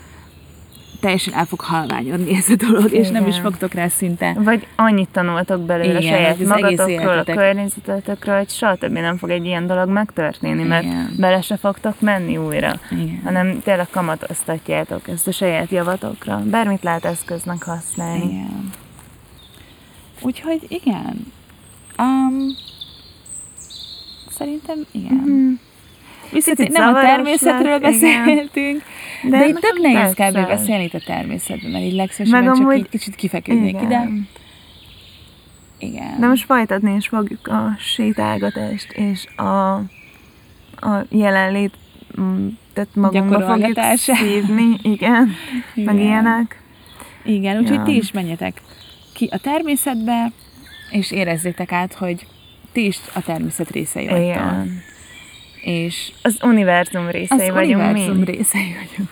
teljesen 1.01 1.33
el 1.33 1.45
fog 1.45 1.61
halványodni 1.61 2.35
ez 2.35 2.49
a 2.49 2.55
dolog, 2.55 2.91
és 2.91 3.09
nem 3.09 3.27
is 3.27 3.37
Igen. 3.37 3.49
fogtok 3.51 3.73
rá 3.73 3.87
szinte. 3.87 4.35
Vagy 4.37 4.67
annyit 4.75 5.09
tanultok 5.09 5.61
belőle 5.61 5.99
Igen, 5.99 6.13
saját 6.13 6.33
az 6.33 6.35
egész 6.35 6.47
magatokról, 6.47 7.17
a 7.17 7.23
környezetetekről, 7.23 8.37
hogy 8.37 8.49
soha 8.49 8.75
többé 8.75 8.99
nem 8.99 9.17
fog 9.17 9.29
egy 9.29 9.45
ilyen 9.45 9.67
dolog 9.67 9.89
megtörténni, 9.89 10.63
mert 10.63 10.83
Igen. 10.83 11.13
bele 11.17 11.41
se 11.41 11.57
fogtok 11.57 12.01
menni 12.01 12.37
újra. 12.37 12.79
Igen. 12.89 13.21
hanem 13.23 13.61
tényleg 13.63 13.87
kamatoztatjátok 13.89 15.07
ezt 15.07 15.27
a 15.27 15.31
saját 15.31 15.69
javatokra. 15.69 16.41
Bármit 16.45 16.83
lehet 16.83 17.05
eszköznek 17.05 17.63
használni. 17.63 18.23
Igen. 18.23 18.71
Úgyhogy 20.21 20.65
igen. 20.67 21.33
Um, 21.97 22.55
szerintem 24.29 24.85
igen. 24.91 25.13
Mhm. 25.13 25.53
Viszont 26.31 26.57
Picit 26.57 26.71
nem 26.77 26.93
a 26.95 27.01
természetről 27.01 27.79
lett, 27.79 27.91
igen. 27.93 28.25
beszéltünk, 28.25 28.83
de, 29.23 29.37
De 29.37 29.47
itt 29.47 29.55
tök 29.59 29.77
nehéz 29.81 30.13
kb. 30.13 30.47
beszélni 30.47 30.83
itt 30.83 30.93
a 30.93 30.99
természetben, 31.05 31.71
mert 31.71 31.83
így 31.83 31.93
legszívesebben 31.93 32.43
Meg 32.43 32.55
csak 32.55 32.63
amúgy- 32.65 32.77
így 32.77 32.89
kicsit 32.89 33.15
kifeküdnék 33.15 33.75
ide. 33.81 33.85
Igen. 33.85 34.27
Igen. 35.79 36.19
De 36.19 36.27
most 36.27 36.45
folytatni 36.45 36.95
is 36.95 37.07
fogjuk 37.07 37.47
a 37.47 37.75
sétálgatást 37.79 38.91
és 38.91 39.25
a, 39.35 39.73
a 40.87 41.05
jelenlét, 41.09 41.73
mm, 42.21 42.47
tehát 42.73 42.89
magunkba 42.95 43.41
fogjuk 43.41 43.79
szívni, 43.95 44.77
igen, 44.81 45.35
meg 45.75 45.95
Igen. 45.95 45.99
ilyenek. 45.99 46.61
Igen, 47.23 47.57
úgyhogy 47.57 47.77
Ja. 47.77 47.83
ti 47.83 47.95
is 47.95 48.11
menjetek 48.11 48.61
ki 49.13 49.29
a 49.31 49.37
természetbe, 49.37 50.31
és 50.91 51.11
érezzétek 51.11 51.71
át, 51.71 51.93
hogy 51.93 52.25
ti 52.71 52.85
is 52.85 52.97
a 53.13 53.21
természet 53.21 53.69
részei 53.71 54.07
vagytok. 54.07 54.25
Igen. 54.25 54.81
És 55.61 56.11
Az 56.21 56.37
univerzum 56.41 57.05
az 57.05 57.11
részei 57.11 57.49
vagyunk 57.49 57.81
univerzum 57.81 58.17
mi. 58.17 58.25
részei 58.25 58.75
vagyunk. 58.87 59.09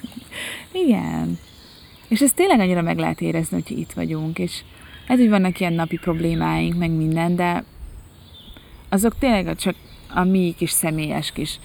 Igen. 0.72 1.40
És 2.08 2.20
ez 2.22 2.32
tényleg 2.32 2.60
annyira 2.60 2.82
meg 2.82 2.98
lehet 2.98 3.22
érezni, 3.22 3.64
hogy 3.68 3.78
itt 3.78 3.92
vagyunk, 3.92 4.40
és 4.40 4.62
lehet, 5.08 5.22
hogy 5.24 5.30
vannak 5.32 5.60
ilyen 5.60 5.74
napi 5.74 5.98
problémáink, 5.98 6.78
meg 6.78 6.92
minden, 6.92 7.36
de 7.36 7.64
azok 8.90 9.18
tényleg 9.20 9.56
csak 9.56 9.76
a 10.14 10.24
mi 10.24 10.54
kis 10.58 10.72
személyes 10.72 11.32
kis 11.32 11.60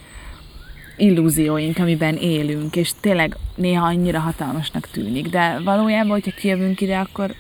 illúzióink, 0.97 1.79
amiben 1.79 2.17
élünk, 2.17 2.77
és 2.77 2.91
tényleg 3.01 3.37
néha 3.55 3.87
annyira 3.87 4.19
hatalmasnak 4.19 4.89
tűnik, 4.91 5.29
de 5.29 5.61
valójában, 5.65 6.11
hogyha 6.11 6.31
kijövünk 6.31 6.81
ide, 6.81 6.99
akkor 6.99 7.35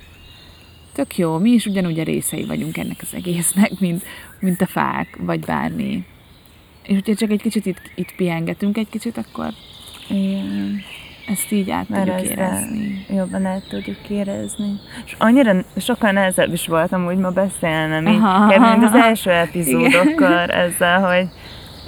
tök 0.92 1.16
jó, 1.16 1.38
mi 1.38 1.50
is 1.50 1.66
ugyanúgy 1.66 1.98
a 1.98 2.02
részei 2.04 2.44
vagyunk 2.44 2.76
ennek 2.76 2.98
az 3.00 3.14
egésznek, 3.14 3.78
mint, 3.80 4.02
mint 4.40 4.60
a 4.60 4.66
fák, 4.66 5.16
vagy 5.20 5.40
bármi. 5.40 6.04
És 6.86 6.94
hogyha 6.94 7.14
csak 7.14 7.30
egy 7.30 7.42
kicsit 7.42 7.66
itt, 7.66 7.80
itt 7.94 8.14
pihengetünk 8.16 8.76
egy 8.76 8.88
kicsit, 8.90 9.16
akkor 9.16 9.46
Igen. 10.08 10.80
ezt 11.26 11.52
így 11.52 11.70
át 11.70 11.88
Mert 11.88 12.04
tudjuk 12.06 12.30
érezni. 12.30 13.04
jobban 13.08 13.46
el 13.46 13.62
tudjuk 13.68 14.08
érezni. 14.08 14.72
És 15.04 15.14
annyira 15.18 15.64
sokkal 15.76 16.10
nehezebb 16.10 16.52
is 16.52 16.66
voltam 16.66 17.06
úgy 17.06 17.16
ma 17.16 17.30
beszélnem, 17.30 18.06
így, 18.06 18.16
Aha. 18.16 18.76
mint 18.76 18.84
az 18.84 18.94
első 18.94 19.30
epizódokkal 19.30 20.46
ezzel, 20.48 21.00
hogy 21.16 21.28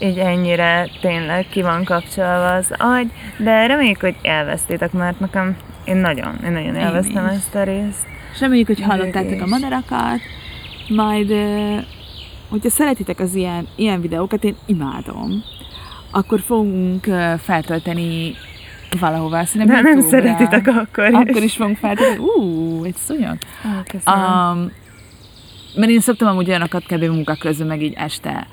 így 0.09 0.19
ennyire 0.19 0.89
tényleg 1.01 1.47
ki 1.51 1.63
van 1.63 1.85
kapcsolva 1.85 2.55
az 2.55 2.73
agy, 2.79 3.11
de 3.39 3.67
reméljük, 3.67 4.01
hogy 4.01 4.17
elvesztétek, 4.23 4.93
mert 4.93 5.21
nekem 5.21 5.57
én 5.85 5.97
nagyon, 5.97 6.39
én 6.45 6.53
nagyon 6.53 6.75
élveztem 6.75 7.25
ezt 7.27 7.55
a 7.55 7.63
részt. 7.63 8.07
És 8.33 8.41
reméljük, 8.41 8.67
hogy 8.67 8.81
hallottátok 8.83 9.41
a 9.41 9.47
madarakat, 9.47 10.21
majd, 10.89 11.31
hogyha 12.49 12.71
szeretitek 12.71 13.21
az 13.21 13.35
ilyen, 13.35 13.67
ilyen 13.75 14.01
videókat, 14.01 14.45
én 14.45 14.57
imádom, 14.67 15.43
akkor 16.11 16.41
fogunk 16.41 17.05
feltölteni 17.43 18.35
valahova, 19.01 19.45
szerintem 19.45 19.83
De 19.83 19.91
nem 19.91 20.09
szeretitek 20.09 20.67
akkor 20.67 21.09
is. 21.09 21.15
Akkor 21.15 21.43
is 21.43 21.57
fogunk 21.57 21.77
feltölteni. 21.77 22.19
Ú, 22.19 22.85
egy 22.85 22.97
szúnyog. 22.97 23.39
Um, 24.07 24.73
mert 25.75 25.91
én 25.91 26.01
szoktam 26.01 26.29
amúgy 26.29 26.49
olyanokat 26.49 26.87
kb. 26.87 27.05
munka 27.05 27.35
közben, 27.35 27.67
meg 27.67 27.83
így 27.83 27.95
este 27.97 28.47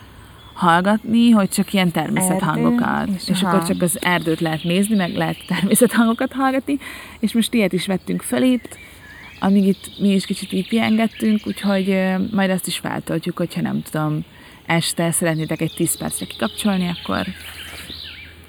hallgatni, 0.54 1.30
hogy 1.30 1.50
csak 1.50 1.74
ilyen 1.74 1.92
természethangokat. 1.92 2.88
Erdő, 2.88 3.14
És, 3.14 3.30
és 3.30 3.44
akkor 3.44 3.64
csak 3.64 3.82
az 3.82 3.98
erdőt 4.02 4.40
lehet 4.40 4.64
nézni, 4.64 4.96
meg 4.96 5.16
lehet 5.16 5.38
természethangokat 5.48 6.34
hallgatni, 6.34 6.78
és 7.20 7.34
most 7.34 7.54
ilyet 7.54 7.74
is 7.74 7.88
vettünk 7.88 8.22
fel 8.22 8.44
itt, 8.44 8.78
amíg 9.44 9.68
itt 9.68 10.00
mi 10.00 10.10
is 10.10 10.26
kicsit 10.26 10.52
így 10.52 10.68
pihengettünk, 10.68 11.48
úgyhogy 11.48 11.98
majd 12.32 12.50
azt 12.50 12.68
is 12.68 12.78
feltöltjük, 12.78 13.38
hogyha 13.38 13.62
nem 13.62 13.82
tudom, 13.82 14.26
este 14.66 15.12
szeretnétek 15.12 15.62
egy 15.62 15.74
10 15.76 15.98
percre 15.98 16.26
kikapcsolni, 16.26 16.92
akkor 17.02 17.26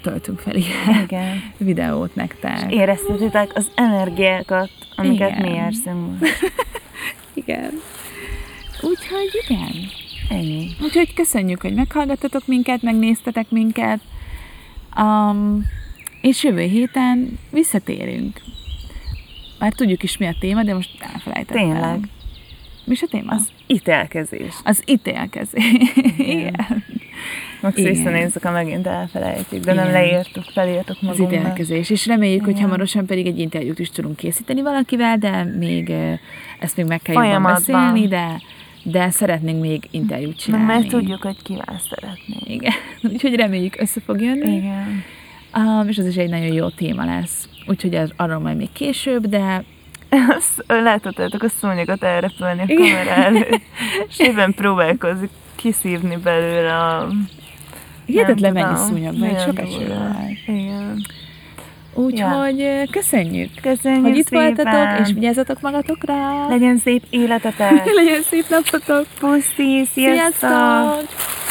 töltünk 0.01 0.39
fel 0.39 0.55
ilyen 0.55 1.03
Igen. 1.03 1.53
videót 1.57 2.15
nektek. 2.15 2.71
Éreztetitek 2.71 3.51
az 3.55 3.71
energiákat, 3.75 4.69
amiket 4.95 5.29
Igen. 5.29 5.51
mi 5.51 5.57
érzünk 5.57 6.19
most. 6.19 6.51
Igen. 7.43 7.71
Úgyhogy 8.81 9.43
igen. 9.47 9.73
Ennyi. 10.29 10.67
Úgyhogy 10.81 11.13
köszönjük, 11.13 11.61
hogy 11.61 11.73
meghallgattatok 11.73 12.47
minket, 12.47 12.81
megnéztetek 12.81 13.49
minket. 13.49 13.99
Um, 14.97 15.65
és 16.21 16.43
jövő 16.43 16.61
héten 16.61 17.39
visszatérünk. 17.51 18.41
Már 19.59 19.73
tudjuk 19.73 20.03
is, 20.03 20.17
mi 20.17 20.25
a 20.25 20.33
téma, 20.39 20.63
de 20.63 20.73
most 20.73 20.89
elfelejtettem. 21.13 21.69
Tényleg. 21.71 21.99
Mi 22.85 22.91
is 22.93 23.01
a 23.01 23.07
téma? 23.07 23.31
Az, 23.31 23.39
Az 23.41 23.51
ítélkezés. 23.67 24.53
az 24.63 24.83
ítélkezés. 24.85 25.71
Igen. 26.17 26.83
Max 27.61 27.77
Igen. 27.77 27.91
visszanézzük, 27.93 28.43
ha 28.43 28.51
megint 28.51 28.87
elfelejtjük, 28.87 29.63
de 29.63 29.73
nem 29.73 29.87
Igen. 29.89 30.01
leírtuk, 30.01 30.43
felírtuk 30.43 30.97
Az 31.01 31.07
magunknak. 31.07 31.39
ítélkezés. 31.41 31.89
És 31.89 32.05
reméljük, 32.05 32.41
hogy 32.43 32.49
Igen. 32.49 32.63
hamarosan 32.63 33.05
pedig 33.05 33.25
egy 33.27 33.39
interjút 33.39 33.79
is 33.79 33.89
tudunk 33.89 34.15
készíteni 34.15 34.61
valakivel, 34.61 35.17
de 35.17 35.43
még 35.43 35.93
ezt 36.59 36.77
még 36.77 36.85
meg 36.85 37.01
kell 37.01 37.23
jobban 37.23 37.41
beszélni, 37.43 38.07
de, 38.07 38.41
de 38.83 39.09
szeretnénk 39.09 39.61
még 39.61 39.87
interjút 39.91 40.37
csinálni. 40.39 40.65
mert 40.65 40.87
tudjuk, 40.87 41.21
hogy 41.21 41.41
kivel 41.43 41.79
szeretnénk. 41.89 42.49
Igen. 42.49 42.73
Úgyhogy 43.13 43.35
reméljük 43.35 43.75
össze 43.79 44.01
fog 44.05 44.21
jönni. 44.21 44.55
Igen. 44.55 45.03
Um, 45.57 45.87
és 45.87 45.97
ez 45.97 46.07
is 46.07 46.15
egy 46.15 46.29
nagyon 46.29 46.53
jó 46.53 46.69
téma 46.69 47.05
lesz. 47.05 47.49
Úgyhogy 47.67 47.93
ez 47.93 48.09
arról 48.15 48.39
majd 48.39 48.57
még 48.57 48.71
később, 48.71 49.27
de 49.27 49.63
Azt 50.37 50.63
láthatjátok 50.67 51.43
a 51.43 51.49
szúnyogot 51.49 52.03
elrepülni 52.03 52.61
a 52.61 52.65
kamera 52.75 53.09
előtt, 53.09 53.61
és 54.09 54.19
éppen 54.19 54.53
próbálkozik 54.53 55.29
kiszívni 55.55 56.15
belőle 56.15 56.77
a... 56.77 57.07
hihetetlen 58.05 58.53
mennyi 58.53 58.75
szúnyog 58.75 59.19
van, 59.19 59.29
egy 59.29 59.33
nagyon 59.33 59.39
sok 59.39 59.59
eső 59.59 59.87
van. 59.87 60.37
Igen. 60.45 61.01
Úgyhogy 61.93 62.57
ja. 62.59 62.83
köszönjük, 62.91 63.49
Köszönjük 63.61 64.05
hogy 64.05 64.17
itt 64.17 64.27
szépen. 64.27 64.53
voltatok, 64.55 65.07
és 65.07 65.13
vigyázzatok 65.13 65.61
magatokra. 65.61 66.47
Legyen 66.47 66.77
szép 66.77 67.03
életetek! 67.09 67.85
Legyen 68.03 68.21
szép 68.21 68.45
napotok! 68.49 69.05
Puszi, 69.19 69.85
sziasztok! 69.93 70.49
Sziasztok! 70.49 71.44